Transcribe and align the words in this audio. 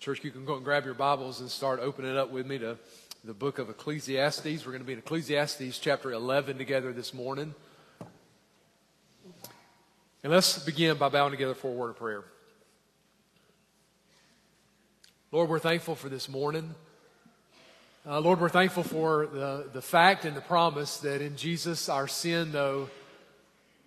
Church, 0.00 0.24
you 0.24 0.30
can 0.30 0.46
go 0.46 0.54
and 0.54 0.64
grab 0.64 0.86
your 0.86 0.94
Bibles 0.94 1.40
and 1.40 1.50
start 1.50 1.78
opening 1.78 2.16
up 2.16 2.30
with 2.30 2.46
me 2.46 2.56
to 2.56 2.78
the 3.22 3.34
book 3.34 3.58
of 3.58 3.68
Ecclesiastes. 3.68 4.64
We're 4.64 4.72
going 4.72 4.80
to 4.80 4.86
be 4.86 4.94
in 4.94 4.98
Ecclesiastes 4.98 5.78
chapter 5.78 6.10
11 6.10 6.56
together 6.56 6.90
this 6.94 7.12
morning. 7.12 7.54
And 10.24 10.32
let's 10.32 10.58
begin 10.60 10.96
by 10.96 11.10
bowing 11.10 11.32
together 11.32 11.52
for 11.52 11.68
a 11.68 11.74
word 11.74 11.90
of 11.90 11.96
prayer. 11.98 12.24
Lord, 15.32 15.50
we're 15.50 15.58
thankful 15.58 15.96
for 15.96 16.08
this 16.08 16.30
morning. 16.30 16.74
Uh, 18.06 18.20
Lord, 18.20 18.40
we're 18.40 18.48
thankful 18.48 18.84
for 18.84 19.26
the, 19.26 19.68
the 19.70 19.82
fact 19.82 20.24
and 20.24 20.34
the 20.34 20.40
promise 20.40 20.96
that 21.00 21.20
in 21.20 21.36
Jesus, 21.36 21.90
our 21.90 22.08
sin, 22.08 22.52
though 22.52 22.88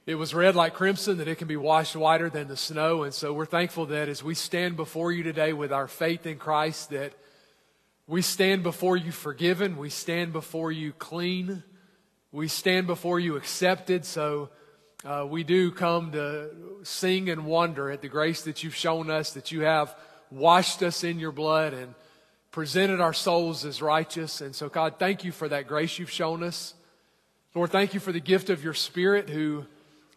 it 0.05 0.15
was 0.15 0.33
red 0.33 0.55
like 0.55 0.73
crimson, 0.73 1.17
that 1.17 1.29
it 1.29 1.37
can 1.37 1.47
be 1.47 1.55
washed 1.55 1.95
whiter 1.95 2.29
than 2.29 2.49
the 2.49 2.57
snow. 2.57 3.03
And 3.03 3.13
so 3.13 3.31
we're 3.31 3.45
thankful 3.45 3.85
that 3.87 4.09
as 4.09 4.21
we 4.21 4.35
stand 4.35 4.75
before 4.75 5.11
you 5.11 5.23
today 5.23 5.53
with 5.53 5.71
our 5.71 5.87
faith 5.87 6.25
in 6.25 6.37
Christ, 6.37 6.89
that 6.89 7.13
we 8.05 8.21
stand 8.21 8.63
before 8.63 8.97
you 8.97 9.13
forgiven, 9.13 9.77
we 9.77 9.89
stand 9.89 10.33
before 10.33 10.73
you 10.73 10.91
clean, 10.91 11.63
we 12.33 12.49
stand 12.49 12.85
before 12.85 13.17
you 13.17 13.37
accepted. 13.37 14.03
So 14.03 14.49
uh, 15.05 15.25
we 15.29 15.45
do 15.45 15.71
come 15.71 16.11
to 16.11 16.49
sing 16.83 17.29
and 17.29 17.45
wonder 17.45 17.89
at 17.89 18.01
the 18.01 18.09
grace 18.09 18.41
that 18.41 18.61
you've 18.61 18.75
shown 18.75 19.09
us, 19.09 19.31
that 19.33 19.53
you 19.53 19.61
have 19.61 19.95
washed 20.29 20.83
us 20.83 21.05
in 21.05 21.17
your 21.17 21.31
blood 21.31 21.73
and 21.73 21.95
presented 22.51 22.99
our 22.99 23.13
souls 23.13 23.63
as 23.63 23.81
righteous. 23.81 24.41
And 24.41 24.53
so, 24.53 24.67
God, 24.67 24.95
thank 24.99 25.23
you 25.23 25.31
for 25.31 25.47
that 25.47 25.67
grace 25.67 25.97
you've 25.97 26.11
shown 26.11 26.43
us. 26.43 26.73
Lord, 27.55 27.71
thank 27.71 27.93
you 27.93 28.01
for 28.01 28.11
the 28.11 28.19
gift 28.19 28.49
of 28.49 28.63
your 28.63 28.73
Spirit 28.73 29.29
who 29.29 29.65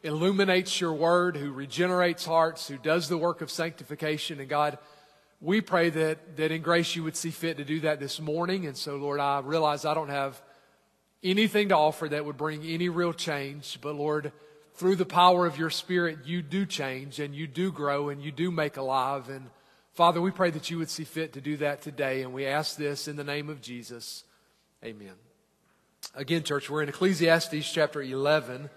illuminates 0.07 0.81
your 0.81 0.95
word, 0.95 1.37
who 1.37 1.53
regenerates 1.53 2.25
hearts, 2.25 2.69
who 2.69 2.79
does 2.79 3.09
the 3.09 3.19
work 3.19 3.43
of 3.43 3.51
sanctification. 3.51 4.41
And 4.41 4.49
God, 4.49 4.79
we 5.41 5.61
pray 5.61 5.91
that, 5.91 6.37
that 6.37 6.51
in 6.51 6.63
grace 6.63 6.97
you 6.97 7.03
would 7.03 7.17
see 7.17 7.31
fit 7.31 7.59
to 7.59 7.65
do 7.65 7.81
that 7.81 8.01
this 8.01 8.21
morning. 8.21 8.67
And 8.67 8.77
so, 8.77 8.97
Lord, 8.97 9.21
I 9.21 9.41
realize 9.41 9.85
I 9.85 9.95
don't 9.95 10.09
have 10.09 10.41
anything 11.23 11.69
to 11.71 11.77
offer 11.77 12.09
that 12.09 12.25
would 12.25 12.37
bring 12.37 12.65
any 12.65 12.89
real 12.89 13.13
change. 13.13 13.79
But, 13.83 13.97
Lord, 13.97 14.33
through 14.75 14.97
the 14.97 15.05
power 15.05 15.45
of 15.45 15.59
your 15.59 15.71
Spirit, 15.71 16.21
you 16.25 16.41
do 16.41 16.65
change 16.65 17.19
and 17.19 17.35
you 17.35 17.47
do 17.47 17.73
grow 17.73 18.09
and 18.09 18.23
you 18.23 18.31
do 18.31 18.51
make 18.51 18.77
alive. 18.77 19.29
And 19.29 19.51
Father, 19.95 20.21
we 20.21 20.31
pray 20.31 20.51
that 20.51 20.71
you 20.71 20.79
would 20.79 20.91
see 20.91 21.05
fit 21.05 21.33
to 21.33 21.41
do 21.41 21.57
that 21.59 21.83
today. 21.83 22.23
And 22.23 22.33
we 22.33 22.47
ask 22.47 22.77
this 22.77 23.09
in 23.09 23.17
the 23.17 23.25
name 23.25 23.51
of 23.51 23.61
Jesus. 23.61 24.25
Amen. 24.85 25.15
Again, 26.15 26.45
church, 26.45 26.71
we're 26.71 26.83
in 26.83 26.89
Ecclesiastes 26.89 27.73
chapter 27.73 28.01
11. 28.01 28.71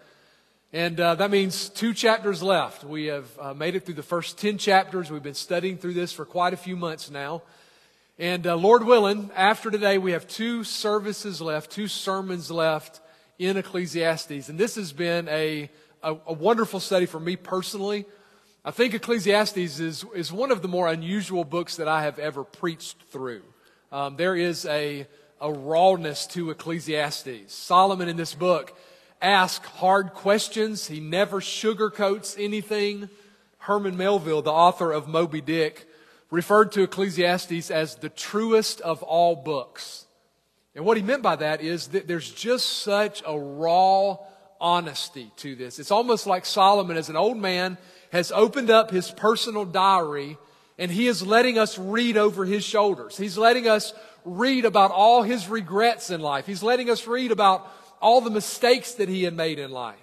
And 0.72 1.00
uh, 1.00 1.16
that 1.16 1.32
means 1.32 1.70
two 1.70 1.96
chapters 1.96 2.44
left. 2.44 2.84
We 2.84 3.06
have 3.06 3.28
uh, 3.40 3.54
made 3.56 3.74
it 3.74 3.86
through 3.86 3.96
the 3.96 4.04
first 4.04 4.38
10 4.38 4.60
chapters. 4.60 5.10
We've 5.10 5.24
been 5.24 5.34
studying 5.34 5.78
through 5.78 5.96
this 5.96 6.14
for 6.14 6.26
quite 6.26 6.54
a 6.54 6.58
few 6.58 6.76
months 6.76 7.10
now. 7.10 7.42
And 8.20 8.46
uh, 8.46 8.56
Lord 8.56 8.84
willing, 8.84 9.32
after 9.36 9.72
today, 9.72 9.98
we 9.98 10.12
have 10.12 10.28
two 10.28 10.64
services 10.64 11.42
left, 11.42 11.72
two 11.72 11.88
sermons 11.88 12.52
left 12.52 13.00
in 13.40 13.58
Ecclesiastes. 13.58 14.48
And 14.48 14.60
this 14.60 14.76
has 14.76 14.94
been 14.94 15.28
a, 15.30 15.72
a, 16.04 16.16
a 16.28 16.34
wonderful 16.34 16.80
study 16.80 17.08
for 17.08 17.20
me 17.20 17.36
personally. 17.36 18.06
I 18.64 18.70
think 18.70 18.94
Ecclesiastes 18.94 19.58
is, 19.58 20.06
is 20.14 20.32
one 20.32 20.52
of 20.52 20.62
the 20.62 20.68
more 20.68 20.88
unusual 20.88 21.46
books 21.46 21.78
that 21.78 21.88
I 21.88 22.04
have 22.04 22.20
ever 22.20 22.44
preached 22.44 23.02
through. 23.10 23.42
Um, 23.92 24.18
there 24.18 24.36
is 24.36 24.68
a, 24.68 25.08
a 25.42 25.52
rawness 25.52 26.28
to 26.28 26.52
Ecclesiastes. 26.52 27.52
Solomon 27.52 28.08
in 28.08 28.18
this 28.18 28.36
book 28.36 28.78
ask 29.22 29.64
hard 29.66 30.14
questions. 30.14 30.88
He 30.88 31.00
never 31.00 31.42
sugarcoats 31.42 32.36
anything. 32.38 33.10
Herman 33.60 33.98
Melville, 33.98 34.42
the 34.42 34.52
author 34.52 34.92
of 34.92 35.08
Moby 35.08 35.42
Dick, 35.42 35.88
referred 36.32 36.72
to 36.74 36.84
Ecclesiastes 36.84 37.72
as 37.72 37.96
the 37.96 38.10
truest 38.10 38.82
of 38.82 39.04
all 39.04 39.36
books. 39.36 40.06
And 40.76 40.86
what 40.86 40.98
he 40.98 41.04
meant 41.04 41.24
by 41.24 41.36
that 41.36 41.62
is 41.62 41.88
that 41.90 42.08
there's 42.08 42.32
just 42.32 42.84
such 42.84 43.22
a 43.26 43.38
raw 43.38 44.18
honesty 44.62 45.32
to 45.38 45.56
this. 45.56 45.80
It's 45.80 45.92
almost 45.92 46.28
like 46.28 46.46
Solomon, 46.46 46.98
as 46.98 47.10
an 47.10 47.16
old 47.16 47.38
man, 47.38 47.78
has 48.12 48.32
opened 48.32 48.70
up 48.70 48.92
his 48.92 49.12
personal 49.12 49.66
diary 49.66 50.38
and 50.78 50.90
he 50.90 51.08
is 51.08 51.26
letting 51.26 51.60
us 51.60 51.78
read 51.78 52.16
over 52.16 52.46
his 52.46 52.64
shoulders. 52.64 53.18
He's 53.18 53.38
letting 53.38 53.68
us 53.68 53.94
read 54.24 54.64
about 54.64 54.92
all 54.92 55.24
his 55.24 55.50
regrets 55.50 56.10
in 56.10 56.22
life. 56.22 56.46
He's 56.46 56.64
letting 56.64 56.90
us 56.90 57.06
read 57.06 57.32
about 57.32 57.70
all 58.02 58.22
the 58.22 58.30
mistakes 58.30 58.94
that 58.94 59.10
he 59.10 59.24
had 59.24 59.36
made 59.36 59.60
in 59.60 59.72
life. 59.72 59.98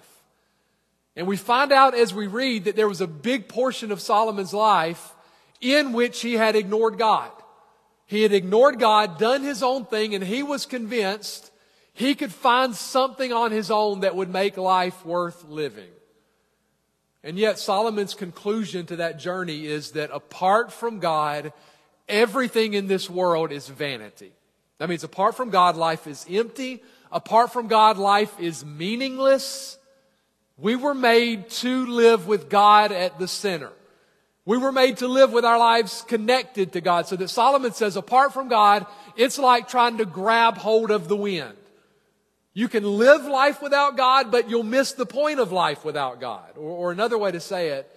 And 1.15 1.25
we 1.25 1.37
find 1.37 1.71
out 1.71 1.95
as 1.95 2.13
we 2.13 2.27
read 2.27 2.65
that 2.65 2.75
there 2.75 2.87
was 2.87 3.01
a 3.01 3.07
big 3.07 3.47
portion 3.47 3.91
of 3.91 4.01
Solomon's 4.01 4.53
life 4.53 5.15
in 5.59 5.93
which 5.93 6.21
he 6.21 6.33
had 6.33 6.55
ignored 6.55 6.97
God. 6.97 7.31
He 8.05 8.21
had 8.21 8.31
ignored 8.31 8.79
God, 8.79 9.17
done 9.17 9.43
his 9.43 9.63
own 9.63 9.85
thing, 9.85 10.15
and 10.15 10.23
he 10.23 10.43
was 10.43 10.65
convinced 10.65 11.51
he 11.93 12.13
could 12.13 12.31
find 12.31 12.75
something 12.75 13.33
on 13.33 13.51
his 13.51 13.71
own 13.71 14.01
that 14.01 14.15
would 14.15 14.29
make 14.29 14.55
life 14.55 15.03
worth 15.03 15.43
living. 15.45 15.89
And 17.23 17.37
yet, 17.37 17.57
Solomon's 17.57 18.13
conclusion 18.13 18.85
to 18.85 18.97
that 18.97 19.19
journey 19.19 19.65
is 19.65 19.91
that 19.91 20.11
apart 20.13 20.71
from 20.71 20.99
God, 20.99 21.51
everything 22.07 22.75
in 22.75 22.87
this 22.87 23.09
world 23.09 23.51
is 23.51 23.67
vanity. 23.67 24.31
That 24.77 24.87
means 24.87 25.03
apart 25.03 25.35
from 25.35 25.49
God, 25.49 25.75
life 25.75 26.05
is 26.05 26.25
empty. 26.29 26.83
Apart 27.11 27.53
from 27.53 27.67
God, 27.67 27.97
life 27.97 28.39
is 28.39 28.65
meaningless. 28.65 29.77
We 30.57 30.75
were 30.75 30.93
made 30.93 31.49
to 31.49 31.85
live 31.85 32.27
with 32.27 32.49
God 32.49 32.91
at 32.91 33.19
the 33.19 33.27
center. 33.27 33.71
We 34.45 34.57
were 34.57 34.71
made 34.71 34.97
to 34.97 35.07
live 35.07 35.33
with 35.33 35.43
our 35.43 35.59
lives 35.59 36.05
connected 36.07 36.73
to 36.73 36.81
God. 36.81 37.07
So 37.07 37.15
that 37.17 37.27
Solomon 37.27 37.73
says, 37.73 37.97
apart 37.97 38.33
from 38.33 38.47
God, 38.47 38.85
it's 39.15 39.37
like 39.37 39.67
trying 39.67 39.97
to 39.97 40.05
grab 40.05 40.57
hold 40.57 40.89
of 40.89 41.07
the 41.07 41.17
wind. 41.17 41.57
You 42.53 42.67
can 42.67 42.83
live 42.83 43.25
life 43.25 43.61
without 43.61 43.97
God, 43.97 44.31
but 44.31 44.49
you'll 44.49 44.63
miss 44.63 44.93
the 44.93 45.05
point 45.05 45.39
of 45.39 45.51
life 45.51 45.85
without 45.85 46.19
God. 46.19 46.57
Or, 46.57 46.71
or 46.71 46.91
another 46.91 47.17
way 47.17 47.31
to 47.31 47.39
say 47.39 47.69
it 47.69 47.91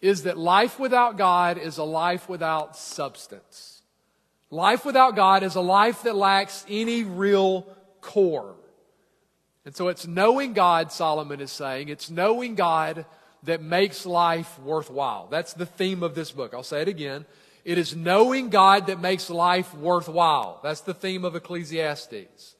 is 0.00 0.22
that 0.22 0.38
life 0.38 0.78
without 0.78 1.16
God 1.16 1.58
is 1.58 1.78
a 1.78 1.84
life 1.84 2.28
without 2.28 2.76
substance. 2.76 3.82
Life 4.50 4.84
without 4.84 5.16
God 5.16 5.42
is 5.42 5.56
a 5.56 5.60
life 5.60 6.02
that 6.04 6.14
lacks 6.14 6.64
any 6.68 7.02
real 7.02 7.66
core. 8.00 8.56
And 9.64 9.76
so 9.76 9.88
it's 9.88 10.06
knowing 10.06 10.54
God, 10.54 10.92
Solomon 10.92 11.40
is 11.40 11.50
saying. 11.52 11.88
It's 11.88 12.10
knowing 12.10 12.54
God 12.54 13.04
that 13.42 13.62
makes 13.62 14.06
life 14.06 14.58
worthwhile. 14.60 15.28
That's 15.30 15.52
the 15.52 15.66
theme 15.66 16.02
of 16.02 16.14
this 16.14 16.30
book. 16.30 16.54
I'll 16.54 16.62
say 16.62 16.82
it 16.82 16.88
again. 16.88 17.26
It 17.64 17.76
is 17.76 17.94
knowing 17.94 18.48
God 18.48 18.86
that 18.86 19.00
makes 19.00 19.28
life 19.28 19.74
worthwhile. 19.74 20.60
That's 20.62 20.80
the 20.80 20.94
theme 20.94 21.24
of 21.24 21.36
Ecclesiastes. 21.36 22.54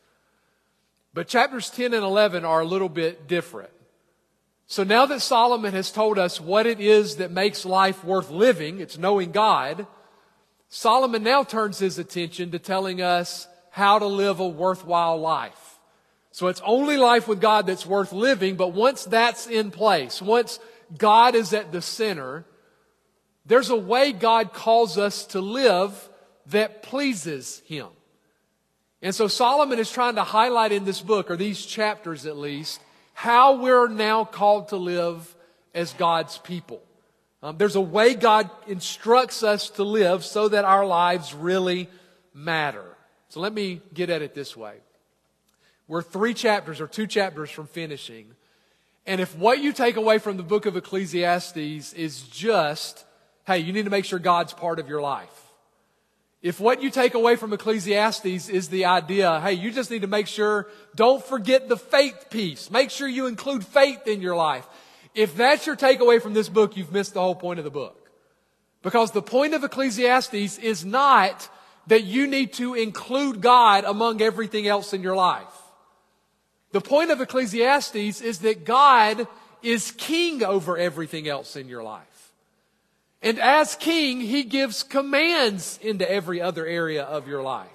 But 1.15 1.29
chapters 1.29 1.71
10 1.71 1.95
and 1.95 2.05
11 2.05 2.45
are 2.45 2.61
a 2.61 2.67
little 2.67 2.89
bit 2.89 3.27
different. 3.27 3.71
So 4.67 4.85
now 4.85 5.07
that 5.07 5.21
Solomon 5.21 5.73
has 5.73 5.91
told 5.91 6.19
us 6.19 6.41
what 6.41 6.67
it 6.67 6.79
is 6.79 7.17
that 7.17 7.31
makes 7.31 7.65
life 7.65 8.05
worth 8.05 8.31
living, 8.31 8.81
it's 8.81 8.99
knowing 8.99 9.33
God, 9.33 9.87
Solomon 10.69 11.23
now 11.23 11.43
turns 11.43 11.79
his 11.79 11.99
attention 11.99 12.51
to 12.51 12.59
telling 12.59 13.01
us 13.01 13.49
how 13.79 14.01
to 14.01 14.07
live 14.07 14.41
a 14.41 14.49
worthwhile 14.49 15.19
life. 15.19 15.79
So 16.33 16.49
it's 16.49 16.61
only 16.65 16.97
life 16.97 17.29
with 17.29 17.41
God 17.41 17.67
that's 17.67 17.87
worth 17.87 18.13
living, 18.13 18.57
but 18.57 18.73
once 18.73 19.05
that's 19.05 19.47
in 19.47 19.71
place, 19.71 20.21
once 20.21 20.59
God 20.97 21.37
is 21.37 21.55
at 21.55 21.71
the 21.71 21.81
center, 21.81 22.45
there's 23.47 23.71
a 23.71 23.77
way 23.77 24.13
God 24.13 24.53
calls 24.53 24.99
us 24.99 25.27
to 25.27 25.41
live 25.41 26.09
that 26.47 26.83
pleases 26.83 27.63
Him. 27.67 27.87
And 29.01 29.15
so 29.15 29.29
Solomon 29.29 29.79
is 29.79 29.93
trying 29.93 30.17
to 30.17 30.25
highlight 30.25 30.73
in 30.73 30.85
this 30.85 31.01
book, 31.01 31.31
or 31.31 31.37
these 31.37 31.65
chapters 31.65 32.27
at 32.27 32.37
least, 32.37 32.81
how 33.15 33.63
we're 33.63 33.89
now 33.89 34.25
called 34.25 34.69
to 34.69 34.77
live 34.77 35.37
as 35.73 35.93
God's 35.93 36.37
people. 36.39 36.83
Um, 37.45 37.57
there's 37.59 37.77
a 37.77 37.81
way 37.81 38.15
God 38.15 38.51
instructs 38.67 39.45
us 39.45 39.71
to 39.71 39.85
live 39.85 40.25
so 40.25 40.49
that 40.49 40.65
our 40.65 40.85
lives 40.85 41.33
really 41.33 41.89
matter. 42.35 42.98
So 43.29 43.41
let 43.41 43.53
me 43.53 43.81
get 43.93 44.11
at 44.11 44.23
it 44.23 44.35
this 44.35 44.57
way. 44.57 44.77
We're 45.87 46.03
three 46.03 46.35
chapters 46.35 46.81
or 46.81 46.87
two 46.87 47.07
chapters 47.07 47.51
from 47.51 47.67
finishing. 47.67 48.35
And 49.07 49.21
if 49.21 49.37
what 49.37 49.61
you 49.61 49.73
take 49.73 49.97
away 49.97 50.19
from 50.19 50.37
the 50.37 50.43
book 50.43 50.67
of 50.67 50.77
Ecclesiastes 50.77 51.93
is 51.95 52.23
just, 52.23 53.05
hey, 53.47 53.59
you 53.59 53.73
need 53.73 53.85
to 53.85 53.91
make 53.91 54.05
sure 54.05 54.19
God's 54.19 54.53
part 54.53 54.79
of 54.79 54.89
your 54.89 55.01
life. 55.01 55.31
If 56.41 56.61
what 56.61 56.83
you 56.83 56.91
take 56.91 57.15
away 57.15 57.35
from 57.37 57.53
Ecclesiastes 57.53 58.49
is 58.49 58.69
the 58.69 58.85
idea, 58.85 59.41
hey, 59.41 59.55
you 59.55 59.73
just 59.73 59.91
need 59.91 60.03
to 60.03 60.07
make 60.07 60.27
sure, 60.29 60.69
don't 60.95 61.25
forget 61.25 61.69
the 61.69 61.77
faith 61.77 62.27
piece. 62.31 62.71
Make 62.71 62.91
sure 62.91 63.09
you 63.09 63.27
include 63.27 63.65
faith 63.65 64.07
in 64.07 64.21
your 64.21 64.37
life. 64.37 64.67
If 65.15 65.37
that's 65.37 65.67
your 65.67 65.75
takeaway 65.75 66.23
from 66.23 66.35
this 66.35 66.49
book, 66.49 66.77
you've 66.77 66.93
missed 66.93 67.15
the 67.15 67.21
whole 67.21 67.35
point 67.35 67.59
of 67.59 67.65
the 67.65 67.71
book. 67.71 68.11
Because 68.83 69.11
the 69.11 69.23
point 69.23 69.55
of 69.55 69.65
Ecclesiastes 69.65 70.59
is 70.59 70.85
not 70.85 71.49
that 71.89 72.05
you 72.05 72.27
need 72.27 72.53
to 72.55 72.75
include 72.75 73.41
God 73.41 73.85
among 73.85 74.23
everything 74.23 74.67
else 74.67 74.93
in 74.93 75.03
your 75.03 75.17
life. 75.17 75.47
The 76.73 76.81
point 76.81 77.11
of 77.11 77.21
Ecclesiastes 77.21 78.21
is 78.21 78.39
that 78.41 78.65
God 78.65 79.27
is 79.63 79.91
king 79.93 80.45
over 80.45 80.77
everything 80.77 81.27
else 81.27 81.57
in 81.57 81.69
your 81.69 81.83
life. 81.83 82.05
And 83.23 83.39
as 83.41 83.75
king, 83.75 84.21
he 84.21 84.45
gives 84.45 84.83
commands 84.83 85.79
into 85.83 86.09
every 86.09 86.41
other 86.41 86.65
area 86.65 87.03
of 87.03 87.27
your 87.27 87.43
life. 87.43 87.69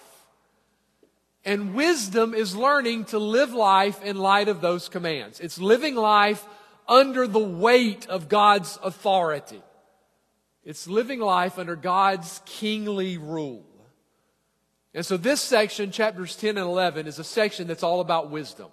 And 1.43 1.73
wisdom 1.73 2.33
is 2.33 2.55
learning 2.55 3.05
to 3.05 3.19
live 3.19 3.53
life 3.53 4.01
in 4.03 4.17
light 4.17 4.47
of 4.47 4.61
those 4.61 4.87
commands. 4.87 5.41
It's 5.41 5.59
living 5.59 5.95
life 5.95 6.45
under 6.87 7.27
the 7.27 7.39
weight 7.39 8.07
of 8.07 8.29
God's 8.29 8.79
authority. 8.81 9.61
It's 10.63 10.87
living 10.87 11.19
life 11.19 11.59
under 11.59 11.75
God's 11.75 12.41
kingly 12.45 13.17
rule. 13.17 13.65
And 14.93 15.05
so 15.05 15.17
this 15.17 15.41
section, 15.41 15.91
chapters 15.91 16.35
10 16.35 16.57
and 16.57 16.67
11, 16.67 17.07
is 17.07 17.19
a 17.19 17.23
section 17.23 17.67
that's 17.67 17.83
all 17.83 17.99
about 17.99 18.29
wisdom. 18.29 18.67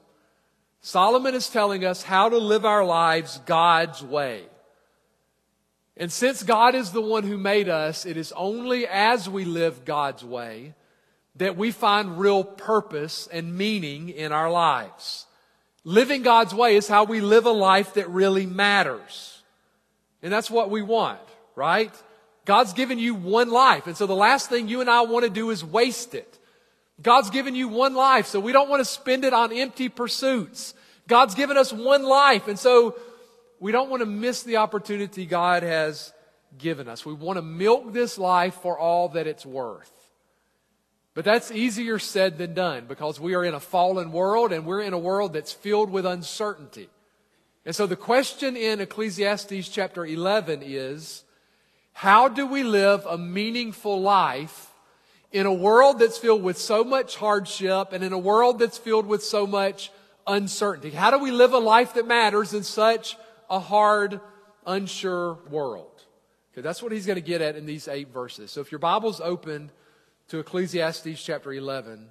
Solomon 0.83 1.35
is 1.35 1.49
telling 1.49 1.85
us 1.85 2.03
how 2.03 2.29
to 2.29 2.39
live 2.39 2.65
our 2.65 2.85
lives 2.85 3.41
God's 3.47 4.03
way. 4.03 4.45
And 5.97 6.11
since 6.11 6.43
God 6.43 6.75
is 6.75 6.93
the 6.93 7.03
one 7.03 7.25
who 7.25 7.37
made 7.37 7.69
us, 7.69 8.07
it 8.07 8.17
is 8.17 8.33
only 8.33 8.87
as 8.87 9.29
we 9.29 9.45
live 9.45 9.85
God's 9.85 10.25
way 10.25 10.75
that 11.37 11.57
we 11.57 11.71
find 11.71 12.19
real 12.19 12.45
purpose 12.45 13.29
and 13.31 13.57
meaning 13.57 14.09
in 14.09 14.33
our 14.33 14.51
lives. 14.51 15.27
Living 15.85 16.23
God's 16.23 16.55
way 16.55 16.77
is 16.77 16.89
how 16.89 17.05
we 17.05 17.21
live 17.21 17.47
a 17.47 17.51
life 17.51 17.95
that 17.95 18.09
really 18.11 18.47
matters. 18.47 19.43
And 20.23 20.33
that's 20.33 20.51
what 20.51 20.71
we 20.71 20.83
want, 20.83 21.21
right? 21.55 21.93
God's 22.51 22.73
given 22.73 22.99
you 22.99 23.15
one 23.15 23.49
life. 23.49 23.87
And 23.87 23.97
so 23.97 24.09
the 24.09 24.17
last 24.17 24.49
thing 24.49 24.67
you 24.67 24.81
and 24.81 24.91
I 24.91 25.03
want 25.03 25.25
to 25.25 25.31
do 25.31 25.51
is 25.51 25.65
waste 25.65 26.17
it. 26.17 26.37
God's 27.01 27.31
given 27.31 27.55
you 27.55 27.69
one 27.69 27.95
life, 27.95 28.27
so 28.27 28.41
we 28.41 28.51
don't 28.51 28.69
want 28.69 28.81
to 28.81 28.85
spend 28.85 29.25
it 29.25 29.33
on 29.33 29.53
empty 29.53 29.89
pursuits. 29.89 30.75
God's 31.07 31.37
given 31.37 31.57
us 31.57 31.73
one 31.73 32.03
life, 32.03 32.49
and 32.49 32.59
so 32.59 32.97
we 33.61 33.71
don't 33.71 33.89
want 33.89 34.01
to 34.01 34.07
miss 34.07 34.43
the 34.43 34.57
opportunity 34.57 35.27
God 35.27 35.63
has 35.63 36.13
given 36.59 36.89
us. 36.89 37.07
We 37.07 37.13
want 37.13 37.37
to 37.37 37.43
milk 37.43 37.93
this 37.93 38.19
life 38.19 38.55
for 38.55 38.77
all 38.77 39.11
that 39.11 39.29
it's 39.29 39.47
worth. 39.47 39.93
But 41.15 41.25
that's 41.25 41.53
easier 41.53 42.01
said 42.01 42.37
than 42.37 42.55
done 42.55 42.87
because 42.89 43.21
we 43.21 43.37
are 43.37 43.45
in 43.45 43.55
a 43.55 43.61
fallen 43.61 44.11
world 44.11 44.53
and 44.53 44.67
we're 44.67 44.83
in 44.83 44.93
a 44.93 44.99
world 44.99 45.35
that's 45.35 45.53
filled 45.53 45.93
with 45.93 46.05
uncertainty. 46.05 46.89
And 47.65 47.77
so 47.77 47.87
the 47.87 47.95
question 47.95 48.57
in 48.57 48.81
Ecclesiastes 48.81 49.69
chapter 49.69 50.05
11 50.05 50.63
is, 50.65 51.23
how 52.01 52.29
do 52.29 52.47
we 52.47 52.63
live 52.63 53.05
a 53.05 53.19
meaningful 53.19 54.01
life 54.01 54.73
in 55.33 55.45
a 55.45 55.53
world 55.53 55.99
that's 55.99 56.17
filled 56.17 56.43
with 56.43 56.57
so 56.57 56.83
much 56.83 57.17
hardship 57.17 57.93
and 57.93 58.03
in 58.03 58.15
a 58.15 58.19
world 58.19 58.59
that's 58.59 58.79
filled 58.79 59.05
with 59.05 59.23
so 59.23 59.47
much 59.47 59.93
uncertainty? 60.27 60.89
How 60.89 61.11
do 61.11 61.19
we 61.19 61.31
live 61.31 61.53
a 61.53 61.59
life 61.59 61.93
that 61.95 62.07
matters 62.07 62.55
in 62.55 62.63
such 62.63 63.19
a 63.51 63.59
hard, 63.59 64.19
unsure 64.65 65.35
world. 65.51 65.91
Okay, 66.55 66.63
that's 66.63 66.83
what 66.83 66.91
he's 66.91 67.05
going 67.05 67.17
to 67.17 67.21
get 67.21 67.43
at 67.43 67.57
in 67.57 67.67
these 67.67 67.87
eight 67.87 68.09
verses. 68.09 68.51
So 68.51 68.63
if 68.63 68.73
your 68.73 68.79
Bible's 68.79 69.21
open 69.21 69.71
to 70.29 70.39
Ecclesiastes 70.39 71.23
chapter 71.23 71.53
11, 71.53 72.09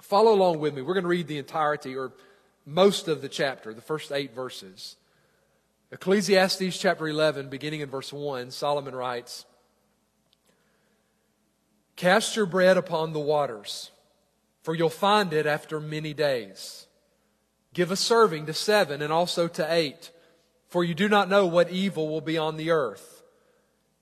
follow 0.00 0.32
along 0.32 0.60
with 0.60 0.74
me. 0.74 0.82
We're 0.82 0.94
going 0.94 1.04
to 1.04 1.08
read 1.08 1.26
the 1.26 1.38
entirety 1.38 1.96
or 1.96 2.12
most 2.64 3.08
of 3.08 3.20
the 3.20 3.28
chapter, 3.28 3.74
the 3.74 3.80
first 3.80 4.12
eight 4.12 4.32
verses. 4.32 4.96
Ecclesiastes 5.92 6.76
chapter 6.78 7.06
11, 7.06 7.48
beginning 7.48 7.80
in 7.80 7.90
verse 7.90 8.12
1, 8.12 8.50
Solomon 8.50 8.94
writes, 8.94 9.44
Cast 11.94 12.34
your 12.34 12.46
bread 12.46 12.76
upon 12.76 13.12
the 13.12 13.20
waters, 13.20 13.90
for 14.62 14.74
you'll 14.74 14.88
find 14.88 15.32
it 15.32 15.46
after 15.46 15.78
many 15.78 16.14
days. 16.14 16.86
Give 17.74 17.90
a 17.90 17.96
serving 17.96 18.46
to 18.46 18.54
seven 18.54 19.02
and 19.02 19.12
also 19.12 19.46
to 19.48 19.72
eight 19.72 20.10
for 20.72 20.82
you 20.82 20.94
do 20.94 21.06
not 21.06 21.28
know 21.28 21.46
what 21.46 21.68
evil 21.68 22.08
will 22.08 22.22
be 22.22 22.38
on 22.38 22.56
the 22.56 22.70
earth. 22.70 23.22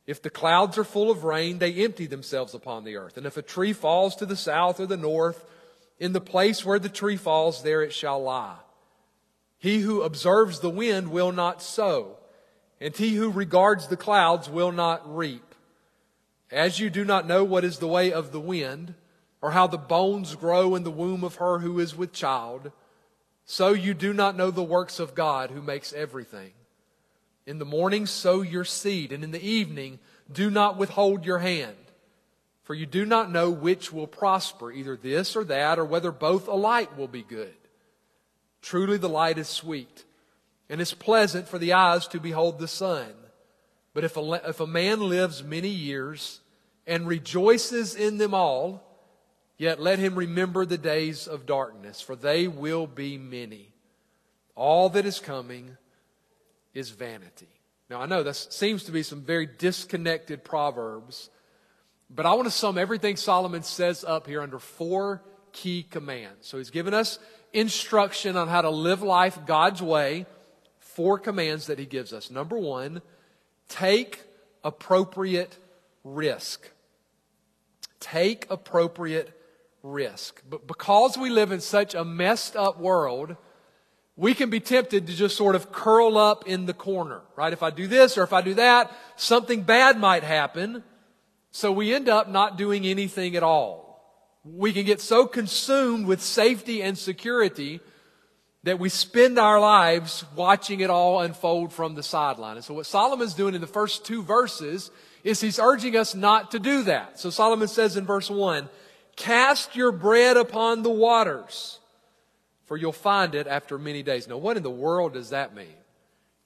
If 0.07 0.23
the 0.23 0.31
clouds 0.31 0.79
are 0.79 0.85
full 0.85 1.11
of 1.11 1.25
rain, 1.25 1.59
they 1.59 1.85
empty 1.85 2.07
themselves 2.07 2.55
upon 2.55 2.85
the 2.85 2.95
earth. 2.95 3.17
And 3.17 3.27
if 3.27 3.37
a 3.37 3.43
tree 3.43 3.73
falls 3.73 4.15
to 4.17 4.27
the 4.27 4.37
south 4.37 4.79
or 4.79 4.87
the 4.87 4.97
north, 4.97 5.45
in 5.99 6.13
the 6.13 6.21
place 6.21 6.65
where 6.65 6.79
the 6.79 6.89
tree 6.89 7.17
falls, 7.17 7.65
there 7.65 7.83
it 7.83 7.93
shall 7.93 8.23
lie. 8.23 8.55
He 9.61 9.81
who 9.81 10.01
observes 10.01 10.61
the 10.61 10.71
wind 10.71 11.11
will 11.11 11.33
not 11.33 11.63
sow, 11.63 12.17
and 12.81 12.97
he 12.97 13.15
who 13.15 13.31
regards 13.31 13.89
the 13.89 13.97
clouds 13.97 14.49
will 14.49 14.73
not 14.73 15.15
reap. 15.15 15.55
As 16.51 16.81
you 16.81 16.89
do 16.89 17.05
not 17.05 17.29
know 17.29 17.45
what 17.45 17.63
is 17.63 17.77
the 17.79 17.87
way 17.87 18.11
of 18.11 18.33
the 18.33 18.41
wind, 18.41 18.95
or 19.43 19.51
how 19.51 19.67
the 19.67 19.77
bones 19.77 20.35
grow 20.35 20.75
in 20.75 20.83
the 20.83 20.91
womb 20.91 21.23
of 21.23 21.35
her 21.35 21.59
who 21.59 21.79
is 21.79 21.95
with 21.95 22.11
child, 22.11 22.73
so 23.45 23.75
you 23.75 23.93
do 23.93 24.15
not 24.15 24.35
know 24.35 24.51
the 24.51 24.63
works 24.63 24.99
of 24.99 25.15
God 25.15 25.51
who 25.51 25.61
makes 25.61 25.93
everything. 25.93 26.53
In 27.47 27.59
the 27.59 27.67
morning, 27.67 28.07
sow 28.07 28.41
your 28.41 28.65
seed, 28.65 29.13
and 29.13 29.23
in 29.23 29.31
the 29.31 29.47
evening, 29.47 29.99
do 30.33 30.49
not 30.49 30.79
withhold 30.79 31.27
your 31.27 31.41
hand. 31.41 31.77
For 32.63 32.73
you 32.73 32.87
do 32.87 33.05
not 33.05 33.31
know 33.31 33.51
which 33.51 33.93
will 33.93 34.07
prosper, 34.07 34.73
either 34.73 34.97
this 34.97 35.37
or 35.37 35.45
that, 35.45 35.79
or 35.79 35.85
whether 35.85 36.13
both 36.13 36.49
alike 36.49 36.97
will 36.97 37.09
be 37.09 37.23
good. 37.23 37.53
Truly, 38.63 38.99
the 38.99 39.09
light 39.09 39.39
is 39.39 39.49
sweet, 39.49 40.05
and 40.69 40.81
it's 40.81 40.95
pleasant 40.95 41.49
for 41.49 41.59
the 41.59 41.73
eyes 41.73 42.07
to 42.09 42.21
behold 42.21 42.59
the 42.59 42.69
sun. 42.69 43.13
But 43.95 44.05
if 44.05 44.17
a, 44.17 44.49
if 44.49 44.61
a 44.61 44.67
man 44.67 45.01
lives 45.01 45.43
many 45.43 45.69
years 45.69 46.41
and 46.87 47.07
rejoices 47.07 47.95
in 47.95 48.19
them 48.19 48.35
all, 48.35 48.83
yet 49.57 49.81
let 49.81 49.99
him 49.99 50.15
remember 50.15 50.65
the 50.65 50.79
days 50.79 51.27
of 51.27 51.47
darkness, 51.47 52.01
for 52.01 52.17
they 52.17 52.49
will 52.49 52.87
be 52.87 53.19
many. 53.19 53.73
All 54.55 54.89
that 54.91 55.07
is 55.07 55.19
coming 55.19 55.77
is 56.75 56.91
vanity. 56.91 57.49
Now, 57.89 58.01
I 58.01 58.07
know 58.07 58.23
that 58.23 58.37
seems 58.37 58.85
to 58.85 58.93
be 58.93 59.03
some 59.03 59.23
very 59.23 59.47
disconnected 59.47 60.45
proverbs, 60.45 61.31
but 62.09 62.27
I 62.27 62.35
want 62.35 62.47
to 62.47 62.53
sum 62.53 62.79
everything 62.79 63.17
Solomon 63.17 63.63
says 63.63 64.05
up 64.05 64.27
here 64.27 64.43
under 64.43 64.59
four 64.59 65.23
key 65.53 65.83
commands. 65.83 66.47
So 66.47 66.59
he's 66.59 66.71
given 66.71 66.95
us 66.95 67.19
instruction 67.53 68.37
on 68.37 68.49
how 68.49 68.63
to 68.63 68.71
live 68.71 69.03
life 69.03 69.39
God's 69.47 69.83
way, 69.83 70.27
four 70.79 71.19
commands 71.19 71.67
that 71.67 71.79
he 71.79 71.87
gives 71.87 72.13
us. 72.13 72.31
Number 72.31 72.59
one, 72.59 73.03
take 73.69 74.23
appropriate 74.65 75.57
risk. 76.05 76.71
Take 77.99 78.47
appropriate 78.51 79.37
risk. 79.83 80.43
But 80.49 80.67
because 80.67 81.17
we 81.17 81.31
live 81.31 81.53
in 81.53 81.61
such 81.61 81.95
a 81.95 82.05
messed 82.05 82.57
up 82.57 82.79
world, 82.79 83.37
we 84.17 84.35
can 84.35 84.51
be 84.51 84.61
tempted 84.61 85.07
to 85.07 85.15
just 85.15 85.37
sort 85.37 85.55
of 85.55 85.73
curl 85.73 86.19
up 86.19 86.47
in 86.47 86.67
the 86.67 86.75
corner, 86.75 87.23
right? 87.37 87.53
If 87.53 87.63
I 87.63 87.71
do 87.71 87.87
this 87.87 88.19
or 88.19 88.23
if 88.23 88.33
I 88.33 88.43
do 88.43 88.55
that, 88.55 88.93
something 89.17 89.63
bad 89.63 89.99
might 89.99 90.23
happen. 90.23 90.83
So 91.53 91.73
we 91.73 91.95
end 91.95 92.09
up 92.09 92.29
not 92.29 92.59
doing 92.59 92.85
anything 92.87 93.35
at 93.35 93.43
all. 93.43 93.90
We 94.45 94.73
can 94.73 94.85
get 94.85 95.01
so 95.01 95.27
consumed 95.27 96.07
with 96.07 96.23
safety 96.23 96.83
and 96.83 96.97
security 96.97 97.81
that 98.63 98.79
we 98.79 98.89
spend 98.89 99.39
our 99.39 99.61
lives 99.61 100.25
watching 100.35 100.81
it 100.81 100.91
all 100.91 101.21
unfold 101.21 101.73
from 101.73 101.95
the 101.95 102.03
sideline. 102.03 102.57
And 102.57 102.65
so 102.65 102.75
what 102.75 102.87
Solomon's 102.87 103.35
doing 103.35 103.55
in 103.55 103.61
the 103.61 103.67
first 103.67 104.05
two 104.05 104.23
verses 104.23 104.91
is 105.25 105.41
he's 105.41 105.59
urging 105.59 105.97
us 105.97 106.15
not 106.15 106.51
to 106.53 106.59
do 106.59 106.83
that. 106.85 107.19
So 107.19 107.31
Solomon 107.31 107.69
says 107.69 107.97
in 107.97 108.07
verse 108.07 108.31
one, 108.31 108.69
cast 109.17 109.77
your 109.77 109.93
bread 109.93 110.37
upon 110.37 110.83
the 110.83 110.91
waters 110.91 111.81
for 112.71 112.77
you'll 112.77 112.93
find 112.93 113.35
it 113.35 113.49
after 113.49 113.81
many 113.81 114.01
days. 114.01 114.29
Now, 114.29 114.37
what 114.37 114.57
in 114.57 114.63
the 114.63 114.71
world 114.71 115.15
does 115.15 115.31
that 115.31 115.57
mean? 115.57 115.75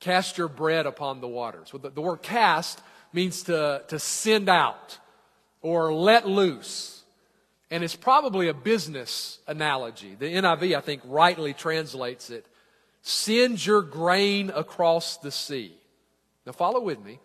Cast 0.01 0.39
your 0.39 0.49
bread 0.49 0.87
upon 0.87 1.21
the 1.21 1.29
waters. 1.29 1.71
Well, 1.71 1.83
the, 1.83 1.91
the 1.91 2.01
word 2.01 2.23
cast 2.23 2.81
means 3.13 3.43
to, 3.43 3.83
to 3.89 3.99
send 3.99 4.49
out 4.49 4.99
or 5.61 5.93
let 5.93 6.27
loose. 6.27 6.94
And 7.71 7.83
it's 7.83 7.97
probably 7.97 8.49
a 8.49 8.55
business 8.55 9.39
analogy. 9.47 10.15
The 10.19 10.27
NIV, 10.27 10.77
I 10.77 10.81
think, 10.81 11.03
rightly 11.05 11.53
translates 11.53 12.31
it 12.31 12.47
send 13.07 13.65
your 13.65 13.83
grain 13.83 14.51
across 14.55 15.19
the 15.19 15.31
sea. 15.31 15.77
Now, 16.47 16.53
follow 16.53 16.81
with 16.81 17.05
me. 17.05 17.19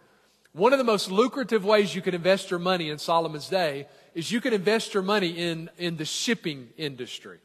One 0.52 0.74
of 0.74 0.78
the 0.78 0.84
most 0.84 1.10
lucrative 1.10 1.64
ways 1.64 1.96
you 1.96 2.02
can 2.02 2.14
invest 2.14 2.52
your 2.52 2.60
money 2.60 2.90
in 2.90 2.98
Solomon's 2.98 3.48
day 3.48 3.88
is 4.14 4.30
you 4.30 4.42
can 4.42 4.54
invest 4.54 4.94
your 4.94 5.04
money 5.04 5.30
in, 5.30 5.70
in 5.78 5.96
the 5.96 6.04
shipping 6.04 6.68
industry 6.76 7.40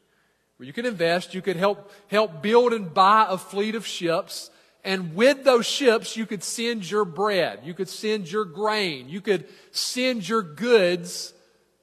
where 0.57 0.67
you 0.67 0.73
could 0.73 0.85
invest, 0.85 1.33
you 1.33 1.41
could 1.41 1.57
help, 1.57 1.91
help 2.07 2.41
build 2.41 2.73
and 2.73 2.93
buy 2.93 3.25
a 3.29 3.37
fleet 3.37 3.75
of 3.75 3.85
ships. 3.85 4.49
And 4.83 5.15
with 5.15 5.43
those 5.43 5.65
ships, 5.65 6.15
you 6.15 6.25
could 6.25 6.43
send 6.43 6.89
your 6.89 7.05
bread, 7.05 7.59
you 7.63 7.73
could 7.73 7.89
send 7.89 8.31
your 8.31 8.45
grain, 8.45 9.09
you 9.09 9.21
could 9.21 9.47
send 9.71 10.27
your 10.27 10.41
goods 10.41 11.33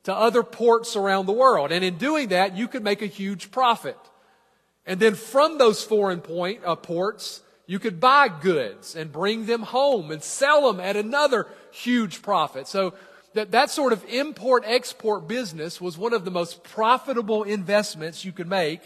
to 0.05 0.15
other 0.15 0.43
ports 0.43 0.97
around 0.97 1.27
the 1.27 1.33
world. 1.33 1.73
And 1.73 1.85
in 1.85 1.97
doing 1.97 2.29
that, 2.29 2.57
you 2.57 2.69
could 2.69 2.83
make 2.83 3.03
a 3.03 3.07
huge 3.07 3.51
profit. 3.51 3.99
And 4.87 4.99
then 4.99 5.15
from 5.15 5.59
those 5.59 5.85
foreign 5.85 6.21
point, 6.21 6.61
uh, 6.65 6.75
ports, 6.75 7.43
you 7.67 7.79
could 7.79 8.01
buy 8.01 8.29
goods 8.29 8.97
and 8.97 9.13
bring 9.13 9.47
them 9.47 9.63
home 9.63 10.11
and 10.11 10.23
sell 10.23 10.73
them 10.73 10.81
at 10.81 10.97
another 10.97 11.47
huge 11.71 12.21
profit. 12.21 12.67
So 12.67 12.95
that 13.35 13.53
that 13.53 13.71
sort 13.71 13.93
of 13.93 14.05
import 14.09 14.65
export 14.67 15.27
business 15.29 15.81
was 15.81 15.97
one 15.97 16.13
of 16.13 16.25
the 16.25 16.31
most 16.31 16.65
profitable 16.65 17.45
investments 17.45 18.25
you 18.25 18.33
could 18.33 18.49
make 18.49 18.81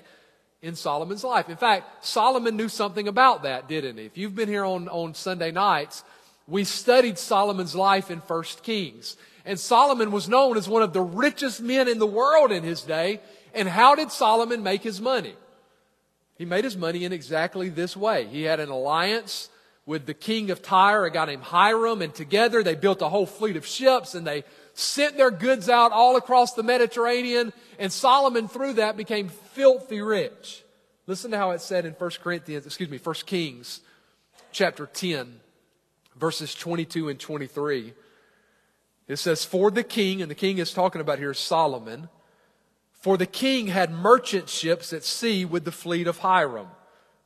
in 0.62 0.75
Solomon's 0.75 1.25
life. 1.25 1.49
In 1.49 1.56
fact, 1.56 2.04
Solomon 2.04 2.56
knew 2.56 2.68
something 2.68 3.08
about 3.08 3.42
that, 3.42 3.68
didn't 3.68 3.99
he? 3.99 4.04
If 4.04 4.16
you've 4.16 4.35
been 4.35 4.49
here 4.49 4.64
on, 4.64 4.88
on 4.88 5.14
Sunday 5.14 5.50
nights, 5.50 6.04
we 6.46 6.64
studied 6.64 7.18
Solomon's 7.18 7.74
life 7.74 8.10
in 8.10 8.18
1 8.18 8.42
Kings. 8.62 9.16
And 9.44 9.58
Solomon 9.58 10.10
was 10.10 10.28
known 10.28 10.56
as 10.56 10.68
one 10.68 10.82
of 10.82 10.92
the 10.92 11.02
richest 11.02 11.60
men 11.60 11.88
in 11.88 11.98
the 11.98 12.06
world 12.06 12.52
in 12.52 12.62
his 12.62 12.82
day. 12.82 13.20
And 13.54 13.68
how 13.68 13.94
did 13.94 14.10
Solomon 14.10 14.62
make 14.62 14.82
his 14.82 15.00
money? 15.00 15.34
He 16.36 16.44
made 16.44 16.64
his 16.64 16.76
money 16.76 17.04
in 17.04 17.12
exactly 17.12 17.68
this 17.68 17.96
way. 17.96 18.26
He 18.26 18.42
had 18.42 18.60
an 18.60 18.68
alliance 18.68 19.48
with 19.86 20.04
the 20.04 20.14
king 20.14 20.50
of 20.50 20.62
Tyre, 20.62 21.04
a 21.04 21.10
guy 21.10 21.26
named 21.26 21.44
Hiram, 21.44 22.02
and 22.02 22.12
together 22.12 22.62
they 22.62 22.74
built 22.74 23.02
a 23.02 23.08
whole 23.08 23.24
fleet 23.24 23.56
of 23.56 23.64
ships 23.64 24.14
and 24.16 24.26
they 24.26 24.42
sent 24.74 25.16
their 25.16 25.30
goods 25.30 25.68
out 25.68 25.92
all 25.92 26.16
across 26.16 26.54
the 26.54 26.64
Mediterranean. 26.64 27.52
And 27.78 27.92
Solomon, 27.92 28.48
through 28.48 28.74
that, 28.74 28.96
became 28.96 29.28
filthy 29.28 30.02
rich. 30.02 30.64
Listen 31.06 31.30
to 31.30 31.38
how 31.38 31.52
it 31.52 31.60
said 31.60 31.86
in 31.86 31.92
1 31.92 32.10
Corinthians, 32.22 32.66
excuse 32.66 32.90
me, 32.90 32.98
1 32.98 33.14
Kings 33.26 33.80
chapter 34.50 34.86
10, 34.86 35.40
verses 36.18 36.54
22 36.54 37.08
and 37.08 37.20
23. 37.20 37.92
It 39.08 39.16
says, 39.16 39.44
For 39.44 39.70
the 39.70 39.85
king, 39.85 40.23
and 40.23 40.30
the 40.30 40.35
king 40.35 40.58
is 40.58 40.73
talking 40.73 41.00
about 41.00 41.18
here 41.18 41.35
Solomon, 41.35 42.08
for 42.92 43.16
the 43.16 43.26
king 43.26 43.68
had 43.68 43.90
merchant 43.92 44.49
ships 44.49 44.92
at 44.92 45.04
sea 45.04 45.44
with 45.44 45.64
the 45.64 45.73
fleet 45.73 46.06
of 46.06 46.18
Hiram. 46.18 46.68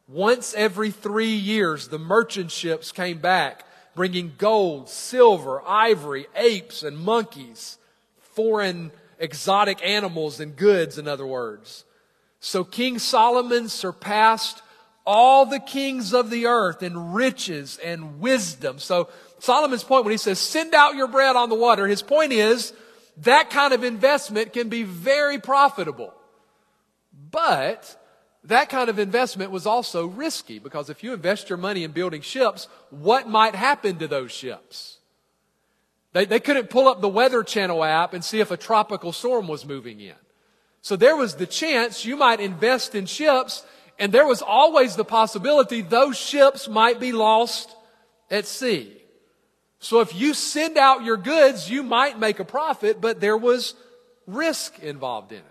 Once 0.07 0.55
every 0.55 0.91
three 0.91 1.33
years, 1.33 1.89
the 1.89 1.99
merchant 1.99 2.51
ships 2.51 2.93
came 2.93 3.19
back, 3.19 3.65
bringing 3.95 4.35
gold, 4.37 4.89
silver, 4.89 5.63
ivory, 5.67 6.27
apes, 6.35 6.83
and 6.83 6.99
monkeys, 6.99 7.79
foreign 8.19 8.91
exotic 9.19 9.85
animals 9.87 10.41
and 10.41 10.57
goods, 10.57 10.99
in 10.99 11.07
other 11.07 11.27
words. 11.27 11.85
So 12.41 12.65
King 12.65 12.99
Solomon 12.99 13.69
surpassed 13.69 14.63
all 15.13 15.45
the 15.45 15.59
kings 15.59 16.15
of 16.15 16.31
the 16.31 16.47
earth 16.47 16.85
in 16.85 17.11
riches 17.11 17.81
and 17.85 18.21
wisdom. 18.21 18.79
So 18.79 19.09
Solomon's 19.41 19.83
point 19.83 20.05
when 20.05 20.13
he 20.13 20.19
says, 20.19 20.39
send 20.39 20.73
out 20.73 20.95
your 20.95 21.09
bread 21.09 21.35
on 21.35 21.49
the 21.49 21.57
water, 21.57 21.89
his 21.89 22.01
point 22.01 22.33
is 22.33 22.73
that 23.17 23.51
kind 23.51 23.75
of 23.75 23.83
investment 23.83 24.53
can 24.53 24.69
be 24.69 24.85
very 24.85 25.41
profitable. 25.41 26.15
But 27.33 28.01
that 28.45 28.69
kind 28.69 28.89
of 28.89 29.01
investment 29.01 29.51
was 29.51 29.67
also 29.67 30.07
risky 30.07 30.61
because 30.61 30.89
if 30.89 31.03
you 31.03 31.13
invest 31.13 31.51
your 31.51 31.59
money 31.59 31.83
in 31.83 31.91
building 31.91 32.23
ships, 32.23 32.69
what 32.91 33.29
might 33.29 33.57
happen 33.57 33.99
to 33.99 34.07
those 34.07 34.31
ships? 34.31 34.99
They, 36.13 36.25
they 36.25 36.39
couldn't 36.39 36.71
pull 36.71 36.87
up 36.87 37.01
the 37.01 37.09
Weather 37.09 37.43
Channel 37.43 37.83
app 37.83 38.15
and 38.15 38.25
see 38.25 38.39
if 38.39 38.53
a 38.53 38.57
tropical 38.57 39.11
storm 39.11 39.49
was 39.49 39.67
moving 39.67 39.99
in. 39.99 40.15
So 40.83 40.95
there 40.95 41.17
was 41.17 41.35
the 41.35 41.47
chance 41.47 42.05
you 42.05 42.17
might 42.17 42.39
invest 42.39 42.95
in 42.95 43.07
ships 43.07 43.65
and 44.01 44.11
there 44.11 44.27
was 44.27 44.41
always 44.41 44.97
the 44.97 45.05
possibility 45.05 45.83
those 45.83 46.17
ships 46.17 46.69
might 46.69 46.99
be 46.99 47.13
lost 47.13 47.71
at 48.31 48.47
sea. 48.47 48.97
So 49.79 50.01
if 50.01 50.15
you 50.15 50.33
send 50.33 50.79
out 50.79 51.05
your 51.05 51.19
goods, 51.19 51.71
you 51.71 51.83
might 51.83 52.19
make 52.19 52.41
a 52.41 52.45
profit, 52.45 53.01
but 53.01 53.21
there 53.21 53.37
was 53.37 53.75
risk 54.27 54.79
involved 54.79 55.33
in 55.33 55.39
it. 55.39 55.45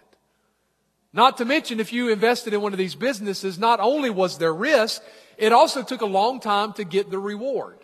Not 1.14 1.38
to 1.38 1.46
mention, 1.46 1.80
if 1.80 1.94
you 1.94 2.10
invested 2.10 2.54
in 2.54 2.62
one 2.62 2.74
of 2.74 2.80
these 2.80 2.96
businesses, 2.96 3.60
not 3.60 3.80
only 3.80 4.10
was 4.10 4.40
there 4.40 4.54
risk, 4.54 5.04
it 5.38 5.52
also 5.52 5.84
took 5.84 6.02
a 6.02 6.08
long 6.08 6.40
time 6.40 6.74
to 6.74 6.84
get 6.84 7.12
the 7.12 7.20
reward. 7.20 7.78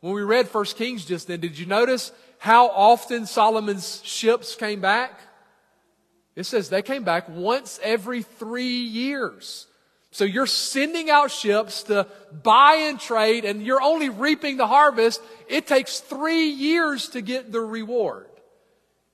When 0.00 0.12
we 0.12 0.22
read 0.22 0.52
1 0.52 0.64
Kings 0.76 1.04
just 1.04 1.28
then, 1.28 1.40
did 1.40 1.56
you 1.56 1.66
notice 1.66 2.10
how 2.38 2.68
often 2.68 3.26
Solomon's 3.26 4.00
ships 4.04 4.56
came 4.56 4.80
back? 4.80 5.20
It 6.34 6.44
says 6.44 6.68
they 6.68 6.82
came 6.82 7.04
back 7.04 7.28
once 7.28 7.78
every 7.82 8.22
three 8.22 8.64
years. 8.64 9.66
So 10.12 10.24
you're 10.24 10.46
sending 10.46 11.08
out 11.08 11.30
ships 11.30 11.84
to 11.84 12.06
buy 12.42 12.86
and 12.88 12.98
trade 12.98 13.44
and 13.44 13.62
you're 13.62 13.82
only 13.82 14.08
reaping 14.08 14.56
the 14.56 14.66
harvest. 14.66 15.20
It 15.48 15.66
takes 15.66 16.00
three 16.00 16.48
years 16.48 17.08
to 17.10 17.20
get 17.20 17.52
the 17.52 17.60
reward. 17.60 18.26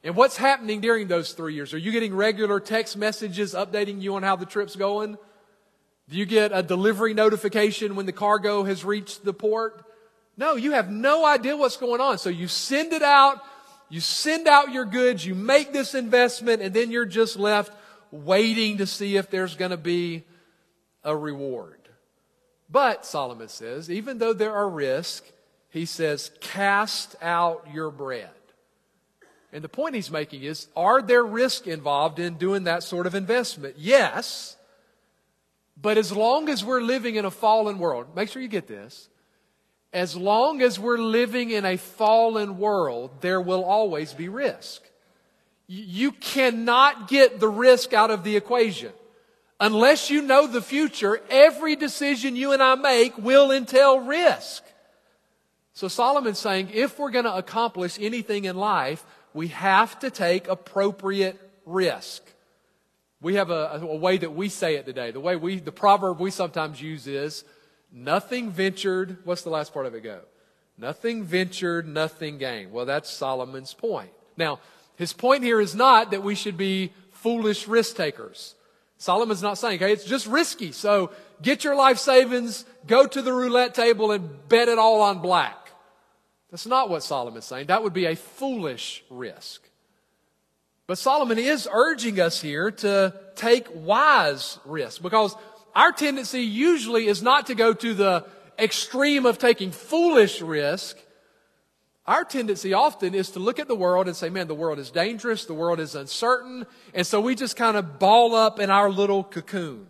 And 0.03 0.15
what's 0.15 0.37
happening 0.37 0.81
during 0.81 1.09
those 1.09 1.33
three 1.33 1.55
years? 1.55 1.75
Are 1.75 1.79
you 1.79 1.93
getting 1.93 2.15
regular 2.15 2.61
text 2.61 2.97
messages 2.97 3.55
updating 3.55 4.01
you 4.01 4.15
on 4.15 4.23
how 4.23 4.37
the 4.37 4.47
trip's 4.47 4.77
going? 4.77 5.19
Do 6.09 6.17
you 6.17 6.25
get 6.25 6.53
a 6.55 6.63
delivery 6.63 7.13
notification 7.13 7.97
when 7.97 8.07
the 8.07 8.13
cargo 8.13 8.63
has 8.65 8.85
reached 8.85 9.25
the 9.25 9.35
port? 9.35 9.85
No, 10.37 10.55
you 10.55 10.73
have 10.73 10.91
no 10.91 11.27
idea 11.27 11.57
what's 11.57 11.77
going 11.77 12.01
on. 12.01 12.19
So 12.19 12.31
you 12.31 12.47
send 12.47 12.93
it 12.93 13.03
out, 13.03 13.43
you 13.89 14.01
send 14.01 14.47
out 14.47 14.73
your 14.73 14.85
goods, 14.85 15.27
you 15.27 15.35
make 15.35 15.73
this 15.73 15.95
investment, 15.95 16.63
and 16.63 16.73
then 16.73 16.91
you're 16.91 17.07
just 17.07 17.37
left 17.37 17.73
waiting 18.11 18.79
to 18.79 18.87
see 18.87 19.17
if 19.17 19.29
there's 19.29 19.57
going 19.57 19.73
to 19.73 19.77
be 19.77 20.25
a 21.07 21.17
reward. 21.17 21.79
But, 22.69 23.07
Solomon 23.07 23.49
says, 23.49 23.91
even 23.91 24.19
though 24.19 24.35
there 24.35 24.53
are 24.53 24.69
risks, 24.69 25.31
he 25.71 25.87
says, 25.87 26.33
cast 26.41 27.15
out 27.23 27.67
your 27.73 27.91
bread. 27.91 28.29
And 29.53 29.63
the 29.63 29.69
point 29.69 29.95
he's 29.95 30.11
making 30.11 30.43
is, 30.43 30.67
are 30.77 31.01
there 31.01 31.25
risks 31.25 31.67
involved 31.67 32.19
in 32.19 32.35
doing 32.35 32.65
that 32.65 32.83
sort 32.83 33.07
of 33.07 33.15
investment? 33.15 33.77
Yes. 33.79 34.57
But 35.81 35.97
as 35.97 36.11
long 36.11 36.49
as 36.49 36.65
we're 36.65 36.81
living 36.81 37.15
in 37.15 37.25
a 37.25 37.31
fallen 37.31 37.79
world, 37.79 38.17
make 38.17 38.29
sure 38.29 38.43
you 38.43 38.49
get 38.49 38.67
this. 38.67 39.09
As 39.93 40.17
long 40.17 40.61
as 40.61 40.79
we're 40.79 40.99
living 40.99 41.51
in 41.51 41.65
a 41.65 41.77
fallen 41.77 42.59
world, 42.59 43.21
there 43.21 43.41
will 43.41 43.65
always 43.65 44.13
be 44.13 44.29
risk. 44.29 44.83
You 45.69 46.13
cannot 46.13 47.09
get 47.09 47.41
the 47.41 47.49
risk 47.49 47.93
out 47.93 48.11
of 48.11 48.25
the 48.25 48.37
equation. 48.37 48.93
Unless 49.59 50.11
you 50.11 50.23
know 50.23 50.47
the 50.47 50.61
future, 50.61 51.21
every 51.31 51.77
decision 51.77 52.37
you 52.37 52.53
and 52.53 52.63
I 52.63 52.75
make 52.75 53.17
will 53.17 53.51
entail 53.51 54.01
risk. 54.01 54.63
So 55.73 55.89
Solomon's 55.89 56.39
saying 56.39 56.71
if 56.73 56.99
we're 56.99 57.11
going 57.11 57.25
to 57.25 57.35
accomplish 57.35 57.99
anything 58.01 58.45
in 58.45 58.57
life, 58.57 59.05
we 59.33 59.49
have 59.49 59.99
to 60.01 60.11
take 60.11 60.49
appropriate 60.49 61.39
risk. 61.65 62.23
We 63.21 63.35
have 63.35 63.51
a, 63.51 63.81
a, 63.83 63.97
way 63.97 64.19
that 64.19 64.35
we 64.35 64.49
say 64.49 64.77
it 64.77 64.87
today. 64.87 65.11
The 65.11 65.21
way 65.21 65.37
we, 65.37 65.59
the 65.59 65.73
proverb 65.73 66.19
we 66.19 66.31
sometimes 66.31 66.81
use 66.81 67.07
is, 67.07 67.45
nothing 67.93 68.51
ventured, 68.51 69.19
what's 69.25 69.43
the 69.43 69.51
last 69.51 69.73
part 69.73 69.87
of 69.87 69.95
it 69.95 70.03
go? 70.03 70.21
Nothing 70.79 71.25
ventured, 71.25 71.87
nothing 71.87 72.39
gained. 72.39 72.73
Well, 72.73 72.85
that's 72.85 73.11
Solomon's 73.11 73.73
point. 73.73 74.11
Now, 74.37 74.61
his 74.97 75.13
point 75.13 75.43
here 75.43 75.61
is 75.61 75.75
not 75.75 76.11
that 76.11 76.23
we 76.23 76.35
should 76.35 76.57
be 76.57 76.93
foolish 77.13 77.69
risk 77.69 77.97
takers. 77.97 78.55
Solomon's 78.99 79.43
not 79.43 79.59
saying, 79.59 79.77
okay, 79.77 79.93
it's 79.93 80.05
just 80.05 80.27
risky. 80.27 80.73
So 80.73 81.11
get 81.43 81.65
your 81.65 81.75
life 81.77 81.99
savings, 81.99 82.65
go 82.87 83.07
to 83.07 83.23
the 83.23 83.33
roulette 83.33 83.75
table 83.75 84.11
and 84.11 84.49
bet 84.49 84.69
it 84.69 84.79
all 84.79 85.03
on 85.03 85.21
black. 85.21 85.71
That's 86.51 86.67
not 86.67 86.89
what 86.89 87.03
Solomon's 87.03 87.45
saying. 87.45 87.67
That 87.67 87.83
would 87.83 87.93
be 87.93 88.07
a 88.07 88.17
foolish 88.17 89.05
risk. 89.11 89.63
But 90.87 90.99
Solomon 90.99 91.39
is 91.39 91.69
urging 91.71 92.21
us 92.21 92.41
here 92.41 92.71
to 92.71 93.13
take 93.35 93.67
wise 93.75 94.59
risks 94.65 94.99
because 94.99 95.35
our 95.75 95.93
tendency 95.93 96.43
usually 96.43 97.07
is 97.07 97.23
not 97.23 97.47
to 97.49 97.55
go 97.55 97.75
to 97.75 97.93
the 97.93 98.25
extreme 98.59 99.27
of 99.27 99.39
taking 99.39 99.73
foolish 99.73 100.41
risk, 100.41 100.97
our 102.07 102.25
tendency 102.25 102.73
often 102.73 103.15
is 103.15 103.31
to 103.31 103.41
look 103.41 103.59
at 103.59 103.69
the 103.69 103.75
world 103.75 104.07
and 104.07 104.17
say, 104.17 104.29
man, 104.29 104.47
the 104.47 104.55
world 104.55 104.79
is 104.79 104.91
dangerous, 104.91 105.45
the 105.45 105.55
world 105.55 105.81
is 105.81 105.95
uncertain, 105.95 106.67
and 106.95 107.07
so 107.07 107.21
we 107.21 107.35
just 107.35 107.57
kind 107.57 107.77
of 107.77 107.99
ball 107.99 108.35
up 108.35 108.61
in 108.61 108.71
our 108.71 108.91
little 108.91 109.25
cocoon. 109.25 109.87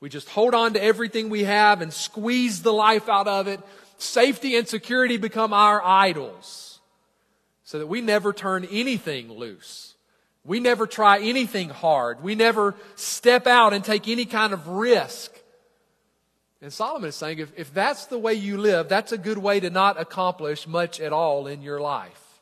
We 0.00 0.08
just 0.08 0.28
hold 0.28 0.54
on 0.54 0.74
to 0.74 0.82
everything 0.82 1.30
we 1.30 1.44
have 1.44 1.80
and 1.80 1.92
squeeze 1.92 2.62
the 2.62 2.72
life 2.72 3.08
out 3.08 3.28
of 3.28 3.46
it. 3.46 3.60
Safety 3.98 4.56
and 4.56 4.66
security 4.66 5.16
become 5.16 5.52
our 5.52 5.80
idols 5.84 6.80
so 7.62 7.78
that 7.78 7.86
we 7.86 8.00
never 8.00 8.32
turn 8.32 8.66
anything 8.70 9.30
loose. 9.32 9.94
We 10.44 10.60
never 10.60 10.86
try 10.86 11.20
anything 11.20 11.68
hard. 11.68 12.22
We 12.22 12.34
never 12.34 12.74
step 12.96 13.46
out 13.46 13.72
and 13.72 13.84
take 13.84 14.08
any 14.08 14.24
kind 14.24 14.52
of 14.52 14.66
risk. 14.68 15.32
And 16.62 16.72
Solomon 16.72 17.08
is 17.08 17.16
saying 17.16 17.40
if, 17.40 17.52
if 17.56 17.74
that's 17.74 18.06
the 18.06 18.18
way 18.18 18.34
you 18.34 18.56
live, 18.56 18.88
that's 18.88 19.10
a 19.10 19.18
good 19.18 19.38
way 19.38 19.58
to 19.58 19.68
not 19.68 20.00
accomplish 20.00 20.68
much 20.68 21.00
at 21.00 21.12
all 21.12 21.48
in 21.48 21.60
your 21.60 21.80
life. 21.80 22.40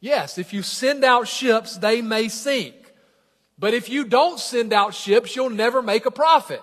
Yes, 0.00 0.38
if 0.38 0.52
you 0.52 0.62
send 0.62 1.04
out 1.04 1.28
ships, 1.28 1.78
they 1.78 2.02
may 2.02 2.28
sink. 2.28 2.74
But 3.56 3.72
if 3.72 3.88
you 3.88 4.04
don't 4.04 4.40
send 4.40 4.72
out 4.72 4.92
ships, 4.92 5.36
you'll 5.36 5.50
never 5.50 5.80
make 5.80 6.04
a 6.04 6.10
profit. 6.10 6.62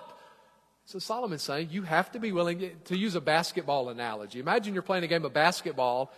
So 0.84 0.98
Solomon's 0.98 1.42
saying 1.42 1.68
you 1.70 1.82
have 1.82 2.12
to 2.12 2.20
be 2.20 2.30
willing 2.30 2.70
to 2.84 2.96
use 2.96 3.14
a 3.14 3.20
basketball 3.22 3.88
analogy. 3.88 4.38
Imagine 4.38 4.74
you're 4.74 4.82
playing 4.82 5.04
a 5.04 5.08
game 5.08 5.24
of 5.24 5.32
basketball 5.32 6.12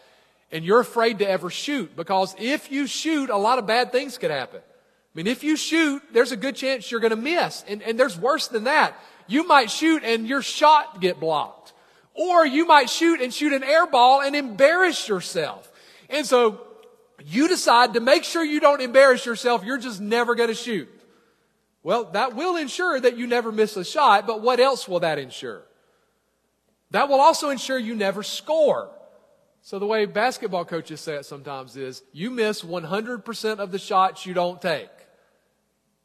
and 0.51 0.65
you're 0.65 0.81
afraid 0.81 1.21
to 1.21 1.29
ever 1.29 1.51
shoot 1.51 1.95
because 1.95 2.35
if 2.37 2.73
you 2.73 2.89
shoot, 2.89 3.31
a 3.31 3.37
lot 3.37 3.61
of 3.61 3.67
bad 3.67 3.93
things 3.93 4.19
could 4.19 4.33
happen. 4.33 4.61
I 4.61 5.13
mean, 5.15 5.29
if 5.29 5.45
you 5.45 5.55
shoot, 5.57 6.03
there's 6.13 6.33
a 6.33 6.37
good 6.37 6.57
chance 6.57 6.91
you're 6.91 6.99
going 6.99 7.11
to 7.11 7.17
miss. 7.17 7.65
And, 7.69 7.81
and 7.83 7.99
there's 7.99 8.19
worse 8.19 8.49
than 8.49 8.65
that. 8.65 8.99
You 9.27 9.47
might 9.47 9.71
shoot 9.71 10.03
and 10.05 10.27
your 10.27 10.43
shot 10.43 11.01
get 11.01 11.21
blocked. 11.21 11.73
Or 12.15 12.47
you 12.47 12.67
might 12.67 12.91
shoot 12.91 13.21
and 13.21 13.33
shoot 13.35 13.53
an 13.53 13.65
air 13.65 13.87
ball 13.87 14.21
and 14.23 14.37
embarrass 14.37 15.09
yourself. 15.09 15.71
And 16.09 16.25
so 16.25 16.61
you 17.25 17.49
decide 17.49 17.95
to 17.95 18.01
make 18.01 18.25
sure 18.25 18.45
you 18.45 18.61
don't 18.61 18.81
embarrass 18.81 19.27
yourself. 19.27 19.65
You're 19.65 19.79
just 19.79 20.01
never 20.01 20.35
going 20.35 20.49
to 20.49 20.55
shoot. 20.55 20.89
Well, 21.83 22.05
that 22.13 22.35
will 22.35 22.57
ensure 22.57 22.99
that 23.01 23.17
you 23.17 23.27
never 23.27 23.53
miss 23.53 23.77
a 23.77 23.85
shot, 23.85 24.27
but 24.27 24.41
what 24.41 24.61
else 24.61 24.89
will 24.89 25.01
that 25.01 25.19
ensure? 25.19 25.63
That 26.93 27.09
will 27.09 27.21
also 27.21 27.51
ensure 27.51 27.79
you 27.79 27.95
never 27.95 28.23
score. 28.23 28.91
So 29.63 29.79
the 29.79 29.87
way 29.87 30.07
basketball 30.07 30.65
coaches 30.65 31.01
say 31.01 31.17
it 31.17 31.27
sometimes 31.27 31.77
is 31.77 32.03
you 32.13 32.31
miss 32.31 32.63
100% 32.63 33.59
of 33.59 33.73
the 33.73 33.79
shots 33.79 34.25
you 34.25 34.35
don't 34.35 34.61
take. 34.61 34.91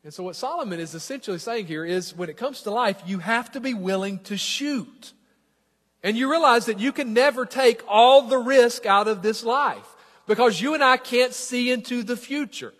And 0.03 0.13
so 0.13 0.23
what 0.23 0.35
Solomon 0.35 0.79
is 0.79 0.95
essentially 0.95 1.39
saying 1.39 1.67
here 1.67 1.83
is 1.83 2.15
when 2.15 2.29
it 2.29 2.37
comes 2.37 2.61
to 2.61 2.71
life, 2.71 3.01
you 3.05 3.19
have 3.19 3.51
to 3.51 3.59
be 3.59 3.73
willing 3.73 4.19
to 4.19 4.37
shoot. 4.37 5.13
And 6.03 6.15
you 6.17 6.31
realize 6.31 6.67
that 6.67 6.79
you 6.79 6.93
can 6.93 7.13
never 7.13 7.45
take 7.45 7.81
all 7.87 8.21
the 8.21 8.37
risk 8.37 8.85
out 8.85 9.09
of 9.09 9.21
this 9.21 9.43
life 9.43 9.85
because 10.25 10.61
you 10.61 10.73
and 10.73 10.83
I 10.83 10.95
can't 10.95 11.33
see 11.33 11.69
into 11.71 12.03
the 12.03 12.15
future. 12.15 12.73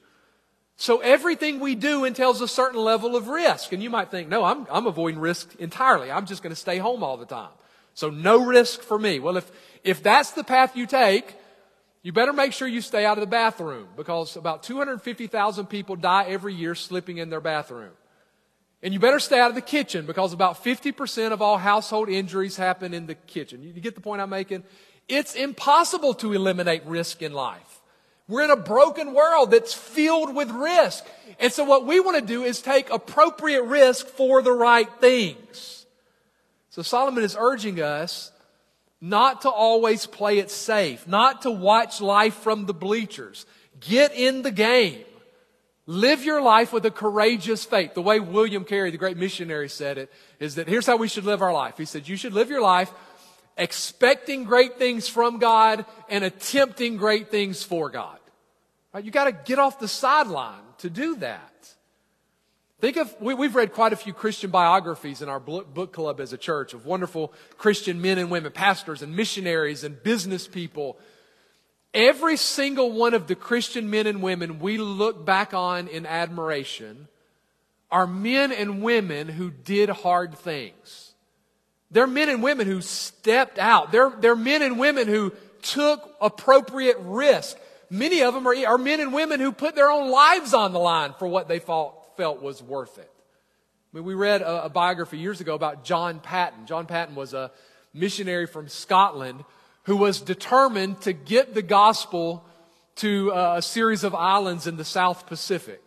So 0.78 1.00
everything 1.00 1.60
we 1.60 1.76
do 1.76 2.06
entails 2.06 2.40
a 2.40 2.48
certain 2.48 2.80
level 2.80 3.18
of 3.18 3.28
risk. 3.28 3.74
And 3.74 3.84
you 3.84 3.90
might 3.90 4.10
think, 4.10 4.30
no, 4.30 4.46
I'm, 4.46 4.66
I'm 4.72 4.88
avoiding 4.88 5.20
risk 5.20 5.54
entirely. 5.60 6.10
I'm 6.10 6.26
just 6.26 6.42
going 6.42 6.52
to 6.52 6.60
stay 6.60 6.78
home 6.78 7.04
all 7.04 7.18
the 7.18 7.26
time. 7.26 7.50
So 7.96 8.10
no 8.10 8.46
risk 8.46 8.82
for 8.82 8.98
me. 8.98 9.20
Well, 9.20 9.36
if, 9.36 9.52
if 9.84 10.02
that's 10.02 10.32
the 10.32 10.44
path 10.46 10.78
you 10.78 10.88
take, 10.88 11.36
you 12.02 12.14
better 12.14 12.32
make 12.32 12.54
sure 12.54 12.68
you 12.68 12.82
stay 12.82 13.06
out 13.06 13.18
of 13.18 13.22
the 13.22 13.28
bathroom 13.28 13.88
because 13.98 14.38
about 14.38 14.64
250,000 14.64 15.66
people 15.68 15.96
die 15.96 16.26
every 16.28 16.54
year 16.54 16.76
slipping 16.76 17.18
in 17.18 17.30
their 17.30 17.42
bathroom. 17.42 17.92
And 18.82 18.94
you 18.94 19.00
better 19.00 19.20
stay 19.20 19.40
out 19.40 19.50
of 19.50 19.56
the 19.56 19.62
kitchen 19.62 20.06
because 20.06 20.32
about 20.32 20.64
50% 20.64 21.34
of 21.34 21.42
all 21.42 21.58
household 21.58 22.08
injuries 22.08 22.56
happen 22.56 22.94
in 22.94 23.08
the 23.08 23.16
kitchen. 23.16 23.62
You, 23.62 23.74
get 23.74 23.96
the 23.96 24.02
point 24.02 24.22
I'm 24.22 24.30
making? 24.30 24.64
It's 25.10 25.36
impossible 25.36 26.14
to 26.16 26.32
eliminate 26.32 26.86
risk 26.86 27.22
in 27.22 27.34
life. 27.34 27.82
We're 28.30 28.44
in 28.44 28.52
a 28.52 28.56
broken 28.56 29.14
world 29.14 29.52
that's 29.52 29.74
filled 29.74 30.34
with 30.34 30.50
risk. 30.52 31.06
And 31.40 31.52
so 31.52 31.66
what 31.66 31.86
we 31.86 32.00
want 32.00 32.18
to 32.18 32.26
do 32.26 32.44
is 32.44 32.62
take 32.62 32.90
appropriate 32.90 33.64
risk 33.64 34.08
for 34.08 34.42
the 34.42 34.52
right 34.54 34.90
things. 35.02 35.86
So 36.70 36.82
Solomon 36.82 37.24
is 37.24 37.36
urging 37.38 37.82
us 37.82 38.32
not 39.02 39.42
to 39.42 39.50
always 39.50 40.06
play 40.06 40.40
it 40.40 40.52
safe, 40.52 41.08
not 41.08 41.44
to 41.44 41.52
watch 41.52 42.02
life 42.02 42.36
from 42.36 42.66
the 42.66 42.74
bleachers. 42.74 43.46
Get 43.80 44.14
in 44.14 44.42
the 44.42 44.52
game. 44.52 45.06
Live 45.86 46.24
your 46.24 46.42
life 46.42 46.72
with 46.72 46.86
a 46.86 46.92
courageous 46.92 47.66
faith. 47.66 47.96
The 47.96 48.02
way 48.02 48.20
William 48.20 48.64
Carey, 48.64 48.92
the 48.92 48.98
great 48.98 49.18
missionary, 49.18 49.70
said 49.70 49.98
it 49.98 50.12
is 50.40 50.56
that 50.56 50.68
here's 50.68 50.86
how 50.86 50.98
we 50.98 51.08
should 51.08 51.26
live 51.26 51.42
our 51.42 51.54
life. 51.54 51.78
He 51.78 51.86
said, 51.86 52.08
You 52.08 52.16
should 52.16 52.34
live 52.34 52.50
your 52.50 52.62
life 52.62 52.92
expecting 53.58 54.44
great 54.44 54.78
things 54.78 55.08
from 55.08 55.40
God 55.40 55.86
and 56.08 56.24
attempting 56.24 56.98
great 56.98 57.30
things 57.30 57.64
for 57.64 57.90
God. 57.90 58.20
Right? 58.94 59.04
You 59.04 59.12
got 59.12 59.26
to 59.26 59.32
get 59.32 59.60
off 59.60 59.80
the 59.80 59.88
sideline 59.88 60.62
to 60.80 60.90
do 60.90 61.16
that. 61.18 61.74
Think 62.80 62.96
of, 62.96 63.14
we, 63.20 63.36
have 63.36 63.56
read 63.56 63.74
quite 63.74 63.92
a 63.92 63.98
few 63.98 64.14
Christian 64.14 64.52
biographies 64.52 65.22
in 65.22 65.28
our 65.28 65.40
book 65.40 65.92
club 65.92 66.22
as 66.22 66.32
a 66.32 66.38
church 66.38 66.74
of 66.74 66.86
wonderful 66.86 67.34
Christian 67.58 68.02
men 68.02 68.18
and 68.18 68.32
women, 68.32 68.54
pastors 68.54 69.02
and 69.02 69.16
missionaries 69.16 69.84
and 69.84 70.02
business 70.02 70.48
people. 70.48 70.98
Every 71.94 72.38
single 72.38 72.94
one 72.94 73.14
of 73.14 73.28
the 73.28 73.36
Christian 73.36 73.90
men 73.90 74.08
and 74.08 74.22
women 74.22 74.60
we 74.60 74.78
look 74.78 75.26
back 75.26 75.54
on 75.54 75.90
in 75.90 76.06
admiration 76.06 77.10
are 77.92 78.08
men 78.08 78.54
and 78.54 78.82
women 78.82 79.28
who 79.28 79.52
did 79.52 79.90
hard 79.90 80.38
things. 80.38 81.14
They're 81.92 82.08
men 82.08 82.30
and 82.30 82.42
women 82.42 82.66
who 82.66 82.80
stepped 82.80 83.60
out. 83.60 83.92
They're, 83.92 84.12
they're 84.12 84.36
men 84.38 84.62
and 84.62 84.80
women 84.80 85.10
who 85.10 85.34
took 85.62 86.16
appropriate 86.22 86.98
risk. 87.02 87.58
Many 87.90 88.22
of 88.22 88.34
them 88.34 88.48
are, 88.48 88.56
are 88.68 88.78
men 88.78 89.02
and 89.02 89.12
women 89.12 89.42
who 89.42 89.52
put 89.52 89.76
their 89.76 89.90
own 89.90 90.10
lives 90.12 90.54
on 90.54 90.72
the 90.72 90.80
line 90.80 91.14
for 91.20 91.28
what 91.28 91.50
they 91.50 91.60
fought 91.60 91.99
felt 92.20 92.42
was 92.42 92.62
worth 92.62 92.98
it. 92.98 93.10
I 93.94 93.96
mean, 93.96 94.04
we 94.04 94.14
read 94.14 94.42
a, 94.42 94.66
a 94.66 94.70
biography 94.70 95.18
years 95.18 95.40
ago 95.40 95.56
about 95.56 95.86
John 95.86 96.20
Paton. 96.20 96.66
John 96.66 96.86
Paton 96.86 97.16
was 97.16 97.34
a 97.34 97.50
missionary 97.94 98.46
from 98.46 98.68
Scotland 98.68 99.46
who 99.84 99.96
was 99.96 100.20
determined 100.20 101.00
to 101.04 101.14
get 101.14 101.54
the 101.54 101.62
gospel 101.62 102.44
to 102.98 103.32
uh, 103.32 103.54
a 103.60 103.62
series 103.62 104.04
of 104.04 104.14
islands 104.14 104.68
in 104.68 104.76
the 104.76 104.84
South 104.84 105.28
Pacific. 105.28 105.82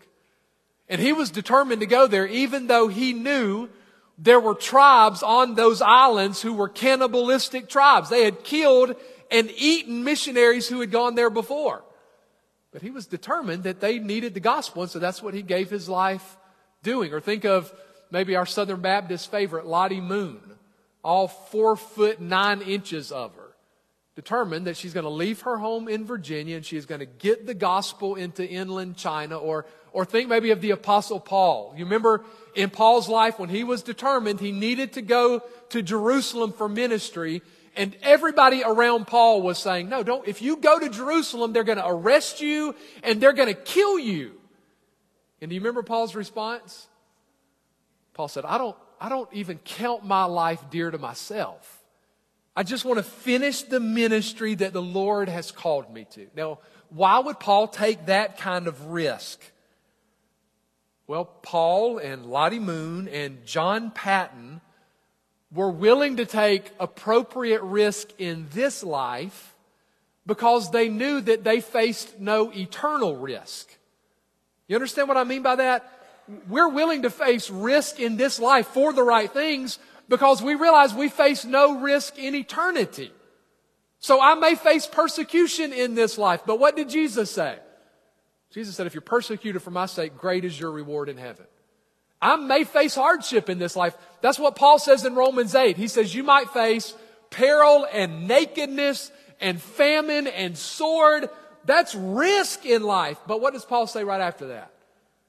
And 0.89 1.03
he 1.03 1.13
was 1.13 1.31
determined 1.31 1.83
to 1.83 1.87
go 1.87 2.07
there 2.07 2.27
even 2.27 2.67
though 2.67 2.89
he 2.89 3.13
knew 3.13 3.69
there 4.17 4.41
were 4.41 4.55
tribes 4.55 5.23
on 5.23 5.55
those 5.55 5.83
islands 5.83 6.41
who 6.41 6.55
were 6.55 6.71
cannibalistic 6.71 7.69
tribes. 7.69 8.09
They 8.09 8.25
had 8.25 8.43
killed 8.43 8.97
and 9.31 9.51
eaten 9.59 10.03
missionaries 10.03 10.67
who 10.67 10.81
had 10.81 10.91
gone 10.91 11.15
there 11.15 11.29
before. 11.29 11.85
But 12.73 12.83
he 12.83 12.91
was 12.91 13.07
determined 13.07 13.65
that 13.65 13.81
they 13.81 13.99
needed 13.99 14.35
the 14.35 14.41
gospel, 14.41 14.83
and 14.83 14.91
so 14.91 14.99
that's 14.99 15.23
what 15.23 15.35
he 15.35 15.43
gave 15.43 15.69
his 15.69 15.89
life 15.89 16.37
doing. 16.83 17.13
Or 17.13 17.21
think 17.21 17.45
of 17.45 17.73
maybe 18.11 18.35
our 18.37 18.47
Southern 18.47 18.81
Baptist 18.81 19.31
favorite, 19.31 19.67
Lottie 19.67 20.01
Moon, 20.01 20.41
all 21.05 21.29
four 21.29 21.77
foot 21.77 22.21
nine 22.21 22.63
inches 22.63 23.13
of 23.13 23.35
her. 23.35 23.49
Determined 24.15 24.67
that 24.67 24.77
she's 24.77 24.93
going 24.93 25.05
to 25.05 25.11
leave 25.11 25.41
her 25.43 25.57
home 25.57 25.89
in 25.89 26.05
Virginia 26.05 26.57
and 26.57 26.67
she's 26.67 26.85
going 26.85 26.99
to 26.99 27.07
get 27.07 27.47
the 27.47 27.55
gospel 27.55 28.15
into 28.15 28.47
inland 28.47 28.95
China. 28.99 29.39
Or, 29.39 29.65
or 29.91 30.05
think 30.05 30.29
maybe 30.29 30.51
of 30.51 30.61
the 30.61 30.73
Apostle 30.73 31.19
Paul. 31.19 31.73
You 31.79 31.87
remember 31.87 32.23
in 32.55 32.69
Paul's 32.69 33.09
life 33.09 33.39
when 33.39 33.49
he 33.49 33.65
was 33.65 33.83
determined 33.83 34.39
he 34.39 34.53
needed 34.53 34.93
to 34.95 35.03
go 35.03 35.43
to 35.71 35.81
Jerusalem 35.81 36.53
for 36.53 36.69
ministry, 36.69 37.41
and 37.77 37.97
everybody 38.03 38.63
around 38.65 39.07
Paul 39.07 39.43
was 39.43 39.59
saying, 39.59 39.89
no, 39.89 40.03
don't, 40.03 40.27
if 40.29 40.43
you 40.43 40.57
go 40.57 40.79
to 40.79 40.89
Jerusalem, 40.89 41.53
they're 41.53 41.65
going 41.65 41.79
to 41.79 41.89
arrest 41.89 42.41
you 42.41 42.75
and 43.03 43.21
they're 43.21 43.33
going 43.33 43.49
to 43.49 43.61
kill 43.61 43.99
you. 43.99 44.33
And 45.41 45.49
do 45.49 45.55
you 45.55 45.61
remember 45.61 45.83
Paul's 45.83 46.15
response? 46.15 46.87
Paul 48.15 48.29
said, 48.29 48.45
I 48.45 48.59
don't, 48.59 48.77
I 49.01 49.09
don't 49.09 49.29
even 49.33 49.59
count 49.59 50.05
my 50.05 50.25
life 50.25 50.63
dear 50.71 50.91
to 50.91 50.99
myself. 50.99 51.83
I 52.55 52.63
just 52.63 52.85
want 52.85 52.99
to 52.99 53.03
finish 53.03 53.63
the 53.63 53.81
ministry 53.81 54.55
that 54.57 54.75
the 54.75 54.83
Lord 54.83 55.29
has 55.29 55.51
called 55.51 55.93
me 55.93 56.07
to. 56.11 56.29
Now, 56.37 56.59
why 56.91 57.19
would 57.19 57.41
Paul 57.41 57.69
take 57.69 58.07
that 58.07 58.39
kind 58.39 58.67
of 58.67 58.89
risk? 58.89 59.41
Well, 61.07 61.25
Paul 61.25 61.99
and 61.99 62.27
Lottie 62.27 62.59
Moon 62.59 63.09
and 63.09 63.45
John 63.47 63.91
Paton 63.91 64.61
were 65.55 65.71
willing 65.71 66.17
to 66.17 66.27
take 66.27 66.71
appropriate 66.81 67.63
risk 67.63 68.09
in 68.19 68.47
this 68.53 68.83
life 68.83 69.55
because 70.27 70.71
they 70.71 70.89
knew 70.89 71.21
that 71.21 71.45
they 71.45 71.61
faced 71.61 72.19
no 72.19 72.51
eternal 72.53 73.17
risk. 73.17 73.69
You 74.69 74.77
understand 74.77 75.09
what 75.09 75.17
I 75.17 75.25
mean 75.25 75.43
by 75.43 75.57
that? 75.57 75.91
We're 76.49 76.69
willing 76.69 77.03
to 77.03 77.11
face 77.11 77.51
risk 77.51 78.01
in 78.01 78.17
this 78.17 78.39
life 78.39 78.69
for 78.69 78.93
the 78.93 79.03
right 79.03 79.31
things 79.31 79.79
because 80.09 80.41
we 80.41 80.55
realize 80.55 80.95
we 80.95 81.09
face 81.09 81.45
no 81.45 81.81
risk 81.81 82.19
in 82.19 82.35
eternity. 82.35 83.13
So 83.99 84.21
I 84.21 84.35
may 84.35 84.55
face 84.55 84.87
persecution 84.87 85.73
in 85.73 85.95
this 85.95 86.17
life, 86.17 86.43
but 86.47 86.59
what 86.59 86.77
did 86.77 86.89
Jesus 86.89 87.31
say? 87.31 87.59
Jesus 88.53 88.77
said, 88.77 88.87
if 88.87 88.95
you're 88.95 89.01
persecuted 89.01 89.63
for 89.63 89.71
my 89.71 89.87
sake, 89.87 90.17
great 90.17 90.45
is 90.45 90.59
your 90.59 90.71
reward 90.71 91.09
in 91.09 91.17
heaven. 91.17 91.47
I 92.23 92.37
may 92.37 92.63
face 92.63 92.95
hardship 92.95 93.51
in 93.51 93.59
this 93.59 93.75
life. 93.75 93.97
That's 94.21 94.39
what 94.39 94.55
Paul 94.55 94.79
says 94.79 95.05
in 95.05 95.17
Romans 95.17 95.57
8. 95.57 95.77
He 95.77 95.89
says 95.89 96.15
you 96.15 96.23
might 96.23 96.51
face 96.51 96.95
peril 97.31 97.85
and 97.93 98.29
nakedness 98.29 99.11
and 99.41 99.61
famine 99.61 100.29
and 100.29 100.57
sword. 100.57 101.29
That's 101.65 101.97
risk 101.97 102.65
in 102.65 102.85
life. 102.85 103.19
But 103.27 103.41
what 103.41 103.55
does 103.55 103.65
Paul 103.65 103.89
say 103.89 104.05
right 104.05 104.21
after 104.21 104.49
that? 104.49 104.73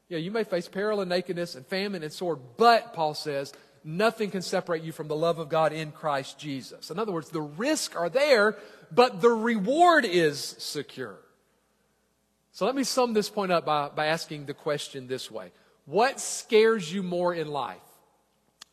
Yeah, 0.07 0.19
you 0.19 0.29
may 0.29 0.43
face 0.43 0.67
peril 0.67 1.01
and 1.01 1.09
nakedness 1.09 1.55
and 1.55 1.65
famine 1.65 2.03
and 2.03 2.13
sword, 2.13 2.39
but 2.57 2.93
Paul 2.93 3.15
says, 3.15 3.51
nothing 3.83 4.29
can 4.29 4.43
separate 4.43 4.83
you 4.83 4.91
from 4.91 5.07
the 5.07 5.15
love 5.15 5.39
of 5.39 5.49
God 5.49 5.73
in 5.73 5.91
Christ 5.91 6.37
Jesus. 6.37 6.91
In 6.91 6.99
other 6.99 7.11
words, 7.11 7.29
the 7.29 7.41
risks 7.41 7.95
are 7.95 8.09
there, 8.09 8.55
but 8.91 9.21
the 9.21 9.29
reward 9.29 10.05
is 10.05 10.55
secure. 10.59 11.17
So 12.51 12.67
let 12.67 12.75
me 12.75 12.83
sum 12.83 13.13
this 13.13 13.29
point 13.29 13.51
up 13.51 13.65
by, 13.65 13.89
by 13.89 14.05
asking 14.07 14.45
the 14.45 14.53
question 14.53 15.07
this 15.07 15.31
way 15.31 15.51
what 15.85 16.19
scares 16.19 16.91
you 16.91 17.03
more 17.03 17.33
in 17.33 17.47
life? 17.47 17.77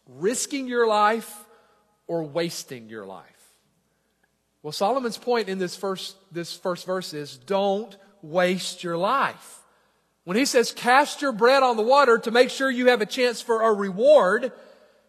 Risking 0.07 0.67
your 0.67 0.87
life 0.87 1.33
or 2.07 2.23
wasting 2.25 2.89
your 2.89 3.07
life? 3.07 3.27
Well, 4.63 4.73
Solomon's 4.73 5.19
point 5.19 5.49
in 5.49 5.59
this 5.59 5.75
first, 5.75 6.17
this 6.33 6.55
first 6.55 6.87
verse 6.87 7.15
is 7.15 7.37
don't 7.39 7.97
waste 8.23 8.85
your 8.85 8.97
life. 8.97 9.61
When 10.25 10.37
he 10.37 10.45
says 10.45 10.73
cast 10.73 11.23
your 11.23 11.33
bread 11.33 11.63
on 11.63 11.77
the 11.77 11.83
water 11.83 12.19
to 12.19 12.31
make 12.31 12.51
sure 12.51 12.71
you 12.71 12.89
have 12.89 13.01
a 13.01 13.07
chance 13.07 13.41
for 13.41 13.63
a 13.63 13.73
reward, 13.73 14.53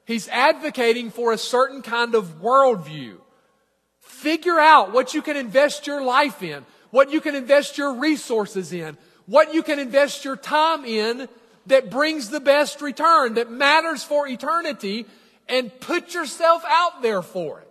he's 0.05 0.27
advocating 0.29 1.11
for 1.11 1.33
a 1.33 1.37
certain 1.37 1.81
kind 1.81 2.15
of 2.15 2.41
worldview. 2.41 3.17
Figure 3.99 4.59
out 4.59 4.93
what 4.93 5.13
you 5.13 5.21
can 5.21 5.35
invest 5.35 5.85
your 5.85 6.01
life 6.01 6.41
in, 6.41 6.65
what 6.89 7.11
you 7.11 7.19
can 7.21 7.35
invest 7.35 7.77
your 7.77 7.93
resources 7.95 8.71
in, 8.71 8.97
what 9.25 9.53
you 9.53 9.63
can 9.63 9.79
invest 9.79 10.25
your 10.25 10.37
time 10.37 10.85
in 10.85 11.27
that 11.67 11.89
brings 11.89 12.29
the 12.29 12.39
best 12.39 12.81
return, 12.81 13.35
that 13.35 13.51
matters 13.51 14.03
for 14.03 14.27
eternity, 14.27 15.05
and 15.47 15.71
put 15.79 16.13
yourself 16.13 16.63
out 16.67 17.01
there 17.01 17.21
for 17.21 17.59
it. 17.59 17.67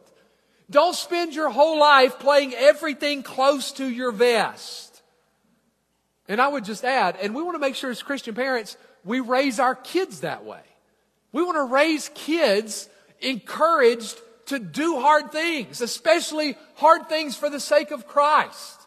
Don't 0.70 0.94
spend 0.94 1.34
your 1.34 1.50
whole 1.50 1.80
life 1.80 2.18
playing 2.18 2.54
everything 2.54 3.22
close 3.22 3.72
to 3.72 3.88
your 3.88 4.12
vest. 4.12 5.02
And 6.28 6.40
I 6.40 6.46
would 6.46 6.64
just 6.64 6.84
add, 6.84 7.16
and 7.20 7.34
we 7.34 7.42
want 7.42 7.56
to 7.56 7.60
make 7.60 7.74
sure 7.74 7.90
as 7.90 8.02
Christian 8.02 8.34
parents, 8.34 8.76
we 9.04 9.18
raise 9.18 9.58
our 9.58 9.74
kids 9.74 10.20
that 10.20 10.44
way. 10.44 10.62
We 11.32 11.42
want 11.42 11.56
to 11.56 11.74
raise 11.74 12.10
kids 12.14 12.88
encouraged 13.20 14.16
to 14.46 14.58
do 14.58 15.00
hard 15.00 15.32
things, 15.32 15.80
especially 15.80 16.56
hard 16.76 17.08
things 17.08 17.36
for 17.36 17.50
the 17.50 17.60
sake 17.60 17.90
of 17.90 18.06
Christ. 18.06 18.80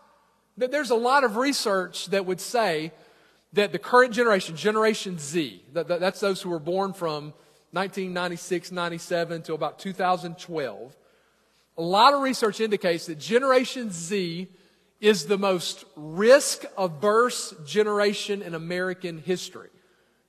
There's 0.55 0.91
a 0.91 0.95
lot 0.95 1.23
of 1.23 1.35
research 1.35 2.07
that 2.07 2.25
would 2.25 2.39
say 2.39 2.91
that 3.53 3.71
the 3.71 3.79
current 3.79 4.13
generation, 4.13 4.55
Generation 4.55 5.19
Z, 5.19 5.63
that's 5.73 6.19
those 6.19 6.41
who 6.41 6.49
were 6.49 6.59
born 6.59 6.93
from 6.93 7.33
1996, 7.71 8.71
97 8.71 9.41
to 9.43 9.53
about 9.53 9.79
2012, 9.79 10.95
a 11.77 11.81
lot 11.81 12.13
of 12.13 12.21
research 12.21 12.59
indicates 12.59 13.07
that 13.07 13.17
Generation 13.17 13.91
Z 13.91 14.47
is 14.99 15.25
the 15.25 15.37
most 15.37 15.85
risk 15.95 16.65
averse 16.77 17.53
generation 17.65 18.41
in 18.41 18.53
American 18.53 19.17
history. 19.17 19.69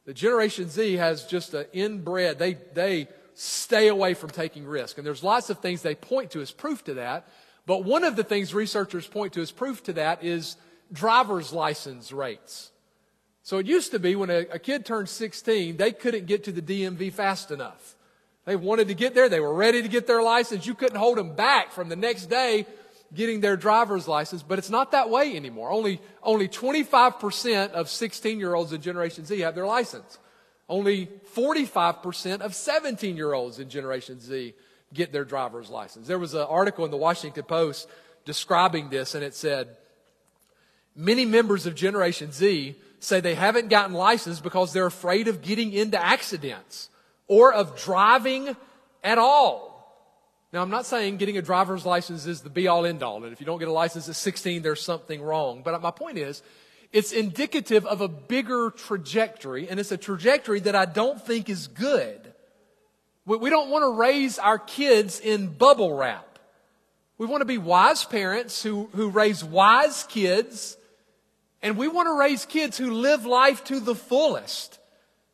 The 0.04 0.14
Generation 0.14 0.68
Z 0.68 0.94
has 0.94 1.24
just 1.24 1.54
an 1.54 1.66
inbred, 1.72 2.38
they, 2.38 2.54
they 2.74 3.08
stay 3.34 3.88
away 3.88 4.14
from 4.14 4.30
taking 4.30 4.66
risk. 4.66 4.98
And 4.98 5.06
there's 5.06 5.22
lots 5.22 5.48
of 5.48 5.58
things 5.58 5.82
they 5.82 5.94
point 5.94 6.30
to 6.32 6.40
as 6.40 6.50
proof 6.50 6.84
to 6.84 6.94
that. 6.94 7.28
But 7.66 7.84
one 7.84 8.04
of 8.04 8.16
the 8.16 8.24
things 8.24 8.52
researchers 8.52 9.06
point 9.06 9.32
to 9.34 9.40
as 9.40 9.50
proof 9.50 9.82
to 9.84 9.94
that 9.94 10.22
is 10.22 10.56
driver's 10.92 11.52
license 11.52 12.12
rates. 12.12 12.70
So 13.44 13.58
it 13.58 13.66
used 13.66 13.90
to 13.90 13.98
be 13.98 14.16
when 14.16 14.30
a, 14.30 14.46
a, 14.52 14.58
kid 14.58 14.86
turned 14.86 15.06
16, 15.06 15.76
they 15.76 15.92
couldn't 15.92 16.24
get 16.24 16.44
to 16.44 16.52
the 16.52 16.62
DMV 16.62 17.12
fast 17.12 17.50
enough. 17.50 17.94
They 18.46 18.56
wanted 18.56 18.88
to 18.88 18.94
get 18.94 19.14
there. 19.14 19.28
They 19.28 19.38
were 19.38 19.52
ready 19.52 19.82
to 19.82 19.88
get 19.88 20.06
their 20.06 20.22
license. 20.22 20.66
You 20.66 20.74
couldn't 20.74 20.96
hold 20.96 21.18
them 21.18 21.34
back 21.34 21.70
from 21.70 21.90
the 21.90 21.96
next 21.96 22.26
day 22.26 22.66
getting 23.12 23.42
their 23.42 23.58
driver's 23.58 24.08
license, 24.08 24.42
but 24.42 24.58
it's 24.58 24.70
not 24.70 24.92
that 24.92 25.10
way 25.10 25.36
anymore. 25.36 25.70
Only, 25.70 26.00
only 26.22 26.48
25% 26.48 27.72
of 27.72 27.90
16 27.90 28.40
year 28.40 28.54
olds 28.54 28.72
in 28.72 28.80
Generation 28.80 29.26
Z 29.26 29.38
have 29.40 29.54
their 29.54 29.66
license. 29.66 30.18
Only 30.66 31.08
45% 31.36 32.40
of 32.40 32.54
17 32.54 33.14
year 33.14 33.34
olds 33.34 33.58
in 33.58 33.68
Generation 33.68 34.20
Z 34.20 34.54
get 34.94 35.12
their 35.12 35.26
driver's 35.26 35.68
license. 35.68 36.06
There 36.06 36.18
was 36.18 36.32
an 36.32 36.46
article 36.48 36.86
in 36.86 36.90
the 36.90 36.96
Washington 36.96 37.44
Post 37.44 37.88
describing 38.24 38.88
this, 38.88 39.14
and 39.14 39.22
it 39.22 39.34
said, 39.34 39.76
Many 40.96 41.26
members 41.26 41.66
of 41.66 41.74
Generation 41.74 42.32
Z 42.32 42.76
say 43.04 43.20
they 43.20 43.34
haven't 43.34 43.68
gotten 43.68 43.94
licensed 43.94 44.42
because 44.42 44.72
they're 44.72 44.86
afraid 44.86 45.28
of 45.28 45.42
getting 45.42 45.72
into 45.72 46.02
accidents 46.02 46.90
or 47.26 47.52
of 47.52 47.78
driving 47.78 48.56
at 49.02 49.18
all. 49.18 49.74
Now, 50.52 50.62
I'm 50.62 50.70
not 50.70 50.86
saying 50.86 51.16
getting 51.16 51.36
a 51.36 51.42
driver's 51.42 51.84
license 51.84 52.26
is 52.26 52.42
the 52.42 52.50
be 52.50 52.68
all 52.68 52.86
end 52.86 53.02
all. 53.02 53.22
And 53.24 53.32
if 53.32 53.40
you 53.40 53.46
don't 53.46 53.58
get 53.58 53.66
a 53.66 53.72
license 53.72 54.08
at 54.08 54.14
16, 54.14 54.62
there's 54.62 54.80
something 54.80 55.20
wrong. 55.20 55.62
But 55.64 55.82
my 55.82 55.90
point 55.90 56.16
is, 56.16 56.42
it's 56.92 57.10
indicative 57.10 57.84
of 57.86 58.00
a 58.00 58.06
bigger 58.06 58.70
trajectory, 58.70 59.68
and 59.68 59.80
it's 59.80 59.90
a 59.90 59.96
trajectory 59.96 60.60
that 60.60 60.76
I 60.76 60.84
don't 60.84 61.20
think 61.20 61.48
is 61.48 61.66
good. 61.66 62.32
We 63.26 63.50
don't 63.50 63.70
want 63.70 63.82
to 63.82 63.98
raise 63.98 64.38
our 64.38 64.60
kids 64.60 65.18
in 65.18 65.48
bubble 65.48 65.92
wrap. 65.92 66.38
We 67.18 67.26
want 67.26 67.40
to 67.40 67.46
be 67.46 67.58
wise 67.58 68.04
parents 68.04 68.62
who, 68.62 68.90
who 68.94 69.08
raise 69.08 69.42
wise 69.42 70.04
kids, 70.04 70.76
and 71.64 71.78
we 71.78 71.88
want 71.88 72.08
to 72.08 72.18
raise 72.18 72.44
kids 72.44 72.76
who 72.76 72.92
live 72.92 73.24
life 73.24 73.64
to 73.64 73.80
the 73.80 73.94
fullest. 73.94 74.78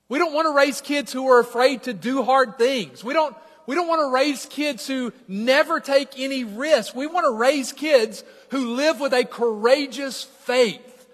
We 0.08 0.18
don't 0.20 0.32
want 0.32 0.46
to 0.46 0.54
raise 0.54 0.80
kids 0.80 1.12
who 1.12 1.28
are 1.28 1.40
afraid 1.40 1.82
to 1.82 1.92
do 1.92 2.22
hard 2.22 2.56
things. 2.56 3.02
We 3.02 3.12
don't, 3.12 3.36
we 3.66 3.74
don't 3.74 3.88
want 3.88 4.00
to 4.00 4.14
raise 4.14 4.46
kids 4.46 4.86
who 4.86 5.12
never 5.26 5.80
take 5.80 6.10
any 6.16 6.44
risk. 6.44 6.94
We 6.94 7.08
want 7.08 7.26
to 7.26 7.36
raise 7.36 7.72
kids 7.72 8.22
who 8.50 8.74
live 8.74 9.00
with 9.00 9.12
a 9.12 9.24
courageous 9.24 10.22
faith. 10.22 11.08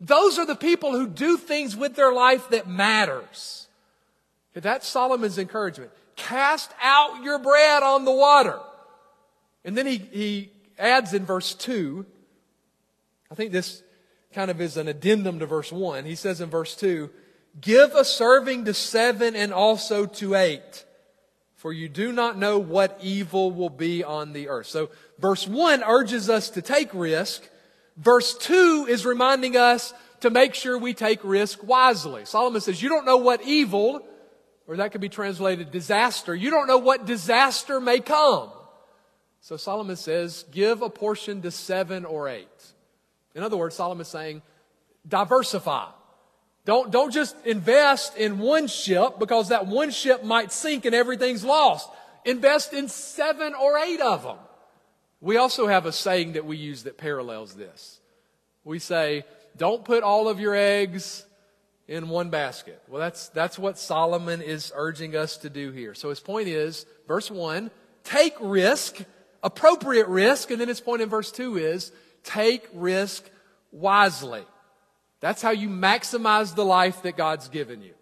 Those 0.00 0.38
are 0.38 0.46
the 0.46 0.56
people 0.56 0.92
who 0.92 1.06
do 1.06 1.36
things 1.36 1.76
with 1.76 1.94
their 1.94 2.12
life 2.12 2.48
that 2.48 2.66
matters. 2.66 3.68
That's 4.54 4.86
Solomon's 4.86 5.36
encouragement. 5.36 5.90
Cast 6.16 6.70
out 6.80 7.22
your 7.22 7.38
bread 7.38 7.82
on 7.82 8.06
the 8.06 8.12
water. 8.12 8.58
And 9.66 9.76
then 9.76 9.86
he, 9.86 9.98
he 9.98 10.50
adds 10.78 11.12
in 11.12 11.26
verse 11.26 11.52
2, 11.52 12.06
I 13.30 13.34
think 13.34 13.52
this 13.52 13.82
kind 14.36 14.52
of 14.52 14.60
is 14.60 14.76
an 14.76 14.86
addendum 14.86 15.40
to 15.40 15.46
verse 15.46 15.72
1. 15.72 16.04
He 16.04 16.14
says 16.14 16.40
in 16.40 16.48
verse 16.48 16.76
2, 16.76 17.10
Give 17.60 17.92
a 17.94 18.04
serving 18.04 18.66
to 18.66 18.74
seven 18.74 19.34
and 19.34 19.52
also 19.52 20.06
to 20.06 20.36
eight 20.36 20.84
for 21.66 21.72
you 21.72 21.88
do 21.88 22.12
not 22.12 22.38
know 22.38 22.60
what 22.60 22.96
evil 23.02 23.50
will 23.50 23.70
be 23.70 24.04
on 24.04 24.32
the 24.32 24.48
earth. 24.48 24.66
So 24.66 24.88
verse 25.18 25.48
1 25.48 25.82
urges 25.82 26.30
us 26.30 26.50
to 26.50 26.62
take 26.62 26.94
risk. 26.94 27.42
Verse 27.96 28.38
2 28.38 28.86
is 28.88 29.04
reminding 29.04 29.56
us 29.56 29.92
to 30.20 30.30
make 30.30 30.54
sure 30.54 30.78
we 30.78 30.94
take 30.94 31.18
risk 31.24 31.64
wisely. 31.64 32.24
Solomon 32.24 32.60
says, 32.60 32.80
you 32.80 32.88
don't 32.88 33.04
know 33.04 33.16
what 33.16 33.42
evil, 33.42 34.06
or 34.68 34.76
that 34.76 34.92
could 34.92 35.00
be 35.00 35.08
translated 35.08 35.72
disaster, 35.72 36.34
you 36.34 36.50
don't 36.50 36.68
know 36.68 36.78
what 36.78 37.04
disaster 37.04 37.80
may 37.80 37.98
come. 37.98 38.50
So 39.40 39.56
Solomon 39.56 39.96
says, 39.96 40.44
give 40.52 40.82
a 40.82 40.88
portion 40.88 41.42
to 41.42 41.50
seven 41.50 42.04
or 42.04 42.28
eight. 42.28 42.46
In 43.36 43.44
other 43.44 43.56
words, 43.56 43.76
Solomon 43.76 44.00
is 44.00 44.08
saying, 44.08 44.42
diversify. 45.06 45.90
Don't, 46.64 46.90
don't 46.90 47.12
just 47.12 47.36
invest 47.46 48.16
in 48.16 48.38
one 48.38 48.66
ship 48.66 49.20
because 49.20 49.50
that 49.50 49.68
one 49.68 49.90
ship 49.90 50.24
might 50.24 50.50
sink 50.50 50.84
and 50.86 50.94
everything's 50.94 51.44
lost. 51.44 51.88
Invest 52.24 52.72
in 52.72 52.88
seven 52.88 53.54
or 53.54 53.78
eight 53.78 54.00
of 54.00 54.24
them. 54.24 54.38
We 55.20 55.36
also 55.36 55.68
have 55.68 55.86
a 55.86 55.92
saying 55.92 56.32
that 56.32 56.44
we 56.44 56.56
use 56.56 56.84
that 56.84 56.98
parallels 56.98 57.54
this. 57.54 58.00
We 58.64 58.78
say, 58.80 59.24
don't 59.56 59.84
put 59.84 60.02
all 60.02 60.28
of 60.28 60.40
your 60.40 60.54
eggs 60.54 61.24
in 61.86 62.08
one 62.08 62.30
basket. 62.30 62.82
Well, 62.88 63.00
that's, 63.00 63.28
that's 63.28 63.58
what 63.58 63.78
Solomon 63.78 64.42
is 64.42 64.72
urging 64.74 65.14
us 65.14 65.36
to 65.38 65.50
do 65.50 65.70
here. 65.70 65.94
So 65.94 66.08
his 66.08 66.20
point 66.20 66.48
is, 66.48 66.84
verse 67.06 67.30
one, 67.30 67.70
take 68.02 68.34
risk, 68.40 68.98
appropriate 69.42 70.08
risk, 70.08 70.50
and 70.50 70.60
then 70.60 70.68
his 70.68 70.80
point 70.80 71.02
in 71.02 71.08
verse 71.08 71.30
two 71.30 71.58
is, 71.58 71.92
take 72.26 72.68
risk 72.74 73.24
wisely. 73.72 74.44
That's 75.20 75.40
how 75.40 75.50
you 75.50 75.68
maximize 75.68 76.54
the 76.54 76.64
life 76.64 77.02
that 77.02 77.16
God's 77.16 77.48
given 77.48 77.82
you. 77.82 77.94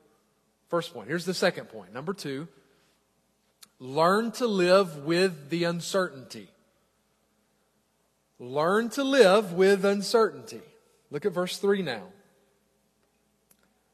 First 0.68 0.92
point. 0.92 1.08
Here's 1.08 1.24
the 1.24 1.34
second 1.34 1.66
point. 1.66 1.92
Number 1.92 2.12
two, 2.12 2.48
learn 3.78 4.32
to 4.32 4.46
live 4.46 5.04
with 5.04 5.50
the 5.50 5.64
uncertainty. 5.64 6.48
Learn 8.40 8.88
to 8.90 9.04
live 9.04 9.52
with 9.52 9.84
uncertainty. 9.84 10.62
Look 11.10 11.24
at 11.24 11.32
verse 11.32 11.58
3 11.58 11.82
now. 11.82 12.02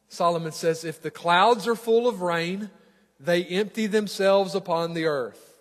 Solomon 0.09 0.53
says, 0.53 0.85
If 0.85 1.03
the 1.03 1.11
clouds 1.11 1.69
are 1.69 1.77
full 1.77 2.09
of 2.09 2.23
rain, 2.23 2.71
they 3.19 3.45
empty 3.45 3.87
themselves 3.87 4.55
upon 4.55 4.95
the 4.95 5.05
earth. 5.05 5.59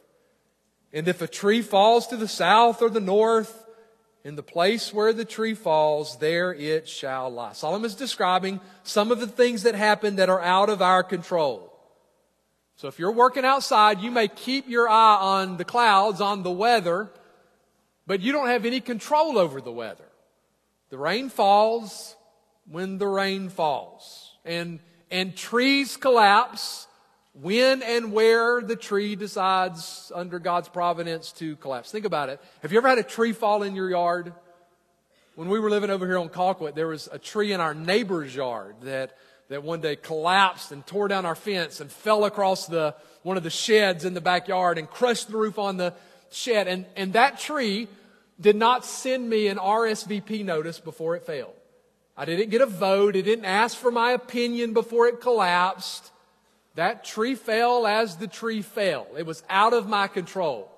And 0.93 1.07
if 1.07 1.21
a 1.21 1.27
tree 1.27 1.61
falls 1.61 2.07
to 2.07 2.17
the 2.17 2.27
south 2.27 2.81
or 2.81 2.89
the 2.89 3.01
north, 3.01 3.68
in 4.23 4.35
the 4.35 4.43
place 4.43 4.93
where 4.93 5.13
the 5.13 5.25
tree 5.25 5.53
falls, 5.53 6.17
there 6.17 6.53
it 6.53 6.87
shall 6.87 7.29
lie. 7.29 7.53
Solomon 7.53 7.85
is 7.85 7.95
describing 7.95 8.59
some 8.83 9.11
of 9.11 9.19
the 9.19 9.27
things 9.27 9.63
that 9.63 9.75
happen 9.75 10.17
that 10.17 10.29
are 10.29 10.41
out 10.41 10.69
of 10.69 10.81
our 10.81 11.03
control. 11.03 11.73
So 12.75 12.87
if 12.87 12.99
you're 12.99 13.11
working 13.11 13.45
outside, 13.45 13.99
you 13.99 14.11
may 14.11 14.27
keep 14.27 14.67
your 14.67 14.89
eye 14.89 15.17
on 15.19 15.57
the 15.57 15.65
clouds, 15.65 16.21
on 16.21 16.43
the 16.43 16.51
weather, 16.51 17.09
but 18.07 18.21
you 18.21 18.31
don't 18.31 18.47
have 18.47 18.65
any 18.65 18.81
control 18.81 19.37
over 19.37 19.61
the 19.61 19.71
weather. 19.71 20.05
The 20.89 20.97
rain 20.97 21.29
falls 21.29 22.15
when 22.69 22.97
the 22.97 23.07
rain 23.07 23.49
falls. 23.49 24.37
And, 24.45 24.79
and 25.11 25.35
trees 25.35 25.97
collapse 25.97 26.87
when 27.41 27.81
and 27.83 28.11
where 28.11 28.61
the 28.61 28.75
tree 28.75 29.15
decides 29.15 30.11
under 30.13 30.39
God's 30.39 30.67
providence 30.67 31.31
to 31.33 31.55
collapse. 31.57 31.91
Think 31.91 32.05
about 32.05 32.29
it. 32.29 32.41
Have 32.61 32.71
you 32.71 32.77
ever 32.77 32.89
had 32.89 32.97
a 32.97 33.03
tree 33.03 33.31
fall 33.31 33.63
in 33.63 33.75
your 33.75 33.89
yard? 33.89 34.33
When 35.35 35.47
we 35.47 35.59
were 35.59 35.69
living 35.69 35.89
over 35.89 36.05
here 36.05 36.17
on 36.17 36.29
Colquitt, 36.29 36.75
there 36.75 36.87
was 36.87 37.07
a 37.11 37.17
tree 37.17 37.53
in 37.53 37.61
our 37.61 37.73
neighbor's 37.73 38.35
yard 38.35 38.75
that, 38.81 39.17
that 39.47 39.63
one 39.63 39.79
day 39.79 39.95
collapsed 39.95 40.73
and 40.73 40.85
tore 40.85 41.07
down 41.07 41.25
our 41.25 41.35
fence 41.35 41.79
and 41.79 41.89
fell 41.89 42.25
across 42.25 42.67
the, 42.67 42.93
one 43.23 43.37
of 43.37 43.43
the 43.43 43.49
sheds 43.49 44.03
in 44.03 44.13
the 44.13 44.21
backyard 44.21 44.77
and 44.77 44.89
crushed 44.89 45.29
the 45.29 45.37
roof 45.37 45.57
on 45.57 45.77
the 45.77 45.93
shed. 46.31 46.67
And, 46.67 46.85
and 46.97 47.13
that 47.13 47.39
tree 47.39 47.87
did 48.39 48.57
not 48.57 48.83
send 48.83 49.29
me 49.29 49.47
an 49.47 49.57
RSVP 49.57 50.43
notice 50.43 50.79
before 50.79 51.15
it 51.15 51.23
fell. 51.25 51.53
I 52.17 52.25
didn't 52.25 52.49
get 52.49 52.59
a 52.59 52.65
vote. 52.65 53.15
It 53.15 53.21
didn't 53.21 53.45
ask 53.45 53.77
for 53.77 53.91
my 53.91 54.11
opinion 54.11 54.73
before 54.73 55.07
it 55.07 55.21
collapsed. 55.21 56.11
That 56.75 57.03
tree 57.03 57.35
fell 57.35 57.85
as 57.85 58.17
the 58.17 58.27
tree 58.27 58.61
fell. 58.61 59.07
It 59.17 59.25
was 59.25 59.43
out 59.49 59.73
of 59.73 59.87
my 59.87 60.07
control. 60.07 60.71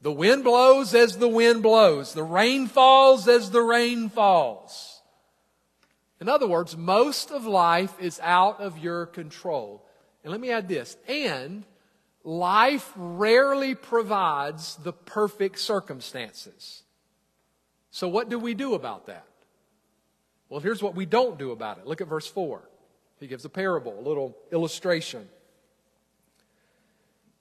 The 0.00 0.12
wind 0.12 0.44
blows 0.44 0.94
as 0.94 1.18
the 1.18 1.28
wind 1.28 1.62
blows. 1.62 2.14
The 2.14 2.22
rain 2.22 2.66
falls 2.66 3.28
as 3.28 3.50
the 3.50 3.62
rain 3.62 4.08
falls. 4.08 5.02
In 6.20 6.28
other 6.28 6.46
words, 6.46 6.76
most 6.76 7.30
of 7.30 7.46
life 7.46 7.94
is 8.00 8.20
out 8.22 8.60
of 8.60 8.78
your 8.78 9.06
control. 9.06 9.84
And 10.22 10.30
let 10.30 10.40
me 10.40 10.50
add 10.50 10.68
this. 10.68 10.96
And 11.06 11.64
life 12.24 12.92
rarely 12.96 13.74
provides 13.74 14.76
the 14.76 14.92
perfect 14.92 15.58
circumstances. 15.58 16.82
So 17.90 18.08
what 18.08 18.28
do 18.28 18.38
we 18.38 18.54
do 18.54 18.74
about 18.74 19.06
that? 19.06 19.26
Well, 20.48 20.60
here's 20.60 20.82
what 20.82 20.94
we 20.94 21.06
don't 21.06 21.38
do 21.38 21.50
about 21.50 21.78
it. 21.78 21.86
Look 21.86 22.00
at 22.00 22.08
verse 22.08 22.26
4. 22.26 22.67
He 23.20 23.26
gives 23.26 23.44
a 23.44 23.48
parable, 23.48 23.98
a 23.98 24.02
little 24.02 24.36
illustration. 24.52 25.28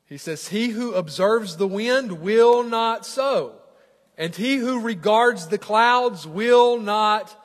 He 0.07 0.17
says, 0.17 0.47
He 0.47 0.69
who 0.69 0.93
observes 0.93 1.57
the 1.57 1.67
wind 1.67 2.21
will 2.21 2.63
not 2.63 3.05
sow, 3.05 3.53
and 4.17 4.35
he 4.35 4.55
who 4.55 4.79
regards 4.79 5.47
the 5.47 5.57
clouds 5.57 6.25
will 6.25 6.79
not 6.79 7.35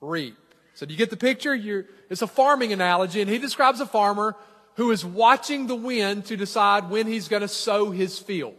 reap. 0.00 0.36
So 0.74 0.86
do 0.86 0.92
you 0.92 0.98
get 0.98 1.10
the 1.10 1.16
picture? 1.16 1.54
You're, 1.54 1.86
it's 2.10 2.22
a 2.22 2.26
farming 2.26 2.72
analogy, 2.72 3.20
and 3.20 3.30
he 3.30 3.38
describes 3.38 3.80
a 3.80 3.86
farmer 3.86 4.36
who 4.74 4.90
is 4.90 5.04
watching 5.04 5.68
the 5.68 5.76
wind 5.76 6.26
to 6.26 6.36
decide 6.36 6.90
when 6.90 7.06
he's 7.06 7.28
going 7.28 7.42
to 7.42 7.48
sow 7.48 7.92
his 7.92 8.18
field. 8.18 8.56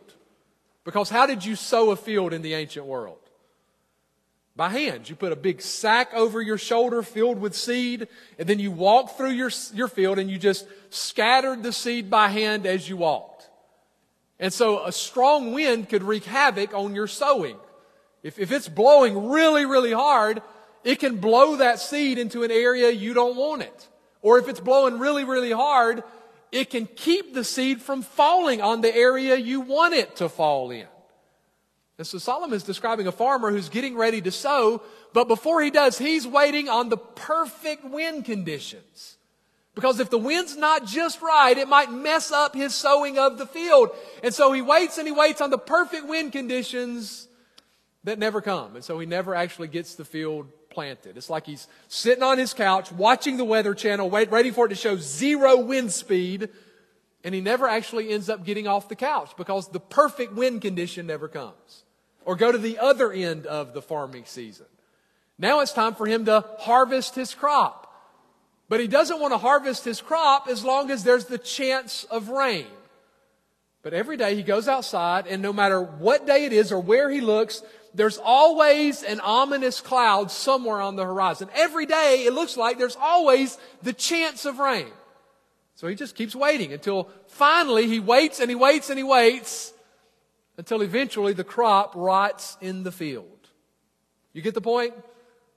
Because 0.85 1.09
how 1.09 1.25
did 1.25 1.43
you 1.43 1.55
sow 1.55 1.91
a 1.91 1.95
field 1.95 2.31
in 2.31 2.41
the 2.41 2.53
ancient 2.53 2.85
world? 2.85 3.24
By 4.55 4.69
hand. 4.69 5.09
You 5.09 5.15
put 5.15 5.33
a 5.33 5.35
big 5.35 5.61
sack 5.61 6.13
over 6.13 6.41
your 6.41 6.57
shoulder 6.57 7.03
filled 7.03 7.39
with 7.39 7.55
seed, 7.55 8.07
and 8.39 8.47
then 8.47 8.59
you 8.59 8.71
walk 8.71 9.17
through 9.17 9.31
your, 9.31 9.51
your 9.73 9.89
field 9.89 10.17
and 10.17 10.29
you 10.29 10.37
just 10.37 10.65
scattered 10.89 11.61
the 11.61 11.73
seed 11.73 12.09
by 12.09 12.29
hand 12.29 12.65
as 12.65 12.87
you 12.87 12.95
walked. 12.95 13.49
And 14.39 14.53
so 14.53 14.85
a 14.85 14.91
strong 14.91 15.53
wind 15.53 15.89
could 15.89 16.03
wreak 16.03 16.23
havoc 16.23 16.73
on 16.73 16.95
your 16.95 17.07
sowing. 17.07 17.57
If, 18.23 18.39
if 18.39 18.51
it's 18.51 18.69
blowing 18.69 19.29
really, 19.29 19.65
really 19.65 19.91
hard, 19.91 20.41
it 20.83 20.99
can 20.99 21.17
blow 21.17 21.57
that 21.57 21.79
seed 21.79 22.17
into 22.17 22.43
an 22.43 22.51
area 22.51 22.91
you 22.91 23.13
don't 23.13 23.35
want 23.35 23.61
it. 23.61 23.87
Or 24.21 24.39
if 24.39 24.47
it's 24.47 24.59
blowing 24.59 24.99
really, 24.99 25.23
really 25.23 25.51
hard, 25.51 26.03
it 26.51 26.69
can 26.69 26.85
keep 26.85 27.33
the 27.33 27.43
seed 27.43 27.81
from 27.81 28.01
falling 28.01 28.61
on 28.61 28.81
the 28.81 28.95
area 28.95 29.35
you 29.35 29.61
want 29.61 29.93
it 29.93 30.15
to 30.17 30.29
fall 30.29 30.71
in. 30.71 30.87
And 31.97 32.05
so 32.05 32.17
Solomon 32.17 32.55
is 32.55 32.63
describing 32.63 33.08
a 33.08 33.12
farmer 33.12 33.51
who's 33.51 33.69
getting 33.69 33.95
ready 33.95 34.21
to 34.21 34.31
sow, 34.31 34.81
but 35.13 35.27
before 35.27 35.62
he 35.62 35.71
does, 35.71 35.97
he's 35.97 36.27
waiting 36.27 36.67
on 36.67 36.89
the 36.89 36.97
perfect 36.97 37.86
wind 37.86 38.25
conditions. 38.25 39.17
Because 39.75 39.99
if 39.99 40.10
the 40.10 40.17
wind's 40.17 40.58
not 40.58 40.86
just 40.86 41.21
right, 41.21 41.58
it 41.58 41.67
might 41.67 41.91
mess 41.91 42.31
up 42.31 42.53
his 42.53 42.73
sowing 42.75 43.17
of 43.17 43.38
the 43.38 43.45
field. 43.45 43.89
And 44.23 44.34
so 44.34 44.51
he 44.51 44.62
waits 44.62 44.97
and 44.97 45.08
he 45.08 45.13
waits 45.13 45.41
on 45.41 45.51
the 45.51 45.58
perfect 45.58 46.08
wind 46.08 46.31
conditions 46.34 47.27
that 48.03 48.19
never 48.19 48.41
come. 48.41 48.75
And 48.75 48.84
so 48.84 48.99
he 48.99 49.05
never 49.05 49.34
actually 49.34 49.69
gets 49.69 49.95
the 49.95 50.05
field 50.05 50.47
planted. 50.69 51.15
It's 51.17 51.29
like 51.29 51.45
he's 51.45 51.67
sitting 51.88 52.23
on 52.23 52.38
his 52.38 52.53
couch 52.53 52.91
watching 52.91 53.38
the 53.38 53.45
Weather 53.45 53.73
Channel, 53.73 54.10
wait, 54.10 54.29
waiting 54.29 54.51
for 54.51 54.65
it 54.65 54.69
to 54.69 54.75
show 54.75 54.97
zero 54.97 55.58
wind 55.60 55.91
speed, 55.91 56.49
and 57.23 57.34
he 57.34 57.41
never 57.41 57.67
actually 57.67 58.10
ends 58.12 58.29
up 58.29 58.45
getting 58.45 58.67
off 58.67 58.89
the 58.89 58.95
couch 58.95 59.31
because 59.38 59.69
the 59.69 59.79
perfect 59.79 60.34
wind 60.34 60.62
condition 60.62 61.08
never 61.08 61.27
comes. 61.29 61.85
Or 62.25 62.35
go 62.35 62.51
to 62.51 62.57
the 62.57 62.79
other 62.79 63.11
end 63.11 63.45
of 63.45 63.73
the 63.73 63.81
farming 63.81 64.25
season. 64.25 64.65
Now 65.38 65.59
it's 65.59 65.73
time 65.73 65.95
for 65.95 66.05
him 66.05 66.25
to 66.25 66.43
harvest 66.59 67.15
his 67.15 67.33
crop. 67.33 67.81
But 68.67 68.79
he 68.79 68.88
doesn't 68.88 69.19
want 69.19 69.33
to 69.33 69.38
harvest 69.38 69.85
his 69.85 70.01
crop 70.01 70.47
as 70.47 70.63
long 70.63 70.89
as 70.89 71.03
there's 71.03 71.25
the 71.25 71.38
chance 71.38 72.03
of 72.05 72.29
rain. 72.29 72.65
But 73.83 73.93
every 73.93 74.17
day 74.17 74.35
he 74.35 74.41
goes 74.41 74.67
outside, 74.67 75.27
and 75.27 75.43
no 75.43 75.53
matter 75.53 75.79
what 75.79 76.25
day 76.25 76.45
it 76.45 76.53
is 76.53 76.71
or 76.71 76.79
where 76.79 77.07
he 77.11 77.21
looks, 77.21 77.61
there's 77.93 78.17
always 78.17 79.03
an 79.03 79.19
ominous 79.19 79.79
cloud 79.79 80.31
somewhere 80.31 80.81
on 80.81 80.95
the 80.95 81.05
horizon. 81.05 81.49
Every 81.53 81.85
day 81.85 82.23
it 82.25 82.33
looks 82.33 82.57
like 82.57 82.79
there's 82.79 82.97
always 82.99 83.59
the 83.83 83.93
chance 83.93 84.45
of 84.45 84.57
rain. 84.57 84.88
So 85.75 85.88
he 85.88 85.93
just 85.93 86.15
keeps 86.15 86.35
waiting 86.35 86.73
until 86.73 87.09
finally 87.27 87.88
he 87.88 87.99
waits 87.99 88.39
and 88.39 88.49
he 88.49 88.55
waits 88.55 88.89
and 88.89 88.97
he 88.97 89.03
waits 89.03 89.71
until 90.57 90.81
eventually 90.81 91.33
the 91.33 91.43
crop 91.43 91.93
rots 91.95 92.57
in 92.61 92.83
the 92.83 92.91
field. 92.91 93.49
You 94.33 94.41
get 94.41 94.53
the 94.53 94.61
point? 94.61 94.93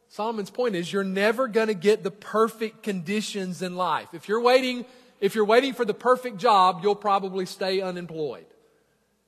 Solomon's 0.09 0.51
point 0.51 0.75
is 0.75 0.93
you're 0.93 1.05
never 1.05 1.49
going 1.49 1.69
to 1.69 1.75
get 1.75 2.03
the 2.03 2.11
perfect 2.11 2.83
conditions 2.83 3.61
in 3.63 3.77
life. 3.77 4.09
If 4.13 4.29
you're 4.29 4.41
waiting, 4.41 4.87
if 5.21 5.35
you're 5.35 5.45
waiting 5.45 5.75
for 5.75 5.85
the 5.85 5.95
perfect 5.95 6.39
job, 6.39 6.81
you'll 6.83 6.97
probably 6.97 7.45
stay 7.45 7.81
unemployed. 7.81 8.47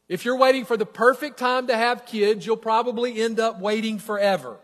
If 0.09 0.25
you're 0.25 0.39
waiting 0.39 0.65
for 0.65 0.77
the 0.77 0.87
perfect 0.87 1.39
time 1.39 1.69
to 1.69 1.77
have 1.77 2.07
kids, 2.07 2.45
you'll 2.45 2.57
probably 2.57 3.21
end 3.21 3.39
up 3.39 3.61
waiting 3.61 3.99
forever. 3.99 4.59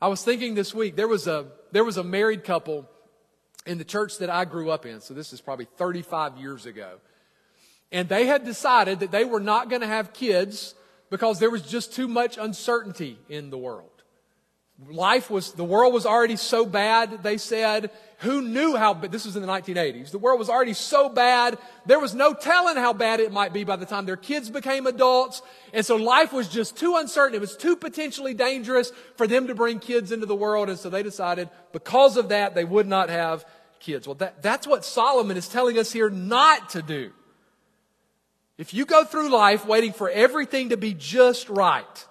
I 0.00 0.08
was 0.08 0.24
thinking 0.24 0.54
this 0.54 0.74
week, 0.74 0.96
there 0.96 1.06
was 1.06 1.26
a, 1.26 1.46
there 1.70 1.84
was 1.84 1.98
a 1.98 2.04
married 2.04 2.42
couple 2.42 2.88
in 3.66 3.78
the 3.78 3.84
church 3.84 4.18
that 4.18 4.30
I 4.30 4.46
grew 4.46 4.70
up 4.70 4.86
in. 4.86 5.00
So 5.00 5.14
this 5.14 5.32
is 5.32 5.40
probably 5.40 5.66
35 5.76 6.38
years 6.38 6.66
ago. 6.66 6.98
And 7.92 8.08
they 8.08 8.26
had 8.26 8.44
decided 8.44 9.00
that 9.00 9.10
they 9.10 9.24
were 9.24 9.40
not 9.40 9.68
going 9.68 9.82
to 9.82 9.88
have 9.88 10.12
kids 10.12 10.74
because 11.10 11.40
there 11.40 11.50
was 11.50 11.62
just 11.62 11.92
too 11.92 12.08
much 12.08 12.38
uncertainty 12.38 13.18
in 13.28 13.50
the 13.50 13.58
world. 13.58 13.90
Life 14.88 15.30
was, 15.30 15.52
the 15.52 15.64
world 15.64 15.92
was 15.92 16.06
already 16.06 16.36
so 16.36 16.64
bad, 16.64 17.22
they 17.22 17.36
said, 17.36 17.90
who 18.20 18.40
knew 18.40 18.76
how, 18.76 18.94
this 18.94 19.26
was 19.26 19.36
in 19.36 19.42
the 19.42 19.48
1980s. 19.48 20.10
The 20.10 20.18
world 20.18 20.38
was 20.38 20.48
already 20.48 20.72
so 20.72 21.10
bad, 21.10 21.58
there 21.84 22.00
was 22.00 22.14
no 22.14 22.32
telling 22.32 22.76
how 22.76 22.94
bad 22.94 23.20
it 23.20 23.30
might 23.30 23.52
be 23.52 23.62
by 23.62 23.76
the 23.76 23.84
time 23.84 24.06
their 24.06 24.16
kids 24.16 24.48
became 24.48 24.86
adults. 24.86 25.42
And 25.74 25.84
so 25.84 25.96
life 25.96 26.32
was 26.32 26.48
just 26.48 26.78
too 26.78 26.96
uncertain. 26.96 27.34
It 27.34 27.42
was 27.42 27.58
too 27.58 27.76
potentially 27.76 28.32
dangerous 28.32 28.90
for 29.16 29.26
them 29.26 29.48
to 29.48 29.54
bring 29.54 29.80
kids 29.80 30.12
into 30.12 30.24
the 30.24 30.36
world. 30.36 30.70
And 30.70 30.78
so 30.78 30.88
they 30.88 31.02
decided 31.02 31.50
because 31.72 32.16
of 32.16 32.30
that, 32.30 32.54
they 32.54 32.64
would 32.64 32.86
not 32.86 33.10
have 33.10 33.44
kids. 33.80 34.06
Well, 34.06 34.14
that, 34.16 34.42
that's 34.42 34.66
what 34.66 34.84
Solomon 34.86 35.36
is 35.36 35.48
telling 35.48 35.78
us 35.78 35.92
here 35.92 36.08
not 36.08 36.70
to 36.70 36.80
do. 36.80 37.12
If 38.60 38.74
you 38.74 38.84
go 38.84 39.04
through 39.04 39.30
life 39.30 39.64
waiting 39.64 39.94
for 39.94 40.10
everything 40.10 40.68
to 40.68 40.76
be 40.76 40.92
just 40.92 41.48
right, 41.48 42.06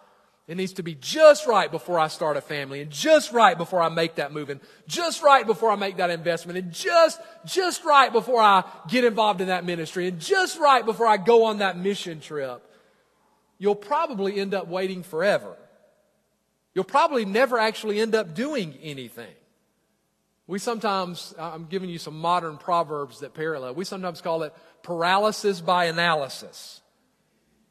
it 0.47 0.57
needs 0.57 0.73
to 0.73 0.83
be 0.83 0.95
just 0.95 1.45
right 1.45 1.69
before 1.69 1.99
I 1.99 2.07
start 2.07 2.37
a 2.37 2.41
family 2.41 2.81
and 2.81 2.89
just 2.89 3.31
right 3.31 3.55
before 3.55 3.83
I 3.83 3.89
make 3.89 4.15
that 4.15 4.33
move 4.33 4.49
and 4.49 4.59
just 4.87 5.21
right 5.21 5.45
before 5.45 5.69
I 5.69 5.75
make 5.75 5.97
that 5.97 6.09
investment 6.09 6.57
and 6.57 6.71
just, 6.71 7.21
just 7.45 7.85
right 7.85 8.11
before 8.11 8.41
I 8.41 8.63
get 8.87 9.03
involved 9.03 9.41
in 9.41 9.49
that 9.49 9.63
ministry 9.63 10.07
and 10.07 10.19
just 10.19 10.59
right 10.59 10.83
before 10.83 11.05
I 11.05 11.17
go 11.17 11.43
on 11.43 11.59
that 11.59 11.77
mission 11.77 12.19
trip. 12.19 12.65
You'll 13.59 13.75
probably 13.75 14.39
end 14.39 14.55
up 14.55 14.67
waiting 14.67 15.03
forever. 15.03 15.55
You'll 16.73 16.83
probably 16.83 17.25
never 17.25 17.59
actually 17.59 17.99
end 17.99 18.15
up 18.15 18.33
doing 18.33 18.73
anything. 18.81 19.35
We 20.47 20.57
sometimes, 20.57 21.35
I'm 21.37 21.67
giving 21.67 21.91
you 21.91 21.99
some 21.99 22.19
modern 22.19 22.57
proverbs 22.57 23.19
that 23.19 23.35
parallel. 23.35 23.75
We 23.75 23.85
sometimes 23.85 24.19
call 24.19 24.41
it 24.41 24.53
paralysis 24.89 25.61
by 25.61 25.85
analysis. 25.85 26.81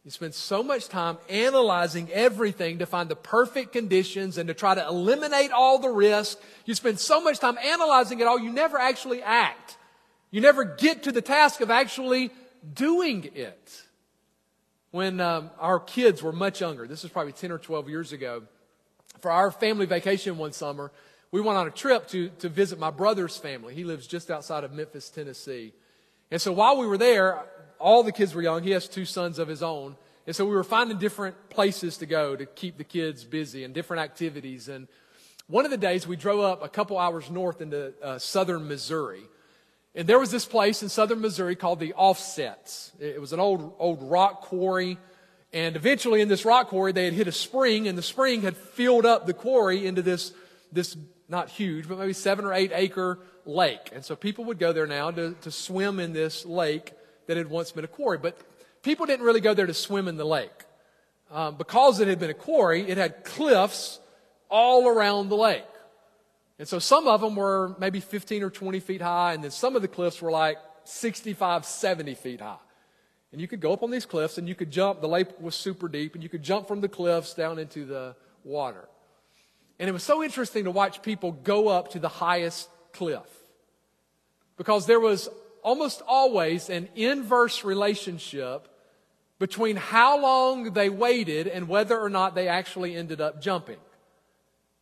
You 0.05 0.13
spend 0.13 0.37
so 0.37 0.63
much 0.63 0.89
time 0.89 1.19
analyzing 1.29 2.09
everything 2.13 2.79
to 2.79 2.87
find 2.87 3.09
the 3.09 3.17
perfect 3.17 3.73
conditions 3.73 4.39
and 4.39 4.47
to 4.47 4.55
try 4.55 4.77
to 4.77 4.87
eliminate 4.87 5.51
all 5.51 5.81
the 5.81 5.89
risk. 5.89 6.39
You 6.65 6.77
spend 6.77 7.01
so 7.01 7.21
much 7.21 7.41
time 7.41 7.59
analyzing 7.59 8.21
it 8.21 8.29
all, 8.29 8.39
you 8.39 8.53
never 8.53 8.79
actually 8.79 9.21
act. 9.21 9.79
You 10.31 10.41
never 10.41 10.63
get 10.63 11.03
to 11.03 11.13
the 11.13 11.21
task 11.21 11.61
of 11.61 11.73
actually 11.73 12.31
doing 12.73 13.29
it. 13.35 13.83
When 14.93 15.21
um, 15.21 15.51
our 15.59 15.81
kids 15.81 16.23
were 16.23 16.33
much 16.33 16.61
younger, 16.61 16.87
this 16.87 17.03
is 17.03 17.11
probably 17.11 17.33
10 17.33 17.51
or 17.51 17.59
12 17.59 17.89
years 17.89 18.13
ago, 18.13 18.45
for 19.19 19.33
our 19.33 19.51
family 19.51 19.87
vacation 19.87 20.39
one 20.39 20.53
summer, 20.53 20.93
we 21.33 21.41
went 21.41 21.59
on 21.59 21.67
a 21.67 21.73
trip 21.73 22.07
to, 22.11 22.29
to 22.39 22.49
visit 22.49 22.79
my 22.79 22.93
brother's 22.93 23.37
family. 23.37 23.75
He 23.75 23.83
lives 23.83 24.07
just 24.07 24.31
outside 24.31 24.63
of 24.63 24.73
Memphis, 24.73 25.11
Tennessee. 25.11 25.73
And 26.31 26.41
so 26.41 26.53
while 26.53 26.77
we 26.77 26.87
were 26.87 26.99
there, 26.99 27.45
all 27.79 28.03
the 28.03 28.13
kids 28.13 28.35
were 28.35 28.43
young. 28.43 28.63
He 28.63 28.71
has 28.73 28.89
two 28.89 29.05
sons 29.05 29.39
of 29.39 29.49
his 29.49 29.63
own. 29.63 29.97
And 30.27 30.37
so 30.37 30.45
we 30.45 30.55
were 30.55 30.65
finding 30.65 30.99
different 30.99 31.49
places 31.49 31.97
to 31.99 32.07
go 32.07 32.37
to 32.37 32.45
keep 32.45 32.77
the 32.77 32.85
kids 32.85 33.25
busy 33.25 33.65
and 33.65 33.73
different 33.73 34.03
activities. 34.03 34.69
And 34.69 34.89
one 35.47 35.65
of 35.65 35.71
the 35.71 35.79
days 35.79 36.07
we 36.07 36.17
drove 36.17 36.41
up 36.41 36.63
a 36.63 36.69
couple 36.69 36.99
hours 36.99 37.31
north 37.31 37.63
into 37.63 37.95
uh, 38.03 38.19
southern 38.19 38.69
Missouri. 38.69 39.23
And 39.95 40.07
there 40.07 40.19
was 40.19 40.31
this 40.31 40.45
place 40.45 40.83
in 40.83 40.91
southern 40.91 41.23
Missouri 41.23 41.57
called 41.57 41.81
the 41.81 41.95
Offsets. 41.95 42.93
It 43.01 43.21
was 43.21 43.33
an 43.33 43.41
old, 43.41 43.75
old 43.79 44.03
rock 44.03 44.43
quarry. 44.43 44.99
And 45.53 45.77
eventually 45.77 46.21
in 46.21 46.29
this 46.29 46.45
rock 46.45 46.69
quarry, 46.69 46.93
they 46.93 47.07
had 47.07 47.15
hit 47.15 47.27
a 47.27 47.33
spring 47.33 47.89
and 47.89 47.97
the 47.97 48.03
spring 48.03 48.43
had 48.43 48.55
filled 48.55 49.07
up 49.07 49.27
the 49.27 49.33
quarry 49.33 49.87
into 49.87 50.03
this, 50.03 50.35
this 50.71 50.95
not 51.27 51.49
huge, 51.49 51.89
but 51.89 51.99
maybe 51.99 52.13
seven 52.13 52.45
or 52.45 52.53
eight 52.53 52.71
acre 52.75 53.19
lake. 53.49 53.91
And 53.93 54.05
so 54.05 54.15
people 54.15 54.45
would 54.45 54.59
go 54.59 54.73
there 54.73 54.87
now 54.87 55.11
to, 55.11 55.35
to 55.41 55.51
swim 55.51 55.99
in 55.99 56.13
this 56.13 56.45
lake 56.45 56.93
that 57.27 57.37
had 57.37 57.49
once 57.49 57.73
been 57.73 57.85
a 57.85 57.89
quarry. 57.89 58.19
But 58.19 58.37
people 58.83 59.07
didn't 59.07 59.25
really 59.25 59.41
go 59.41 59.55
there 59.55 59.67
to 59.67 59.75
swim 59.75 60.07
in 60.07 60.17
the 60.17 60.27
lake. 60.27 60.51
Um, 61.31 61.57
because 61.57 62.01
it 62.01 62.09
had 62.09 62.19
been 62.19 62.31
a 62.31 62.35
quarry, 62.35 62.89
it 62.89 62.97
had 62.97 63.25
cliffs 63.25 64.01
all 64.49 64.87
around 64.87 65.29
the 65.29 65.37
lake. 65.37 65.65
And 66.59 66.67
so 66.67 66.79
some 66.79 67.07
of 67.07 67.21
them 67.21 67.37
were 67.37 67.77
maybe 67.79 68.01
15 68.01 68.43
or 68.43 68.51
20 68.51 68.81
feet 68.81 69.03
high, 69.03 69.35
and 69.35 69.45
then 69.45 69.51
some 69.51 69.77
of 69.77 69.83
the 69.83 69.89
cliffs 69.89 70.23
were 70.23 70.31
like 70.31 70.57
65, 70.85 71.65
70 71.65 72.15
feet 72.15 72.41
high. 72.41 72.57
And 73.31 73.41
you 73.43 73.47
could 73.47 73.61
go 73.61 73.75
up 73.75 73.83
on 73.83 73.91
these 73.91 74.07
cliffs 74.07 74.39
and 74.39 74.49
you 74.49 74.55
could 74.55 74.71
jump. 74.71 75.03
The 75.03 75.09
lake 75.09 75.29
was 75.39 75.55
super 75.55 75.87
deep, 75.87 76.15
and 76.15 76.23
you 76.23 76.31
could 76.31 76.43
jump 76.43 76.67
from 76.67 76.81
the 76.81 76.89
cliffs 76.89 77.35
down 77.35 77.59
into 77.59 77.85
the 77.85 78.17
water. 78.43 78.89
And 79.79 79.89
it 79.89 79.93
was 79.93 80.03
so 80.03 80.23
interesting 80.23 80.65
to 80.65 80.71
watch 80.71 81.03
people 81.03 81.33
go 81.33 81.69
up 81.69 81.91
to 81.91 81.99
the 81.99 82.09
highest 82.09 82.69
cliff 82.93 83.38
because 84.59 84.85
there 84.87 85.01
was 85.01 85.31
almost 85.63 86.03
always 86.07 86.69
an 86.69 86.89
inverse 86.95 87.65
relationship 87.65 88.69
between 89.39 89.77
how 89.77 90.21
long 90.21 90.73
they 90.73 90.91
waited 90.91 91.47
and 91.47 91.69
whether 91.69 91.99
or 91.99 92.11
not 92.11 92.35
they 92.35 92.49
actually 92.49 92.95
ended 92.95 93.21
up 93.21 93.41
jumping. 93.41 93.79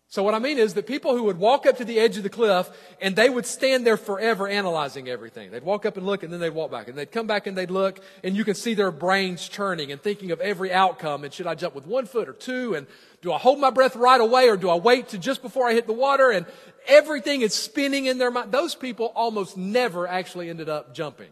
So 0.08 0.22
what 0.22 0.34
I 0.34 0.38
mean 0.38 0.58
is 0.58 0.74
that 0.74 0.86
people 0.86 1.16
who 1.16 1.24
would 1.24 1.38
walk 1.38 1.66
up 1.66 1.78
to 1.78 1.84
the 1.84 1.98
edge 1.98 2.16
of 2.16 2.22
the 2.22 2.30
cliff 2.30 2.70
and 3.00 3.16
they 3.16 3.28
would 3.28 3.44
stand 3.44 3.84
there 3.84 3.96
forever 3.96 4.46
analyzing 4.46 5.08
everything. 5.08 5.50
They'd 5.50 5.64
walk 5.64 5.84
up 5.84 5.96
and 5.96 6.06
look 6.06 6.22
and 6.22 6.32
then 6.32 6.38
they'd 6.38 6.50
walk 6.50 6.70
back 6.70 6.86
and 6.86 6.96
they'd 6.96 7.10
come 7.10 7.26
back 7.26 7.48
and 7.48 7.58
they'd 7.58 7.72
look 7.72 7.98
and 8.22 8.36
you 8.36 8.44
can 8.44 8.54
see 8.54 8.74
their 8.74 8.92
brains 8.92 9.48
churning 9.48 9.90
and 9.90 10.00
thinking 10.00 10.30
of 10.30 10.40
every 10.40 10.72
outcome 10.72 11.24
and 11.24 11.34
should 11.34 11.48
I 11.48 11.56
jump 11.56 11.74
with 11.74 11.86
one 11.86 12.06
foot 12.06 12.28
or 12.28 12.34
two 12.34 12.74
and 12.76 12.86
do 13.20 13.32
I 13.32 13.38
hold 13.38 13.58
my 13.58 13.70
breath 13.70 13.96
right 13.96 14.20
away 14.20 14.48
or 14.48 14.56
do 14.56 14.70
I 14.70 14.76
wait 14.76 15.08
to 15.08 15.18
just 15.18 15.42
before 15.42 15.68
I 15.68 15.74
hit 15.74 15.88
the 15.88 15.92
water 15.92 16.30
and 16.30 16.46
everything 16.86 17.42
is 17.42 17.54
spinning 17.54 18.06
in 18.06 18.18
their 18.18 18.30
mind. 18.30 18.52
Those 18.52 18.74
people 18.74 19.12
almost 19.14 19.56
never 19.56 20.06
actually 20.06 20.50
ended 20.50 20.68
up 20.68 20.94
jumping. 20.94 21.30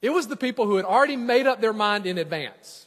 It 0.00 0.10
was 0.10 0.28
the 0.28 0.36
people 0.36 0.66
who 0.66 0.76
had 0.76 0.84
already 0.84 1.16
made 1.16 1.46
up 1.46 1.60
their 1.60 1.72
mind 1.72 2.06
in 2.06 2.18
advance. 2.18 2.86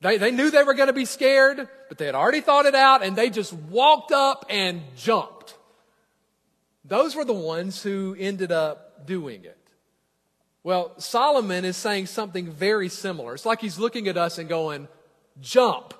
They, 0.00 0.18
they 0.18 0.30
knew 0.30 0.50
they 0.50 0.62
were 0.64 0.74
going 0.74 0.88
to 0.88 0.92
be 0.92 1.04
scared, 1.04 1.68
but 1.88 1.98
they 1.98 2.06
had 2.06 2.14
already 2.14 2.40
thought 2.40 2.66
it 2.66 2.74
out 2.74 3.04
and 3.04 3.14
they 3.14 3.30
just 3.30 3.52
walked 3.52 4.12
up 4.12 4.44
and 4.48 4.82
jumped. 4.96 5.56
Those 6.84 7.14
were 7.14 7.24
the 7.24 7.32
ones 7.32 7.82
who 7.82 8.16
ended 8.18 8.50
up 8.50 9.06
doing 9.06 9.44
it. 9.44 9.58
Well, 10.64 10.92
Solomon 10.98 11.64
is 11.64 11.76
saying 11.76 12.06
something 12.06 12.50
very 12.50 12.88
similar. 12.88 13.34
It's 13.34 13.46
like 13.46 13.60
he's 13.60 13.78
looking 13.78 14.08
at 14.08 14.16
us 14.16 14.38
and 14.38 14.48
going, 14.48 14.88
jump. 15.40 15.94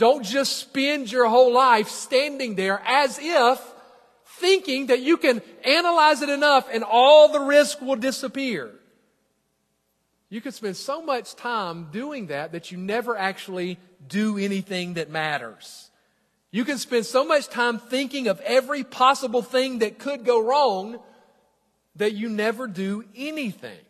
Don't 0.00 0.24
just 0.24 0.56
spend 0.56 1.12
your 1.12 1.28
whole 1.28 1.52
life 1.52 1.90
standing 1.90 2.54
there 2.54 2.80
as 2.86 3.18
if 3.20 3.60
thinking 4.38 4.86
that 4.86 5.00
you 5.00 5.18
can 5.18 5.42
analyze 5.62 6.22
it 6.22 6.30
enough 6.30 6.66
and 6.72 6.82
all 6.82 7.30
the 7.30 7.40
risk 7.40 7.82
will 7.82 7.96
disappear. 7.96 8.70
You 10.30 10.40
can 10.40 10.52
spend 10.52 10.78
so 10.78 11.02
much 11.02 11.36
time 11.36 11.88
doing 11.92 12.28
that 12.28 12.52
that 12.52 12.72
you 12.72 12.78
never 12.78 13.14
actually 13.14 13.78
do 14.08 14.38
anything 14.38 14.94
that 14.94 15.10
matters. 15.10 15.90
You 16.50 16.64
can 16.64 16.78
spend 16.78 17.04
so 17.04 17.26
much 17.26 17.50
time 17.50 17.78
thinking 17.78 18.26
of 18.28 18.40
every 18.40 18.84
possible 18.84 19.42
thing 19.42 19.80
that 19.80 19.98
could 19.98 20.24
go 20.24 20.42
wrong 20.42 20.98
that 21.96 22.14
you 22.14 22.30
never 22.30 22.66
do 22.66 23.04
anything. 23.14 23.84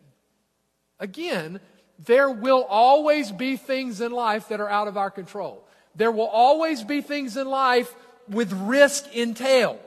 Again, 0.99 1.61
there 2.05 2.33
will 2.33 2.65
always 2.65 3.31
be 3.31 3.57
things 3.57 4.01
in 4.01 4.11
life 4.11 4.49
that 4.49 4.59
are 4.59 4.69
out 4.69 4.89
of 4.89 4.97
our 4.97 5.13
control. 5.13 5.69
There 5.95 6.11
will 6.11 6.29
always 6.29 6.85
be 6.85 7.01
things 7.01 7.37
in 7.37 7.49
life 7.49 7.95
with 8.29 8.53
risk 8.53 9.15
entailed. 9.15 9.79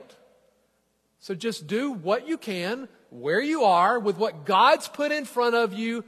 So 1.20 1.34
just 1.34 1.66
do 1.66 1.92
what 1.92 2.28
you 2.28 2.36
can, 2.36 2.88
where 3.10 3.40
you 3.40 3.64
are, 3.64 3.98
with 3.98 4.18
what 4.18 4.44
God's 4.44 4.88
put 4.88 5.12
in 5.12 5.24
front 5.24 5.54
of 5.54 5.72
you 5.72 6.04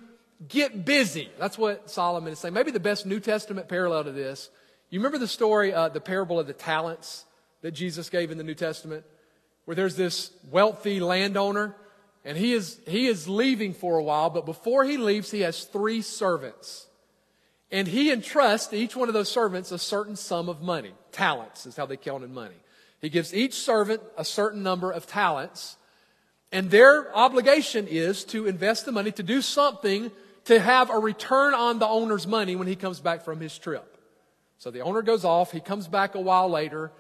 Get 0.47 0.85
busy. 0.85 1.31
That's 1.39 1.57
what 1.57 1.91
Solomon 1.91 2.33
is 2.33 2.39
saying. 2.39 2.53
Maybe 2.53 2.71
the 2.71 2.79
best 2.81 3.07
New 3.07 3.21
Testament 3.21 3.69
parallel 3.69 4.05
to 4.05 4.13
this. 4.13 4.51
You 4.91 5.01
remember 5.01 5.19
the 5.19 5.27
story, 5.27 5.73
uh, 5.73 5.89
the 5.89 6.01
parable 6.01 6.39
of 6.39 6.47
the 6.47 6.53
talents 6.53 7.25
that 7.63 7.73
Jesus 7.73 8.11
gave 8.11 8.31
in 8.31 8.37
the 8.37 8.45
New 8.45 8.55
Testament? 8.55 9.05
Where 9.65 9.75
there's 9.75 9.97
this 9.97 10.31
wealthy 10.51 11.01
landowner 11.01 11.75
and 12.23 12.37
he 12.37 12.53
is, 12.53 12.79
he 12.87 13.07
is 13.07 13.29
leaving 13.29 13.73
for 13.73 13.97
a 13.97 14.03
while, 14.03 14.31
but 14.31 14.45
before 14.45 14.85
he 14.85 14.97
leaves, 14.97 15.31
he 15.31 15.41
has 15.41 15.65
three 15.65 16.03
servants. 16.03 16.87
And 17.71 17.89
he 17.89 18.13
entrusts 18.13 18.73
each 18.73 18.95
one 18.95 19.09
of 19.09 19.15
those 19.15 19.31
servants 19.31 19.73
a 19.73 19.79
certain 19.79 20.17
sum 20.17 20.49
of 20.49 20.63
money. 20.63 20.93
Talents 21.13 21.67
is 21.67 21.77
how 21.77 21.87
they 21.87 21.97
counted 21.97 22.31
money. 22.31 22.55
He 23.01 23.09
gives 23.09 23.35
each 23.35 23.55
servant 23.55 24.03
a 24.17 24.25
certain 24.25 24.63
number 24.63 24.91
of 24.91 25.07
talents. 25.07 25.77
And 26.53 26.71
their 26.71 27.15
obligation 27.15 27.87
is 27.89 28.25
to 28.27 28.47
invest 28.47 28.85
the 28.87 28.93
money 28.93 29.11
to 29.13 29.23
do 29.23 29.43
something 29.43 30.11
to 30.45 30.61
have 30.61 30.91
a 30.91 30.99
return 30.99 31.55
on 31.55 31.81
the 31.81 31.89
owner's 31.89 32.27
money 32.27 32.55
when 32.55 32.69
he 32.69 32.77
comes 32.77 33.01
back 33.01 33.25
from 33.25 33.41
his 33.41 33.59
trip. 33.59 33.99
So 34.59 34.71
the 34.71 34.81
owner 34.81 35.03
goes 35.03 35.25
off, 35.25 35.53
he 35.53 35.61
comes 35.61 35.89
back 35.89 36.15
a 36.15 36.21
while 36.21 36.49
later, 36.49 36.93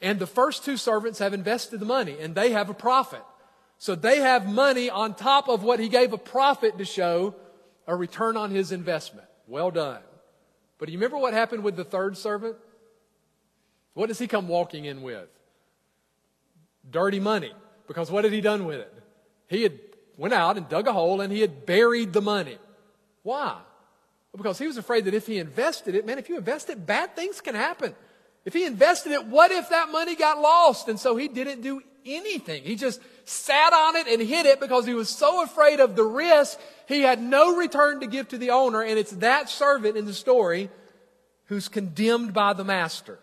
and 0.00 0.18
the 0.18 0.26
first 0.26 0.64
two 0.64 0.76
servants 0.76 1.18
have 1.18 1.34
invested 1.34 1.80
the 1.80 1.86
money 1.86 2.16
and 2.18 2.34
they 2.34 2.52
have 2.52 2.70
a 2.70 2.74
profit. 2.74 3.22
So 3.76 3.94
they 3.94 4.18
have 4.18 4.48
money 4.48 4.90
on 4.90 5.14
top 5.14 5.48
of 5.48 5.62
what 5.62 5.80
he 5.80 5.88
gave 5.88 6.12
a 6.12 6.18
profit 6.18 6.78
to 6.78 6.84
show 6.84 7.34
a 7.86 7.94
return 7.94 8.36
on 8.36 8.50
his 8.50 8.72
investment. 8.72 9.27
Well 9.48 9.70
done. 9.70 10.02
But 10.78 10.86
do 10.86 10.92
you 10.92 10.98
remember 10.98 11.18
what 11.18 11.32
happened 11.32 11.64
with 11.64 11.74
the 11.74 11.84
third 11.84 12.16
servant? 12.16 12.56
What 13.94 14.06
does 14.06 14.18
he 14.18 14.28
come 14.28 14.46
walking 14.46 14.84
in 14.84 15.02
with? 15.02 15.28
Dirty 16.88 17.18
money. 17.18 17.52
Because 17.88 18.10
what 18.10 18.24
had 18.24 18.32
he 18.32 18.40
done 18.40 18.66
with 18.66 18.80
it? 18.80 18.94
He 19.48 19.62
had 19.62 19.80
went 20.16 20.34
out 20.34 20.56
and 20.58 20.68
dug 20.68 20.86
a 20.86 20.92
hole 20.92 21.20
and 21.20 21.32
he 21.32 21.40
had 21.40 21.66
buried 21.66 22.12
the 22.12 22.20
money. 22.20 22.58
Why? 23.22 23.58
Because 24.36 24.58
he 24.58 24.66
was 24.66 24.76
afraid 24.76 25.06
that 25.06 25.14
if 25.14 25.26
he 25.26 25.38
invested 25.38 25.94
it, 25.94 26.06
man, 26.06 26.18
if 26.18 26.28
you 26.28 26.36
invest 26.36 26.68
it, 26.70 26.86
bad 26.86 27.16
things 27.16 27.40
can 27.40 27.54
happen. 27.54 27.94
If 28.44 28.52
he 28.52 28.64
invested 28.64 29.12
it, 29.12 29.26
what 29.26 29.50
if 29.50 29.70
that 29.70 29.90
money 29.90 30.14
got 30.14 30.40
lost? 30.40 30.88
And 30.88 31.00
so 31.00 31.16
he 31.16 31.26
didn't 31.26 31.62
do 31.62 31.82
anything. 32.06 32.62
He 32.62 32.76
just 32.76 33.00
sat 33.24 33.72
on 33.72 33.96
it 33.96 34.06
and 34.06 34.22
hid 34.22 34.46
it 34.46 34.60
because 34.60 34.86
he 34.86 34.94
was 34.94 35.08
so 35.08 35.42
afraid 35.42 35.80
of 35.80 35.96
the 35.96 36.04
risk. 36.04 36.58
He 36.88 37.02
had 37.02 37.20
no 37.20 37.54
return 37.54 38.00
to 38.00 38.06
give 38.06 38.28
to 38.28 38.38
the 38.38 38.50
owner. 38.50 38.82
And 38.82 38.98
it's 38.98 39.10
that 39.12 39.50
servant 39.50 39.98
in 39.98 40.06
the 40.06 40.14
story 40.14 40.70
who's 41.44 41.68
condemned 41.68 42.32
by 42.32 42.54
the 42.54 42.64
master. 42.64 43.18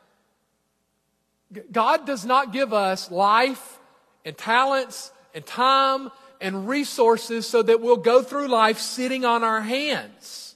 God 1.72 2.06
does 2.06 2.26
not 2.26 2.54
give 2.54 2.74
us 2.74 3.10
life 3.10 3.80
and 4.24 4.38
talents 4.38 5.12
and 5.34 5.44
time 5.44 6.12
and 6.40 6.70
resources 6.70 7.48
so 7.48 7.64
that 7.64 7.82
we'll 7.82 7.98
go 7.98 8.22
through 8.22 8.50
life 8.50 8.78
sitting 8.78 9.26
on 9.26 9.44
our 9.44 9.62
hands. 9.62 10.56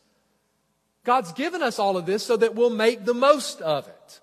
God's 1.04 1.32
given 1.34 1.63
us 1.63 1.80
all 1.80 1.98
of 1.98 2.06
this 2.06 2.24
so 2.24 2.38
that 2.38 2.54
we'll 2.54 2.69
make 2.69 3.06
the 3.06 3.15
most 3.15 3.60
of 3.62 3.88
it. 3.88 4.22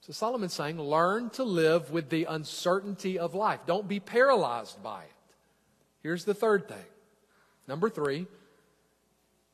So 0.00 0.12
Solomon's 0.12 0.54
saying, 0.54 0.80
learn 0.80 1.30
to 1.30 1.44
live 1.44 1.92
with 1.92 2.10
the 2.10 2.24
uncertainty 2.24 3.16
of 3.16 3.36
life. 3.36 3.60
Don't 3.64 3.86
be 3.86 4.00
paralyzed 4.00 4.82
by 4.82 5.02
it. 5.02 5.34
Here's 6.02 6.24
the 6.24 6.34
third 6.34 6.66
thing. 6.68 6.84
Number 7.68 7.90
three, 7.90 8.26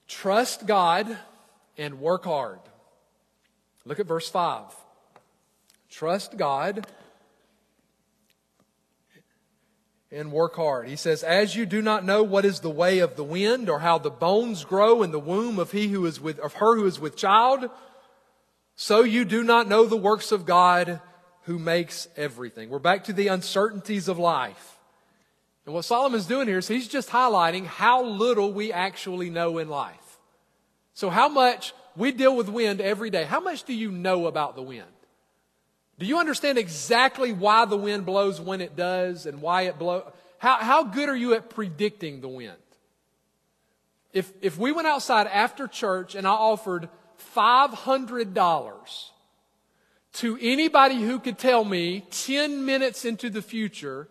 trust 0.07 0.67
God 0.67 1.17
and 1.79 2.01
work 2.01 2.25
hard. 2.25 2.61
Look 3.85 4.01
at 4.01 4.07
verse 4.07 4.29
5. 4.29 4.65
Trust 5.91 6.37
God 6.37 6.87
and 10.11 10.31
work 10.31 10.57
hard. 10.57 10.89
He 10.89 10.97
says, 10.97 11.23
As 11.23 11.57
you 11.57 11.67
do 11.67 11.81
not 11.83 12.05
know 12.05 12.23
what 12.23 12.45
is 12.45 12.61
the 12.61 12.71
way 12.71 12.99
of 12.99 13.17
the 13.17 13.25
wind 13.25 13.71
or 13.71 13.81
how 13.81 13.99
the 13.99 14.11
bones 14.11 14.65
grow 14.65 15.03
in 15.03 15.11
the 15.11 15.19
womb 15.19 15.59
of 15.59 15.73
he 15.73 15.89
who 15.89 16.05
is 16.07 16.21
with, 16.21 16.39
of 16.39 16.55
her 16.55 16.77
who 16.77 16.87
is 16.87 17.01
with 17.01 17.17
child, 17.17 17.71
so 18.77 19.03
you 19.03 19.25
do 19.25 19.43
not 19.43 19.69
know 19.69 19.87
the 19.87 19.97
works 19.97 20.33
of 20.33 20.47
God 20.47 21.01
who 21.43 21.59
makes 21.59 22.09
everything. 22.17 22.69
We're 22.69 22.79
back 22.79 23.05
to 23.05 23.13
the 23.13 23.29
uncertainties 23.29 24.09
of 24.09 24.19
life. 24.19 24.79
And 25.65 25.75
what 25.75 25.85
Solomon's 25.85 26.27
doing 26.27 26.49
here 26.49 26.59
is 26.59 26.69
he's 26.69 26.89
just 26.89 27.09
highlighting 27.09 27.67
how 27.67 28.05
little 28.05 28.53
we 28.53 28.73
actually 28.73 29.31
know 29.31 29.59
in 29.59 29.69
life. 29.69 30.19
So 30.95 31.09
how 31.09 31.29
much 31.29 31.73
we 31.97 32.13
deal 32.13 32.37
with 32.37 32.49
wind 32.49 32.81
every 32.81 33.11
day. 33.11 33.25
How 33.25 33.41
much 33.41 33.65
do 33.65 33.75
you 33.75 33.91
know 33.91 34.27
about 34.27 34.57
the 34.57 34.63
wind? 34.63 34.87
Do 35.99 36.07
you 36.07 36.19
understand 36.19 36.59
exactly 36.59 37.33
why 37.33 37.65
the 37.65 37.77
wind 37.77 38.07
blows 38.07 38.41
when 38.41 38.61
it 38.61 38.77
does 38.77 39.27
and 39.27 39.43
why 39.43 39.63
it 39.63 39.79
blows? 39.79 40.05
How, 40.39 40.57
how 40.57 40.85
good 40.85 41.09
are 41.09 41.17
you 41.17 41.35
at 41.35 41.51
predicting 41.51 42.21
the 42.21 42.29
wind? 42.29 42.57
If, 44.13 44.33
if 44.41 44.59
we 44.59 44.73
went 44.73 44.89
outside 44.89 45.27
after 45.27 45.69
church 45.69 46.15
and 46.15 46.27
I 46.27 46.33
offered 46.33 46.89
$500 47.37 49.11
to 50.15 50.39
anybody 50.41 51.03
who 51.03 51.19
could 51.19 51.39
tell 51.39 51.65
me 51.65 52.05
10 52.11 52.67
minutes 52.67 53.05
into 53.05 53.31
the 53.31 53.43
future 53.43 54.09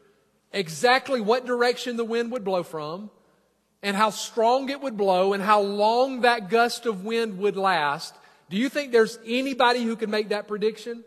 exactly 0.51 1.21
what 1.21 1.45
direction 1.45 1.97
the 1.97 2.05
wind 2.05 2.31
would 2.31 2.43
blow 2.43 2.63
from 2.63 3.09
and 3.83 3.95
how 3.95 4.09
strong 4.09 4.69
it 4.69 4.81
would 4.81 4.97
blow 4.97 5.33
and 5.33 5.41
how 5.41 5.61
long 5.61 6.21
that 6.21 6.49
gust 6.49 6.85
of 6.85 7.03
wind 7.03 7.37
would 7.39 7.57
last, 7.57 8.15
do 8.49 8.57
you 8.57 8.69
think 8.69 8.91
there's 8.91 9.17
anybody 9.25 9.83
who 9.83 9.95
can 9.95 10.09
make 10.09 10.29
that 10.29 10.47
prediction? 10.47 11.03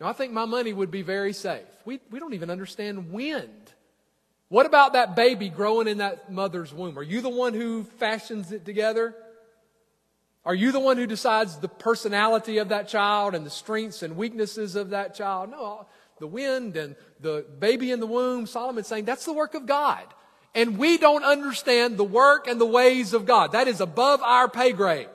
Now, 0.00 0.08
I 0.08 0.12
think 0.12 0.32
my 0.32 0.44
money 0.44 0.72
would 0.72 0.90
be 0.90 1.02
very 1.02 1.32
safe. 1.32 1.62
We, 1.84 2.00
we 2.10 2.18
don't 2.18 2.34
even 2.34 2.50
understand 2.50 3.12
wind. 3.12 3.72
What 4.48 4.66
about 4.66 4.92
that 4.92 5.16
baby 5.16 5.48
growing 5.48 5.88
in 5.88 5.98
that 5.98 6.30
mother's 6.30 6.72
womb? 6.72 6.98
Are 6.98 7.02
you 7.02 7.20
the 7.20 7.28
one 7.28 7.54
who 7.54 7.84
fashions 7.84 8.52
it 8.52 8.64
together? 8.64 9.14
Are 10.44 10.54
you 10.54 10.72
the 10.72 10.80
one 10.80 10.98
who 10.98 11.06
decides 11.06 11.56
the 11.56 11.68
personality 11.68 12.58
of 12.58 12.68
that 12.68 12.88
child 12.88 13.34
and 13.34 13.46
the 13.46 13.50
strengths 13.50 14.02
and 14.02 14.16
weaknesses 14.16 14.76
of 14.76 14.90
that 14.90 15.14
child? 15.14 15.50
No, 15.50 15.86
the 16.18 16.26
wind 16.26 16.76
and 16.76 16.96
the 17.20 17.44
baby 17.58 17.90
in 17.90 18.00
the 18.00 18.06
womb, 18.06 18.46
Solomon's 18.46 18.86
saying 18.86 19.04
that's 19.04 19.24
the 19.24 19.32
work 19.32 19.54
of 19.54 19.66
God. 19.66 20.04
And 20.54 20.78
we 20.78 20.98
don't 20.98 21.24
understand 21.24 21.96
the 21.96 22.04
work 22.04 22.46
and 22.46 22.60
the 22.60 22.66
ways 22.66 23.12
of 23.12 23.26
God. 23.26 23.52
That 23.52 23.66
is 23.66 23.80
above 23.80 24.22
our 24.22 24.48
pay 24.48 24.72
grade. 24.72 25.08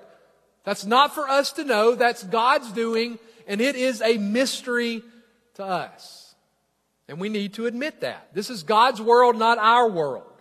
That's 0.66 0.86
not 0.86 1.16
for 1.16 1.30
us 1.30 1.54
to 1.54 1.64
know. 1.64 1.96
That's 1.96 2.24
God's 2.24 2.72
doing 2.74 3.20
and 3.50 3.60
it 3.62 3.76
is 3.76 4.02
a 4.02 4.18
mystery 4.20 5.02
to 5.56 5.66
us. 5.66 6.36
And 7.10 7.20
we 7.20 7.30
need 7.30 7.56
to 7.56 7.66
admit 7.66 8.02
that. 8.02 8.30
This 8.32 8.52
is 8.52 8.62
God's 8.62 9.02
world, 9.02 9.38
not 9.38 9.58
our 9.58 9.90
world. 9.90 10.32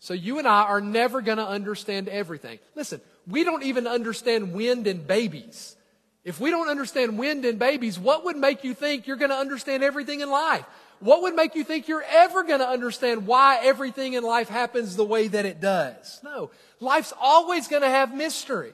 So 0.00 0.12
you 0.12 0.40
and 0.40 0.48
I 0.48 0.64
are 0.64 0.80
never 0.80 1.22
going 1.22 1.38
to 1.38 1.46
understand 1.46 2.08
everything. 2.08 2.58
Listen, 2.74 3.00
we 3.28 3.44
don't 3.44 3.62
even 3.62 3.86
understand 3.86 4.52
wind 4.52 4.88
and 4.88 5.06
babies. 5.06 5.76
If 6.24 6.40
we 6.40 6.50
don't 6.50 6.68
understand 6.68 7.18
wind 7.18 7.44
and 7.44 7.58
babies, 7.58 7.98
what 7.98 8.24
would 8.24 8.36
make 8.36 8.64
you 8.64 8.74
think 8.74 9.06
you're 9.06 9.16
going 9.16 9.30
to 9.30 9.36
understand 9.36 9.82
everything 9.82 10.20
in 10.20 10.30
life? 10.30 10.64
What 11.00 11.22
would 11.22 11.34
make 11.34 11.54
you 11.54 11.64
think 11.64 11.86
you're 11.86 12.04
ever 12.08 12.44
going 12.44 12.60
to 12.60 12.68
understand 12.68 13.26
why 13.26 13.58
everything 13.62 14.14
in 14.14 14.24
life 14.24 14.48
happens 14.48 14.96
the 14.96 15.04
way 15.04 15.28
that 15.28 15.44
it 15.44 15.60
does? 15.60 16.20
No. 16.24 16.50
Life's 16.80 17.12
always 17.20 17.68
going 17.68 17.82
to 17.82 17.90
have 17.90 18.14
mystery. 18.14 18.72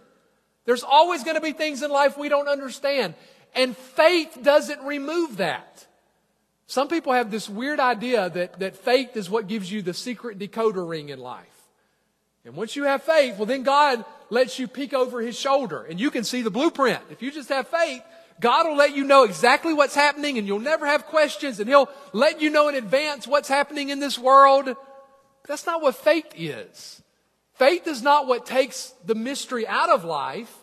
There's 0.64 0.84
always 0.84 1.24
going 1.24 1.34
to 1.34 1.40
be 1.40 1.52
things 1.52 1.82
in 1.82 1.90
life 1.90 2.16
we 2.16 2.28
don't 2.28 2.46
understand. 2.46 3.14
And 3.54 3.76
faith 3.76 4.38
doesn't 4.42 4.80
remove 4.82 5.38
that. 5.38 5.86
Some 6.66 6.86
people 6.86 7.12
have 7.12 7.32
this 7.32 7.48
weird 7.48 7.80
idea 7.80 8.30
that, 8.30 8.60
that 8.60 8.76
faith 8.76 9.16
is 9.16 9.28
what 9.28 9.48
gives 9.48 9.72
you 9.72 9.82
the 9.82 9.94
secret 9.94 10.38
decoder 10.38 10.88
ring 10.88 11.08
in 11.08 11.18
life. 11.18 11.59
And 12.44 12.54
once 12.54 12.74
you 12.74 12.84
have 12.84 13.02
faith, 13.02 13.36
well, 13.36 13.46
then 13.46 13.62
God 13.62 14.04
lets 14.30 14.58
you 14.58 14.66
peek 14.66 14.94
over 14.94 15.20
his 15.20 15.38
shoulder 15.38 15.82
and 15.82 16.00
you 16.00 16.10
can 16.10 16.24
see 16.24 16.42
the 16.42 16.50
blueprint. 16.50 17.02
If 17.10 17.22
you 17.22 17.30
just 17.30 17.48
have 17.50 17.68
faith, 17.68 18.02
God 18.40 18.66
will 18.66 18.76
let 18.76 18.96
you 18.96 19.04
know 19.04 19.24
exactly 19.24 19.74
what's 19.74 19.94
happening 19.94 20.38
and 20.38 20.46
you'll 20.46 20.60
never 20.60 20.86
have 20.86 21.06
questions 21.06 21.60
and 21.60 21.68
he'll 21.68 21.90
let 22.12 22.40
you 22.40 22.48
know 22.48 22.68
in 22.68 22.74
advance 22.74 23.26
what's 23.26 23.48
happening 23.48 23.90
in 23.90 24.00
this 24.00 24.18
world. 24.18 24.74
That's 25.46 25.66
not 25.66 25.82
what 25.82 25.96
faith 25.96 26.32
is. 26.34 27.02
Faith 27.54 27.86
is 27.86 28.02
not 28.02 28.26
what 28.26 28.46
takes 28.46 28.94
the 29.04 29.14
mystery 29.14 29.66
out 29.66 29.90
of 29.90 30.04
life. 30.04 30.54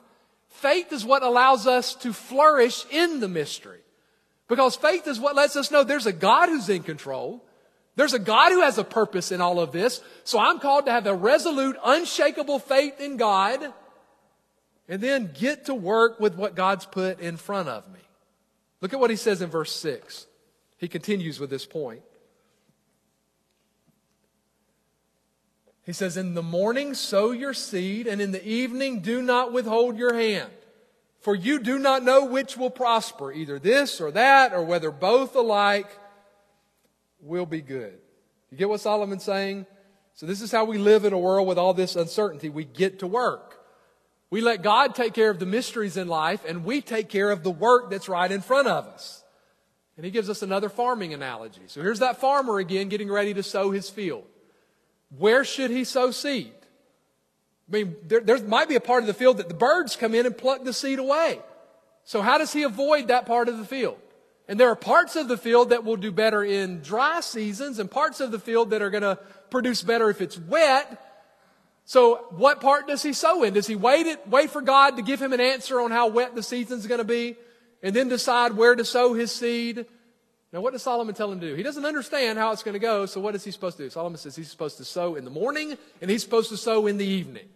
Faith 0.49 0.91
is 0.91 1.05
what 1.05 1.21
allows 1.21 1.67
us 1.67 1.93
to 1.93 2.11
flourish 2.11 2.85
in 2.89 3.19
the 3.19 3.27
mystery. 3.27 3.81
Because 4.47 4.75
faith 4.75 5.05
is 5.07 5.19
what 5.19 5.35
lets 5.35 5.55
us 5.55 5.69
know 5.69 5.83
there's 5.83 6.07
a 6.07 6.13
God 6.13 6.49
who's 6.49 6.69
in 6.69 6.81
control. 6.81 7.43
There's 7.97 8.13
a 8.13 8.19
God 8.19 8.51
who 8.51 8.61
has 8.61 8.77
a 8.77 8.83
purpose 8.83 9.31
in 9.31 9.41
all 9.41 9.59
of 9.59 9.71
this. 9.71 10.01
So 10.23 10.39
I'm 10.39 10.59
called 10.59 10.85
to 10.85 10.91
have 10.91 11.07
a 11.07 11.15
resolute, 11.15 11.75
unshakable 11.83 12.59
faith 12.59 13.01
in 13.01 13.17
God 13.17 13.73
and 14.87 15.01
then 15.01 15.31
get 15.33 15.65
to 15.65 15.73
work 15.73 16.19
with 16.19 16.35
what 16.35 16.55
God's 16.55 16.85
put 16.85 17.19
in 17.19 17.37
front 17.37 17.67
of 17.67 17.91
me. 17.91 17.99
Look 18.81 18.93
at 18.93 18.99
what 18.99 19.09
he 19.09 19.15
says 19.15 19.41
in 19.41 19.49
verse 19.49 19.75
6. 19.75 20.27
He 20.77 20.87
continues 20.87 21.39
with 21.39 21.49
this 21.49 21.65
point. 21.65 22.03
He 25.83 25.91
says, 25.91 26.17
In 26.17 26.35
the 26.35 26.43
morning 26.43 26.93
sow 26.93 27.31
your 27.31 27.55
seed, 27.55 28.05
and 28.05 28.21
in 28.21 28.31
the 28.31 28.47
evening 28.47 28.99
do 28.99 29.23
not 29.23 29.51
withhold 29.51 29.97
your 29.97 30.13
hand. 30.13 30.51
For 31.21 31.33
you 31.33 31.57
do 31.57 31.79
not 31.79 32.03
know 32.03 32.25
which 32.25 32.55
will 32.55 32.69
prosper, 32.69 33.33
either 33.33 33.57
this 33.57 33.99
or 33.99 34.11
that, 34.11 34.53
or 34.53 34.61
whether 34.61 34.91
both 34.91 35.35
alike 35.35 35.89
will 37.27 37.45
be 37.45 37.61
good. 37.61 37.97
You 38.51 38.57
get 38.57 38.69
what 38.69 38.79
Solomon's 38.79 39.23
saying? 39.23 39.65
So, 40.13 40.25
this 40.25 40.41
is 40.41 40.51
how 40.51 40.65
we 40.65 40.77
live 40.77 41.05
in 41.05 41.13
a 41.13 41.19
world 41.19 41.47
with 41.47 41.57
all 41.57 41.73
this 41.73 41.95
uncertainty. 41.95 42.49
We 42.49 42.65
get 42.65 42.99
to 42.99 43.07
work. 43.07 43.59
We 44.29 44.41
let 44.41 44.63
God 44.63 44.95
take 44.95 45.13
care 45.13 45.29
of 45.29 45.39
the 45.39 45.45
mysteries 45.45 45.95
in 45.95 46.07
life, 46.07 46.43
and 46.45 46.65
we 46.65 46.81
take 46.81 47.09
care 47.09 47.29
of 47.29 47.43
the 47.43 47.51
work 47.51 47.91
that's 47.91 48.09
right 48.09 48.31
in 48.31 48.41
front 48.41 48.67
of 48.67 48.87
us. 48.87 49.23
And 49.95 50.05
he 50.05 50.11
gives 50.11 50.29
us 50.29 50.41
another 50.41 50.69
farming 50.69 51.13
analogy. 51.13 51.61
So, 51.67 51.81
here's 51.81 51.99
that 51.99 52.19
farmer 52.19 52.57
again 52.57 52.89
getting 52.89 53.11
ready 53.11 53.33
to 53.35 53.43
sow 53.43 53.71
his 53.71 53.89
field. 53.89 54.25
Where 55.15 55.43
should 55.43 55.71
he 55.71 55.83
sow 55.83 56.11
seed? 56.11 56.53
I 57.69 57.71
mean, 57.71 57.95
there, 58.03 58.21
there 58.21 58.41
might 58.43 58.69
be 58.69 58.75
a 58.75 58.81
part 58.81 59.03
of 59.03 59.07
the 59.07 59.13
field 59.13 59.37
that 59.37 59.49
the 59.49 59.53
birds 59.53 59.95
come 59.95 60.15
in 60.15 60.25
and 60.25 60.37
pluck 60.37 60.63
the 60.63 60.73
seed 60.73 60.99
away. 60.99 61.39
So 62.05 62.21
how 62.21 62.37
does 62.37 62.53
he 62.53 62.63
avoid 62.63 63.09
that 63.09 63.25
part 63.25 63.49
of 63.49 63.57
the 63.57 63.65
field? 63.65 63.97
And 64.47 64.59
there 64.59 64.69
are 64.69 64.75
parts 64.75 65.15
of 65.15 65.27
the 65.27 65.37
field 65.37 65.71
that 65.71 65.83
will 65.83 65.97
do 65.97 66.11
better 66.11 66.43
in 66.43 66.81
dry 66.81 67.19
seasons 67.19 67.79
and 67.79 67.91
parts 67.91 68.21
of 68.21 68.31
the 68.31 68.39
field 68.39 68.69
that 68.69 68.81
are 68.81 68.89
going 68.89 69.03
to 69.03 69.19
produce 69.49 69.81
better 69.81 70.09
if 70.09 70.21
it's 70.21 70.37
wet. 70.37 71.03
So 71.85 72.25
what 72.31 72.61
part 72.61 72.87
does 72.87 73.03
he 73.03 73.13
sow 73.13 73.43
in? 73.43 73.53
Does 73.53 73.67
he 73.67 73.75
wait 73.75 74.07
it, 74.07 74.27
wait 74.27 74.49
for 74.49 74.61
God 74.61 74.97
to 74.97 75.01
give 75.01 75.21
him 75.21 75.33
an 75.33 75.41
answer 75.41 75.79
on 75.81 75.91
how 75.91 76.07
wet 76.07 76.35
the 76.35 76.43
season's 76.43 76.87
going 76.87 76.99
to 76.99 77.05
be 77.05 77.35
and 77.81 77.95
then 77.95 78.09
decide 78.09 78.53
where 78.53 78.75
to 78.75 78.85
sow 78.85 79.13
his 79.13 79.31
seed? 79.31 79.85
Now, 80.53 80.61
what 80.61 80.71
does 80.71 80.81
Solomon 80.81 81.13
tell 81.13 81.31
him 81.31 81.41
to 81.41 81.49
do? 81.49 81.55
He 81.55 81.63
doesn't 81.63 81.85
understand 81.85 82.39
how 82.39 82.53
it's 82.53 82.63
going 82.63 82.73
to 82.73 82.79
go, 82.79 83.05
so 83.05 83.19
what 83.19 83.35
is 83.35 83.43
he 83.43 83.51
supposed 83.51 83.77
to 83.77 83.83
do? 83.83 83.89
Solomon 83.89 84.17
says 84.17 84.35
he's 84.35 84.49
supposed 84.49 84.77
to 84.77 84.85
sow 84.85 85.15
in 85.15 85.25
the 85.25 85.29
morning 85.31 85.77
and 86.01 86.09
he's 86.09 86.23
supposed 86.23 86.49
to 86.49 86.57
sow 86.57 86.87
in 86.87 86.97
the 86.97 87.05
evening. 87.05 87.47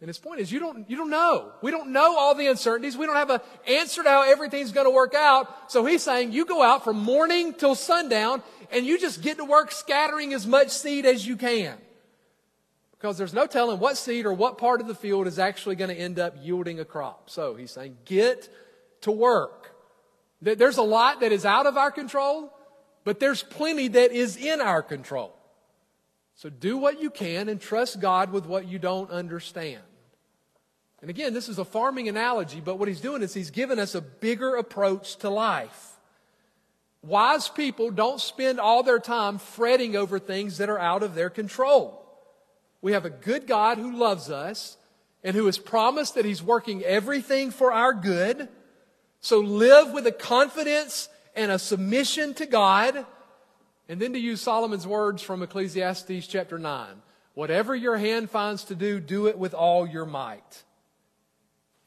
And 0.00 0.08
his 0.08 0.18
point 0.18 0.40
is, 0.40 0.52
you 0.52 0.60
don't, 0.60 0.90
you 0.90 0.96
don't 0.96 1.08
know. 1.08 1.52
We 1.62 1.70
don't 1.70 1.92
know 1.92 2.18
all 2.18 2.34
the 2.34 2.48
uncertainties. 2.48 2.96
We 2.96 3.06
don't 3.06 3.16
have 3.16 3.30
an 3.30 3.40
answer 3.66 4.02
to 4.02 4.08
how 4.08 4.22
everything's 4.22 4.72
going 4.72 4.86
to 4.86 4.90
work 4.90 5.14
out. 5.14 5.70
So 5.70 5.84
he's 5.84 6.02
saying, 6.02 6.32
you 6.32 6.44
go 6.44 6.62
out 6.62 6.84
from 6.84 6.98
morning 6.98 7.54
till 7.54 7.74
sundown 7.74 8.42
and 8.70 8.84
you 8.84 8.98
just 8.98 9.22
get 9.22 9.38
to 9.38 9.44
work 9.44 9.72
scattering 9.72 10.34
as 10.34 10.46
much 10.46 10.70
seed 10.70 11.06
as 11.06 11.26
you 11.26 11.36
can. 11.36 11.78
Because 12.92 13.16
there's 13.16 13.32
no 13.32 13.46
telling 13.46 13.78
what 13.78 13.96
seed 13.96 14.26
or 14.26 14.34
what 14.34 14.58
part 14.58 14.80
of 14.80 14.88
the 14.88 14.94
field 14.94 15.26
is 15.26 15.38
actually 15.38 15.76
going 15.76 15.90
to 15.90 15.96
end 15.96 16.18
up 16.18 16.34
yielding 16.42 16.80
a 16.80 16.84
crop. 16.84 17.30
So 17.30 17.54
he's 17.54 17.70
saying, 17.70 17.96
get 18.04 18.48
to 19.02 19.12
work. 19.12 19.74
There's 20.42 20.76
a 20.76 20.82
lot 20.82 21.20
that 21.20 21.32
is 21.32 21.46
out 21.46 21.66
of 21.66 21.76
our 21.76 21.90
control, 21.90 22.52
but 23.04 23.20
there's 23.20 23.42
plenty 23.42 23.88
that 23.88 24.12
is 24.12 24.36
in 24.36 24.60
our 24.60 24.82
control. 24.82 25.34
So 26.36 26.50
do 26.50 26.76
what 26.76 27.00
you 27.00 27.10
can 27.10 27.48
and 27.48 27.60
trust 27.60 28.00
God 28.00 28.32
with 28.32 28.46
what 28.46 28.66
you 28.66 28.78
don't 28.78 29.10
understand. 29.10 29.82
And 31.00 31.10
again, 31.10 31.34
this 31.34 31.48
is 31.48 31.58
a 31.58 31.64
farming 31.64 32.08
analogy, 32.08 32.60
but 32.60 32.78
what 32.78 32.88
he's 32.88 33.00
doing 33.00 33.22
is 33.22 33.34
he's 33.34 33.50
given 33.50 33.78
us 33.78 33.94
a 33.94 34.00
bigger 34.00 34.56
approach 34.56 35.16
to 35.16 35.30
life. 35.30 35.90
Wise 37.02 37.48
people 37.48 37.90
don't 37.90 38.20
spend 38.20 38.58
all 38.58 38.82
their 38.82 38.98
time 38.98 39.38
fretting 39.38 39.94
over 39.94 40.18
things 40.18 40.58
that 40.58 40.70
are 40.70 40.78
out 40.78 41.02
of 41.02 41.14
their 41.14 41.28
control. 41.28 42.00
We 42.80 42.92
have 42.92 43.04
a 43.04 43.10
good 43.10 43.46
God 43.46 43.76
who 43.76 43.96
loves 43.96 44.30
us 44.30 44.78
and 45.22 45.36
who 45.36 45.46
has 45.46 45.58
promised 45.58 46.14
that 46.14 46.24
he's 46.24 46.42
working 46.42 46.82
everything 46.82 47.50
for 47.50 47.72
our 47.72 47.92
good. 47.92 48.48
So 49.20 49.40
live 49.40 49.92
with 49.92 50.06
a 50.06 50.12
confidence 50.12 51.08
and 51.36 51.50
a 51.50 51.58
submission 51.58 52.34
to 52.34 52.46
God. 52.46 53.06
And 53.88 54.00
then 54.00 54.12
to 54.14 54.18
use 54.18 54.40
Solomon's 54.40 54.86
words 54.86 55.22
from 55.22 55.42
Ecclesiastes 55.42 56.26
chapter 56.26 56.58
9 56.58 57.02
whatever 57.34 57.74
your 57.74 57.96
hand 57.96 58.30
finds 58.30 58.64
to 58.64 58.76
do, 58.76 59.00
do 59.00 59.26
it 59.26 59.36
with 59.36 59.54
all 59.54 59.86
your 59.86 60.06
might. 60.06 60.62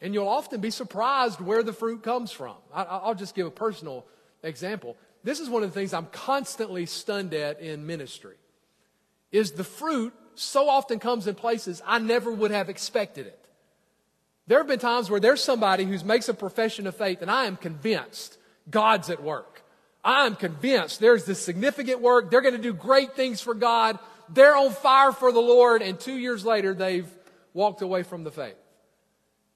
And 0.01 0.13
you'll 0.13 0.27
often 0.27 0.59
be 0.59 0.71
surprised 0.71 1.39
where 1.39 1.63
the 1.63 1.73
fruit 1.73 2.03
comes 2.03 2.31
from. 2.31 2.55
I'll 2.73 3.15
just 3.15 3.33
give 3.33 3.47
a 3.47 3.51
personal 3.51 4.05
example. 4.43 4.97
This 5.23 5.39
is 5.39 5.49
one 5.49 5.63
of 5.63 5.73
the 5.73 5.79
things 5.79 5.93
I'm 5.93 6.07
constantly 6.07 6.85
stunned 6.85 7.33
at 7.33 7.61
in 7.61 7.87
ministry. 7.87 8.35
Is 9.31 9.53
the 9.53 9.63
fruit 9.63 10.13
so 10.35 10.69
often 10.69 10.99
comes 10.99 11.27
in 11.27 11.35
places 11.35 11.81
I 11.85 11.99
never 11.99 12.31
would 12.31 12.51
have 12.51 12.69
expected 12.69 13.25
it. 13.25 13.47
There 14.45 14.59
have 14.59 14.67
been 14.67 14.79
times 14.79 15.09
where 15.09 15.19
there's 15.19 15.43
somebody 15.43 15.83
who 15.83 15.97
makes 16.05 16.29
a 16.29 16.33
profession 16.33 16.87
of 16.87 16.95
faith, 16.95 17.21
and 17.21 17.31
I 17.31 17.45
am 17.45 17.57
convinced 17.57 18.37
God's 18.69 19.09
at 19.09 19.21
work. 19.21 19.56
I'm 20.07 20.37
convinced 20.37 21.01
there's 21.01 21.25
this 21.25 21.41
significant 21.41 21.99
work. 21.99 22.31
They're 22.31 22.41
going 22.41 22.55
to 22.55 22.61
do 22.61 22.73
great 22.73 23.13
things 23.17 23.41
for 23.41 23.53
God. 23.53 23.99
They're 24.29 24.55
on 24.55 24.71
fire 24.71 25.11
for 25.11 25.33
the 25.33 25.41
Lord, 25.41 25.81
and 25.81 25.99
two 25.99 26.15
years 26.15 26.45
later, 26.45 26.73
they've 26.73 27.09
walked 27.53 27.81
away 27.81 28.03
from 28.03 28.23
the 28.23 28.31
faith. 28.31 28.55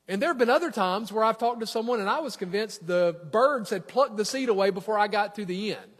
And 0.10 0.22
there 0.22 0.30
have 0.30 0.38
been 0.38 0.50
other 0.50 0.70
times 0.70 1.10
where 1.10 1.24
I've 1.24 1.38
talked 1.38 1.62
to 1.62 1.68
someone 1.68 2.02
and 2.02 2.10
I 2.10 2.20
was 2.20 2.36
convinced 2.36 2.86
the 2.86 3.16
birds 3.32 3.70
had 3.70 3.88
plucked 3.88 4.18
the 4.18 4.26
seed 4.26 4.50
away 4.50 4.72
before 4.72 5.00
I 5.00 5.08
got 5.08 5.36
to 5.36 5.46
the 5.46 5.72
end. 5.72 5.92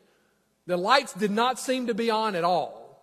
The 0.66 0.76
lights 0.76 1.14
did 1.14 1.32
not 1.32 1.58
seem 1.58 1.88
to 1.88 1.94
be 1.94 2.12
on 2.12 2.36
at 2.36 2.44
all. 2.44 3.02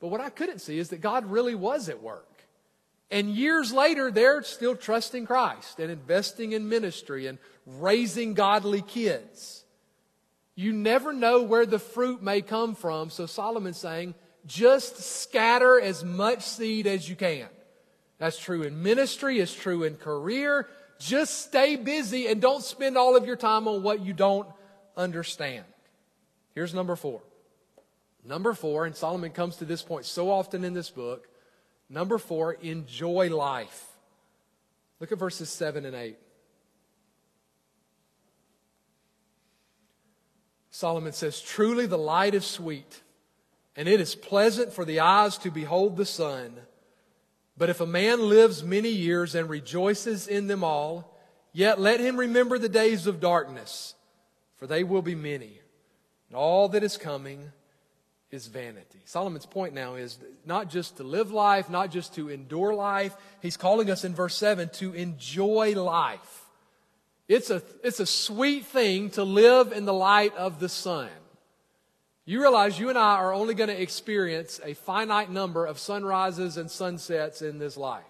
But 0.00 0.08
what 0.08 0.20
I 0.20 0.28
couldn't 0.28 0.58
see 0.58 0.78
is 0.78 0.90
that 0.90 1.00
God 1.00 1.24
really 1.30 1.54
was 1.54 1.88
at 1.88 2.02
work. 2.02 2.26
And 3.10 3.30
years 3.30 3.72
later, 3.72 4.10
they're 4.10 4.42
still 4.42 4.76
trusting 4.76 5.24
Christ 5.24 5.80
and 5.80 5.90
investing 5.90 6.52
in 6.52 6.68
ministry 6.68 7.26
and 7.26 7.38
raising 7.64 8.34
godly 8.34 8.82
kids. 8.82 9.64
You 10.58 10.72
never 10.72 11.12
know 11.12 11.44
where 11.44 11.66
the 11.66 11.78
fruit 11.78 12.20
may 12.20 12.42
come 12.42 12.74
from. 12.74 13.10
So 13.10 13.26
Solomon's 13.26 13.78
saying, 13.78 14.16
just 14.44 14.96
scatter 14.96 15.80
as 15.80 16.02
much 16.02 16.42
seed 16.42 16.88
as 16.88 17.08
you 17.08 17.14
can. 17.14 17.46
That's 18.18 18.36
true 18.36 18.64
in 18.64 18.82
ministry, 18.82 19.38
it's 19.38 19.54
true 19.54 19.84
in 19.84 19.94
career. 19.94 20.68
Just 20.98 21.42
stay 21.46 21.76
busy 21.76 22.26
and 22.26 22.42
don't 22.42 22.64
spend 22.64 22.98
all 22.98 23.16
of 23.16 23.24
your 23.24 23.36
time 23.36 23.68
on 23.68 23.84
what 23.84 24.04
you 24.04 24.12
don't 24.12 24.48
understand. 24.96 25.64
Here's 26.56 26.74
number 26.74 26.96
four. 26.96 27.20
Number 28.24 28.52
four, 28.52 28.84
and 28.84 28.96
Solomon 28.96 29.30
comes 29.30 29.58
to 29.58 29.64
this 29.64 29.82
point 29.82 30.06
so 30.06 30.28
often 30.28 30.64
in 30.64 30.74
this 30.74 30.90
book 30.90 31.28
Number 31.88 32.18
four, 32.18 32.54
enjoy 32.54 33.34
life. 33.34 33.86
Look 34.98 35.12
at 35.12 35.18
verses 35.18 35.50
7 35.50 35.86
and 35.86 35.94
8. 35.94 36.18
Solomon 40.78 41.12
says, 41.12 41.40
Truly 41.40 41.86
the 41.86 41.98
light 41.98 42.34
is 42.34 42.44
sweet, 42.46 43.02
and 43.74 43.88
it 43.88 44.00
is 44.00 44.14
pleasant 44.14 44.72
for 44.72 44.84
the 44.84 45.00
eyes 45.00 45.36
to 45.38 45.50
behold 45.50 45.96
the 45.96 46.06
sun. 46.06 46.54
But 47.56 47.68
if 47.68 47.80
a 47.80 47.86
man 47.86 48.28
lives 48.28 48.62
many 48.62 48.90
years 48.90 49.34
and 49.34 49.50
rejoices 49.50 50.28
in 50.28 50.46
them 50.46 50.62
all, 50.62 51.18
yet 51.52 51.80
let 51.80 51.98
him 51.98 52.16
remember 52.16 52.60
the 52.60 52.68
days 52.68 53.08
of 53.08 53.18
darkness, 53.18 53.96
for 54.54 54.68
they 54.68 54.84
will 54.84 55.02
be 55.02 55.16
many, 55.16 55.58
and 56.28 56.36
all 56.36 56.68
that 56.68 56.84
is 56.84 56.96
coming 56.96 57.50
is 58.30 58.46
vanity. 58.46 59.00
Solomon's 59.04 59.46
point 59.46 59.74
now 59.74 59.96
is 59.96 60.16
not 60.46 60.70
just 60.70 60.98
to 60.98 61.02
live 61.02 61.32
life, 61.32 61.68
not 61.68 61.90
just 61.90 62.14
to 62.14 62.28
endure 62.28 62.72
life. 62.72 63.16
He's 63.42 63.56
calling 63.56 63.90
us 63.90 64.04
in 64.04 64.14
verse 64.14 64.36
7 64.36 64.68
to 64.74 64.92
enjoy 64.92 65.74
life. 65.74 66.47
It's 67.28 67.50
a, 67.50 67.62
it's 67.84 68.00
a 68.00 68.06
sweet 68.06 68.64
thing 68.66 69.10
to 69.10 69.22
live 69.22 69.72
in 69.72 69.84
the 69.84 69.92
light 69.92 70.34
of 70.36 70.60
the 70.60 70.68
sun. 70.68 71.10
You 72.24 72.40
realize 72.40 72.78
you 72.78 72.88
and 72.88 72.98
I 72.98 73.16
are 73.16 73.32
only 73.32 73.54
going 73.54 73.68
to 73.68 73.80
experience 73.80 74.60
a 74.64 74.74
finite 74.74 75.30
number 75.30 75.64
of 75.64 75.78
sunrises 75.78 76.56
and 76.56 76.70
sunsets 76.70 77.42
in 77.42 77.58
this 77.58 77.76
life. 77.76 78.04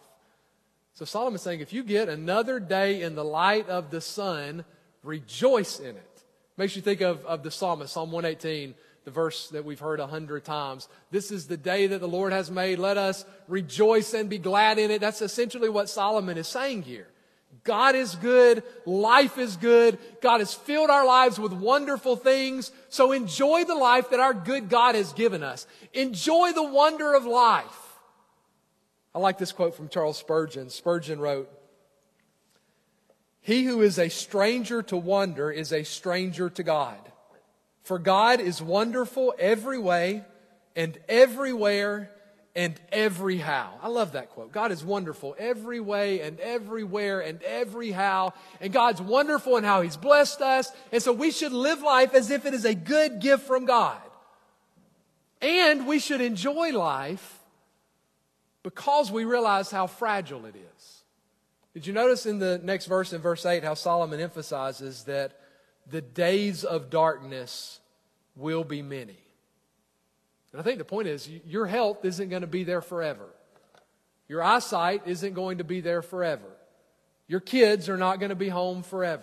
So 0.94 1.04
Solomon's 1.04 1.42
saying 1.42 1.60
if 1.60 1.72
you 1.72 1.84
get 1.84 2.08
another 2.08 2.58
day 2.58 3.02
in 3.02 3.14
the 3.14 3.24
light 3.24 3.68
of 3.68 3.90
the 3.90 4.00
sun, 4.00 4.64
rejoice 5.02 5.78
in 5.78 5.96
it. 5.96 6.22
Makes 6.56 6.74
you 6.74 6.82
think 6.82 7.00
of, 7.00 7.24
of 7.26 7.44
the 7.44 7.52
psalmist, 7.52 7.92
Psalm 7.92 8.10
118, 8.10 8.74
the 9.04 9.10
verse 9.12 9.48
that 9.50 9.64
we've 9.64 9.78
heard 9.78 10.00
a 10.00 10.08
hundred 10.08 10.44
times. 10.44 10.88
This 11.12 11.30
is 11.30 11.46
the 11.46 11.56
day 11.56 11.86
that 11.86 12.00
the 12.00 12.08
Lord 12.08 12.32
has 12.32 12.50
made. 12.50 12.80
Let 12.80 12.98
us 12.98 13.24
rejoice 13.46 14.14
and 14.14 14.28
be 14.28 14.38
glad 14.38 14.78
in 14.78 14.90
it. 14.90 15.00
That's 15.00 15.22
essentially 15.22 15.68
what 15.68 15.88
Solomon 15.88 16.36
is 16.36 16.48
saying 16.48 16.82
here. 16.82 17.06
God 17.64 17.94
is 17.94 18.14
good. 18.14 18.62
Life 18.86 19.38
is 19.38 19.56
good. 19.56 19.98
God 20.20 20.38
has 20.40 20.54
filled 20.54 20.90
our 20.90 21.06
lives 21.06 21.38
with 21.38 21.52
wonderful 21.52 22.16
things. 22.16 22.72
So 22.88 23.12
enjoy 23.12 23.64
the 23.64 23.74
life 23.74 24.10
that 24.10 24.20
our 24.20 24.34
good 24.34 24.68
God 24.68 24.94
has 24.94 25.12
given 25.12 25.42
us. 25.42 25.66
Enjoy 25.92 26.52
the 26.52 26.62
wonder 26.62 27.14
of 27.14 27.24
life. 27.24 27.66
I 29.14 29.18
like 29.18 29.38
this 29.38 29.52
quote 29.52 29.74
from 29.74 29.88
Charles 29.88 30.18
Spurgeon. 30.18 30.70
Spurgeon 30.70 31.20
wrote, 31.20 31.50
He 33.40 33.64
who 33.64 33.82
is 33.82 33.98
a 33.98 34.08
stranger 34.08 34.82
to 34.84 34.96
wonder 34.96 35.50
is 35.50 35.72
a 35.72 35.82
stranger 35.82 36.50
to 36.50 36.62
God. 36.62 36.98
For 37.82 37.98
God 37.98 38.40
is 38.40 38.60
wonderful 38.60 39.34
every 39.38 39.78
way 39.78 40.24
and 40.76 40.98
everywhere 41.08 42.10
and 42.58 42.74
every 42.90 43.36
how. 43.36 43.78
I 43.80 43.86
love 43.86 44.12
that 44.12 44.30
quote. 44.30 44.50
God 44.50 44.72
is 44.72 44.82
wonderful 44.82 45.36
every 45.38 45.78
way 45.78 46.22
and 46.22 46.40
everywhere 46.40 47.20
and 47.20 47.40
every 47.44 47.92
how. 47.92 48.34
And 48.60 48.72
God's 48.72 49.00
wonderful 49.00 49.56
in 49.58 49.62
how 49.62 49.82
He's 49.82 49.96
blessed 49.96 50.40
us. 50.40 50.72
And 50.90 51.00
so 51.00 51.12
we 51.12 51.30
should 51.30 51.52
live 51.52 51.82
life 51.82 52.14
as 52.14 52.32
if 52.32 52.46
it 52.46 52.54
is 52.54 52.64
a 52.64 52.74
good 52.74 53.20
gift 53.20 53.46
from 53.46 53.64
God. 53.64 54.02
And 55.40 55.86
we 55.86 56.00
should 56.00 56.20
enjoy 56.20 56.72
life 56.76 57.38
because 58.64 59.12
we 59.12 59.24
realize 59.24 59.70
how 59.70 59.86
fragile 59.86 60.44
it 60.44 60.56
is. 60.56 61.02
Did 61.74 61.86
you 61.86 61.92
notice 61.92 62.26
in 62.26 62.40
the 62.40 62.60
next 62.64 62.86
verse, 62.86 63.12
in 63.12 63.20
verse 63.20 63.46
8, 63.46 63.62
how 63.62 63.74
Solomon 63.74 64.18
emphasizes 64.18 65.04
that 65.04 65.38
the 65.88 66.00
days 66.00 66.64
of 66.64 66.90
darkness 66.90 67.78
will 68.34 68.64
be 68.64 68.82
many? 68.82 69.27
And 70.52 70.60
I 70.60 70.64
think 70.64 70.78
the 70.78 70.84
point 70.84 71.08
is 71.08 71.28
your 71.46 71.66
health 71.66 72.04
isn't 72.04 72.28
going 72.28 72.42
to 72.42 72.48
be 72.48 72.64
there 72.64 72.80
forever. 72.80 73.28
Your 74.28 74.42
eyesight 74.42 75.02
isn't 75.06 75.34
going 75.34 75.58
to 75.58 75.64
be 75.64 75.80
there 75.80 76.02
forever. 76.02 76.48
Your 77.26 77.40
kids 77.40 77.88
are 77.88 77.96
not 77.96 78.20
going 78.20 78.30
to 78.30 78.36
be 78.36 78.48
home 78.48 78.82
forever. 78.82 79.22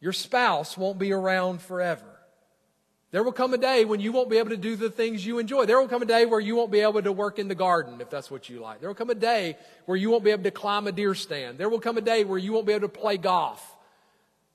Your 0.00 0.12
spouse 0.12 0.76
won't 0.76 0.98
be 0.98 1.12
around 1.12 1.60
forever. 1.60 2.04
There 3.10 3.22
will 3.22 3.32
come 3.32 3.54
a 3.54 3.58
day 3.58 3.86
when 3.86 4.00
you 4.00 4.12
won't 4.12 4.28
be 4.28 4.36
able 4.36 4.50
to 4.50 4.56
do 4.56 4.76
the 4.76 4.90
things 4.90 5.24
you 5.24 5.38
enjoy. 5.38 5.64
There 5.64 5.80
will 5.80 5.88
come 5.88 6.02
a 6.02 6.06
day 6.06 6.26
where 6.26 6.40
you 6.40 6.56
won't 6.56 6.70
be 6.70 6.80
able 6.80 7.02
to 7.02 7.12
work 7.12 7.38
in 7.38 7.48
the 7.48 7.54
garden 7.54 8.00
if 8.02 8.10
that's 8.10 8.30
what 8.30 8.50
you 8.50 8.60
like. 8.60 8.80
There 8.80 8.90
will 8.90 8.94
come 8.94 9.08
a 9.08 9.14
day 9.14 9.56
where 9.86 9.96
you 9.96 10.10
won't 10.10 10.24
be 10.24 10.30
able 10.30 10.42
to 10.42 10.50
climb 10.50 10.86
a 10.86 10.92
deer 10.92 11.14
stand. 11.14 11.56
There 11.56 11.70
will 11.70 11.80
come 11.80 11.96
a 11.96 12.02
day 12.02 12.24
where 12.24 12.38
you 12.38 12.52
won't 12.52 12.66
be 12.66 12.74
able 12.74 12.88
to 12.88 13.00
play 13.00 13.16
golf. 13.16 13.76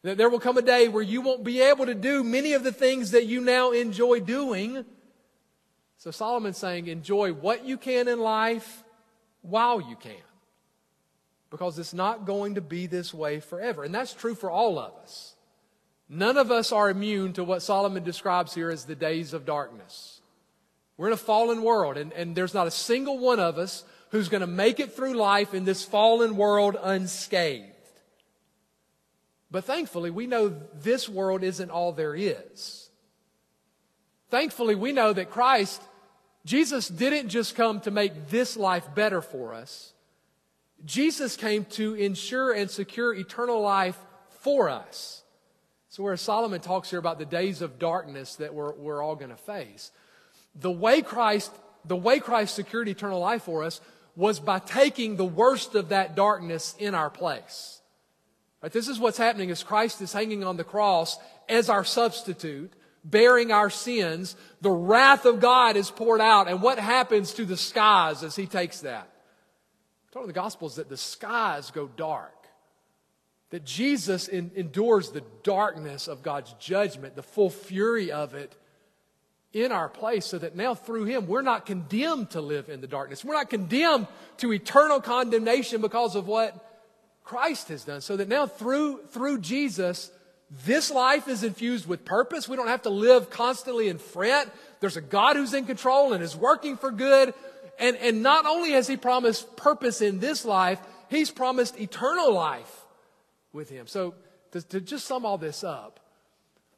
There 0.04 0.30
will 0.30 0.40
come 0.40 0.58
a 0.58 0.62
day 0.62 0.88
where 0.88 1.02
you 1.02 1.22
won't 1.22 1.44
be 1.44 1.62
able 1.62 1.88
to 1.88 1.96
do 1.96 2.24
many 2.24 2.54
of 2.54 2.64
the 2.64 2.72
things 2.72 3.12
that 3.12 3.26
you 3.26 3.42
now 3.42 3.72
enjoy 3.72 4.20
doing 4.20 4.86
so 6.04 6.12
Solomon's 6.12 6.58
saying, 6.58 6.88
enjoy 6.88 7.32
what 7.32 7.64
you 7.64 7.78
can 7.78 8.10
in 8.10 8.20
life 8.20 8.84
while 9.42 9.80
you 9.80 9.96
can. 9.96 10.12
Because 11.50 11.80
it's 11.80 11.94
not 11.94 12.26
going 12.26 12.56
to 12.56 12.62
be 12.62 12.88
this 12.88 13.14
way 13.14 13.40
forever. 13.40 13.86
And 13.86 13.96
that's 13.96 14.14
true 14.14 14.36
for 14.36 14.52
all 14.52 14.78
of 14.78 14.94
us. 15.02 15.34
None 16.10 16.36
of 16.36 16.52
us 16.52 16.74
are 16.74 16.90
immune 16.90 17.32
to 17.34 17.46
what 17.46 17.62
Solomon 17.62 18.04
describes 18.04 18.54
here 18.54 18.70
as 18.70 18.84
the 18.84 18.96
days 18.96 19.34
of 19.34 19.46
darkness. 19.46 20.20
We're 20.98 21.08
in 21.08 21.14
a 21.14 21.16
fallen 21.16 21.64
world, 21.64 21.96
and, 21.96 22.12
and 22.12 22.36
there's 22.36 22.54
not 22.54 22.68
a 22.68 22.72
single 22.72 23.18
one 23.18 23.40
of 23.40 23.58
us 23.58 23.86
who's 24.10 24.28
going 24.28 24.42
to 24.42 24.46
make 24.46 24.82
it 24.82 24.98
through 24.98 25.14
life 25.14 25.54
in 25.54 25.64
this 25.64 25.86
fallen 25.86 26.36
world 26.36 26.76
unscathed. 26.84 27.72
But 29.50 29.64
thankfully, 29.64 30.10
we 30.10 30.28
know 30.28 30.54
this 30.74 31.08
world 31.08 31.44
isn't 31.44 31.72
all 31.72 31.94
there 31.94 32.14
is. 32.14 32.90
Thankfully, 34.30 34.76
we 34.76 34.92
know 34.92 35.14
that 35.14 35.30
Christ 35.30 35.82
Jesus 36.46 36.88
didn't 36.88 37.30
just 37.30 37.56
come 37.56 37.80
to 37.82 37.92
make 37.92 38.30
this 38.30 38.58
life 38.58 38.94
better 38.94 39.22
for 39.22 39.54
us. 39.54 39.94
Jesus 40.86 41.38
came 41.38 41.66
to 41.66 41.94
ensure 41.94 42.52
and 42.52 42.70
secure 42.70 43.14
eternal 43.14 43.62
life 43.62 43.98
for 44.42 44.70
us. 44.70 45.24
So, 45.90 46.04
where 46.04 46.18
Solomon 46.18 46.60
talks 46.60 46.90
here 46.90 47.00
about 47.00 47.20
the 47.20 47.26
days 47.26 47.62
of 47.62 47.80
darkness 47.80 48.36
that 48.38 48.54
we're, 48.54 48.74
we're 48.74 49.02
all 49.02 49.16
going 49.16 49.30
to 49.30 49.38
face, 49.38 49.92
the 50.56 50.72
way 50.72 51.02
Christ, 51.02 51.52
the 51.86 51.96
way 51.96 52.20
Christ 52.20 52.56
secured 52.56 52.90
eternal 52.90 53.20
life 53.20 53.44
for 53.44 53.64
us 53.64 53.80
was 54.16 54.40
by 54.40 54.60
taking 54.60 55.16
the 55.16 55.26
worst 55.26 55.76
of 55.76 55.90
that 55.90 56.16
darkness 56.16 56.76
in 56.78 56.94
our 56.96 57.10
place. 57.10 57.80
Right, 58.62 58.72
this 58.72 58.88
is 58.88 59.00
what's 59.00 59.18
happening 59.18 59.52
as 59.52 59.64
Christ 59.64 60.02
is 60.02 60.14
hanging 60.14 60.44
on 60.44 60.58
the 60.58 60.64
cross 60.64 61.18
as 61.48 61.70
our 61.70 61.84
substitute 61.84 62.74
bearing 63.04 63.52
our 63.52 63.70
sins, 63.70 64.36
the 64.62 64.72
wrath 64.72 65.26
of 65.26 65.40
God 65.40 65.76
is 65.76 65.92
poured 65.92 66.22
out. 66.22 66.48
And 66.48 66.62
what 66.62 66.80
happens 66.80 67.34
to 67.34 67.46
the 67.46 67.58
skies 67.58 68.24
as 68.24 68.36
he 68.36 68.46
takes 68.46 68.82
that? 68.82 69.10
Told 70.12 70.24
in 70.24 70.28
the 70.28 70.34
Gospels 70.34 70.76
that 70.76 70.90
the 70.90 70.98
skies 70.98 71.72
go 71.72 71.88
dark. 71.88 72.34
That 73.50 73.66
Jesus 73.66 74.28
in, 74.28 74.52
endures 74.56 75.10
the 75.10 75.24
darkness 75.44 76.08
of 76.08 76.24
God's 76.24 76.54
judgment, 76.60 77.16
the 77.16 77.24
full 77.24 77.50
fury 77.50 78.12
of 78.12 78.34
it 78.34 78.56
in 79.52 79.72
our 79.72 79.90
place, 79.90 80.26
so 80.26 80.40
that 80.40 80.56
now 80.56 80.74
through 80.74 81.06
Him 81.06 81.28
we're 81.28 81.44
not 81.44 81.66
condemned 81.66 82.32
to 82.32 82.42
live 82.42 82.70
in 82.70 82.82
the 82.82 82.88
darkness. 82.88 83.24
We're 83.24 83.36
not 83.36 83.52
condemned 83.52 84.08
to 84.38 84.52
eternal 84.52 85.00
condemnation 85.00 85.82
because 85.82 86.16
of 86.16 86.28
what 86.28 86.56
Christ 87.24 87.70
has 87.70 87.84
done. 87.84 88.02
So 88.02 88.18
that 88.18 88.28
now 88.28 88.48
through, 88.48 89.02
through 89.10 89.40
Jesus, 89.40 90.12
this 90.66 90.92
life 90.92 91.28
is 91.28 91.44
infused 91.44 91.88
with 91.88 92.06
purpose. 92.06 92.48
We 92.48 92.56
don't 92.56 92.68
have 92.68 92.84
to 92.84 92.90
live 92.90 93.30
constantly 93.30 93.90
in 93.90 93.98
fret. 93.98 94.54
There's 94.82 94.98
a 94.98 95.02
God 95.02 95.36
who's 95.36 95.54
in 95.54 95.66
control 95.66 96.14
and 96.14 96.24
is 96.24 96.36
working 96.36 96.78
for 96.78 96.92
good. 96.92 97.34
And, 97.80 97.98
and 97.98 98.22
not 98.22 98.46
only 98.46 98.72
has 98.72 98.88
He 98.88 98.96
promised 98.96 99.56
purpose 99.58 100.02
in 100.02 100.20
this 100.20 100.46
life, 100.46 100.80
He's 101.10 101.32
promised 101.32 101.80
eternal 101.80 102.34
life 102.34 102.86
with 103.52 103.70
Him. 103.70 103.88
So, 103.88 104.14
to, 104.52 104.62
to 104.62 104.82
just 104.82 105.06
sum 105.06 105.26
all 105.26 105.40
this 105.40 105.64
up, 105.64 106.00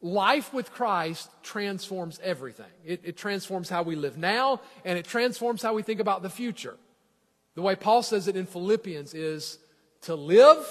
life 0.02 0.54
with 0.54 0.72
Christ 0.72 1.30
transforms 1.44 2.20
everything. 2.24 2.72
It, 2.86 3.02
it 3.04 3.18
transforms 3.18 3.70
how 3.70 3.84
we 3.84 3.98
live 3.98 4.18
now, 4.18 4.62
and 4.86 4.98
it 4.98 5.06
transforms 5.06 5.62
how 5.62 5.74
we 5.74 5.84
think 5.84 6.00
about 6.00 6.22
the 6.22 6.30
future. 6.30 6.78
The 7.56 7.62
way 7.62 7.76
Paul 7.76 8.04
says 8.04 8.30
it 8.30 8.38
in 8.38 8.46
Philippians 8.46 9.14
is 9.14 9.60
to 10.02 10.16
live 10.16 10.66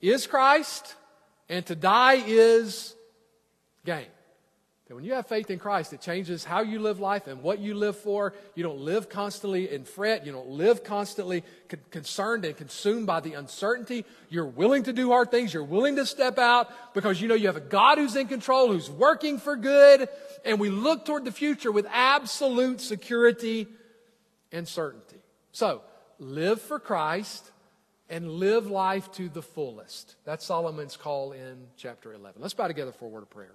is 0.00 0.26
Christ 0.26 0.94
and 1.48 1.64
to 1.66 1.74
die 1.74 2.22
is 2.26 2.94
gain. 3.84 4.06
And 4.88 4.96
when 4.96 5.04
you 5.06 5.14
have 5.14 5.26
faith 5.26 5.50
in 5.50 5.58
Christ, 5.58 5.94
it 5.94 6.02
changes 6.02 6.44
how 6.44 6.60
you 6.60 6.78
live 6.78 7.00
life 7.00 7.26
and 7.26 7.42
what 7.42 7.58
you 7.58 7.74
live 7.74 7.96
for. 7.96 8.34
You 8.54 8.62
don't 8.62 8.80
live 8.80 9.08
constantly 9.08 9.72
in 9.72 9.84
fret. 9.84 10.26
You 10.26 10.32
don't 10.32 10.50
live 10.50 10.84
constantly 10.84 11.42
con- 11.70 11.80
concerned 11.90 12.44
and 12.44 12.54
consumed 12.54 13.06
by 13.06 13.20
the 13.20 13.32
uncertainty. 13.32 14.04
You're 14.28 14.44
willing 14.44 14.82
to 14.82 14.92
do 14.92 15.08
hard 15.08 15.30
things. 15.30 15.54
You're 15.54 15.64
willing 15.64 15.96
to 15.96 16.04
step 16.04 16.38
out 16.38 16.70
because 16.92 17.18
you 17.18 17.28
know 17.28 17.34
you 17.34 17.46
have 17.46 17.56
a 17.56 17.60
God 17.60 17.96
who's 17.96 18.14
in 18.14 18.28
control, 18.28 18.70
who's 18.70 18.90
working 18.90 19.38
for 19.38 19.56
good. 19.56 20.06
And 20.44 20.60
we 20.60 20.68
look 20.68 21.06
toward 21.06 21.24
the 21.24 21.32
future 21.32 21.72
with 21.72 21.86
absolute 21.90 22.82
security 22.82 23.68
and 24.52 24.68
certainty. 24.68 25.22
So, 25.52 25.80
live 26.18 26.60
for 26.60 26.78
Christ 26.78 27.50
and 28.14 28.30
live 28.30 28.70
life 28.70 29.10
to 29.10 29.28
the 29.28 29.42
fullest. 29.42 30.14
That's 30.24 30.46
Solomon's 30.46 30.96
call 30.96 31.32
in 31.32 31.66
chapter 31.76 32.12
11. 32.12 32.40
Let's 32.40 32.54
bow 32.54 32.68
together 32.68 32.92
for 32.92 33.06
a 33.06 33.08
word 33.08 33.24
of 33.24 33.30
prayer. 33.30 33.50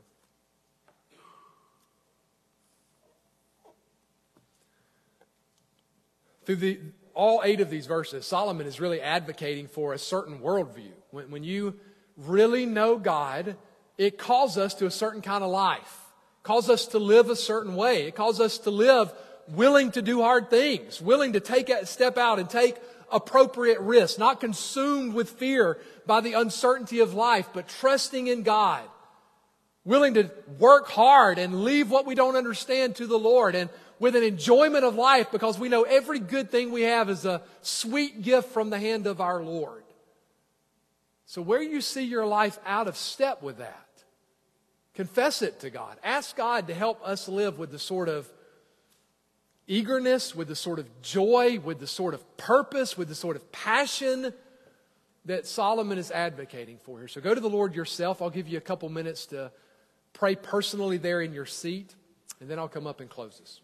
Through 6.43 6.57
the, 6.57 6.79
all 7.13 7.41
eight 7.45 7.61
of 7.61 7.69
these 7.69 7.85
verses, 7.85 8.25
Solomon 8.25 8.67
is 8.67 8.81
really 8.81 8.99
advocating 8.99 9.69
for 9.69 9.93
a 9.93 9.97
certain 9.97 10.39
worldview. 10.39 10.91
When, 11.11 11.31
when 11.31 11.45
you 11.45 11.79
really 12.17 12.65
know 12.65 12.97
God, 12.97 13.55
it 13.97 14.17
calls 14.17 14.57
us 14.57 14.73
to 14.73 14.85
a 14.85 14.91
certain 14.91 15.21
kind 15.21 15.41
of 15.41 15.51
life, 15.51 15.99
it 16.41 16.43
calls 16.43 16.69
us 16.69 16.87
to 16.87 16.99
live 16.99 17.29
a 17.29 17.35
certain 17.37 17.75
way, 17.77 18.07
it 18.07 18.15
calls 18.15 18.41
us 18.41 18.57
to 18.57 18.71
live 18.71 19.13
willing 19.47 19.91
to 19.91 20.01
do 20.01 20.21
hard 20.21 20.49
things, 20.49 21.01
willing 21.01 21.33
to 21.33 21.39
take 21.39 21.69
a 21.69 21.85
step 21.85 22.17
out 22.17 22.39
and 22.39 22.49
take 22.49 22.75
appropriate 23.11 23.79
risk, 23.79 24.19
not 24.19 24.39
consumed 24.39 25.13
with 25.13 25.29
fear 25.29 25.79
by 26.05 26.21
the 26.21 26.33
uncertainty 26.33 26.99
of 26.99 27.13
life, 27.13 27.49
but 27.53 27.67
trusting 27.67 28.27
in 28.27 28.43
God, 28.43 28.83
willing 29.85 30.13
to 30.15 30.31
work 30.57 30.89
hard 30.89 31.37
and 31.37 31.63
leave 31.63 31.89
what 31.89 32.05
we 32.05 32.15
don't 32.15 32.35
understand 32.35 32.95
to 32.97 33.07
the 33.07 33.19
Lord, 33.19 33.55
and 33.55 33.69
with 33.99 34.15
an 34.15 34.23
enjoyment 34.23 34.85
of 34.85 34.95
life 34.95 35.31
because 35.31 35.59
we 35.59 35.69
know 35.69 35.83
every 35.83 36.19
good 36.19 36.49
thing 36.49 36.71
we 36.71 36.83
have 36.83 37.09
is 37.09 37.25
a 37.25 37.41
sweet 37.61 38.21
gift 38.21 38.49
from 38.49 38.69
the 38.69 38.79
hand 38.79 39.07
of 39.07 39.21
our 39.21 39.43
Lord. 39.43 39.83
So, 41.25 41.41
where 41.41 41.61
you 41.61 41.81
see 41.81 42.05
your 42.05 42.25
life 42.25 42.57
out 42.65 42.87
of 42.87 42.97
step 42.97 43.43
with 43.43 43.57
that, 43.59 43.87
confess 44.95 45.41
it 45.41 45.59
to 45.59 45.69
God. 45.69 45.97
Ask 46.03 46.35
God 46.35 46.67
to 46.67 46.73
help 46.73 47.05
us 47.05 47.27
live 47.27 47.59
with 47.59 47.71
the 47.71 47.77
sort 47.77 48.09
of 48.09 48.27
eagerness, 49.69 50.35
with 50.35 50.49
the 50.49 50.55
sort 50.55 50.79
of 50.79 51.01
joy, 51.01 51.59
with 51.59 51.79
the 51.79 51.87
sort 51.87 52.13
of 52.13 52.37
purpose, 52.37 52.97
with 52.97 53.07
the 53.07 53.15
sort 53.15 53.37
of 53.37 53.49
passion 53.53 54.33
that 55.25 55.47
Solomon 55.47 55.97
is 55.97 56.11
advocating 56.11 56.77
for 56.77 56.99
here. 56.99 57.07
So, 57.07 57.21
go 57.21 57.33
to 57.33 57.39
the 57.39 57.49
Lord 57.49 57.73
yourself. 57.75 58.21
I'll 58.21 58.29
give 58.29 58.49
you 58.49 58.57
a 58.57 58.61
couple 58.61 58.89
minutes 58.89 59.27
to 59.27 59.51
pray 60.11 60.35
personally 60.35 60.97
there 60.97 61.21
in 61.21 61.33
your 61.33 61.45
seat, 61.45 61.95
and 62.41 62.49
then 62.49 62.59
I'll 62.59 62.67
come 62.67 62.87
up 62.87 62.99
and 62.99 63.09
close 63.09 63.39
this. 63.39 63.61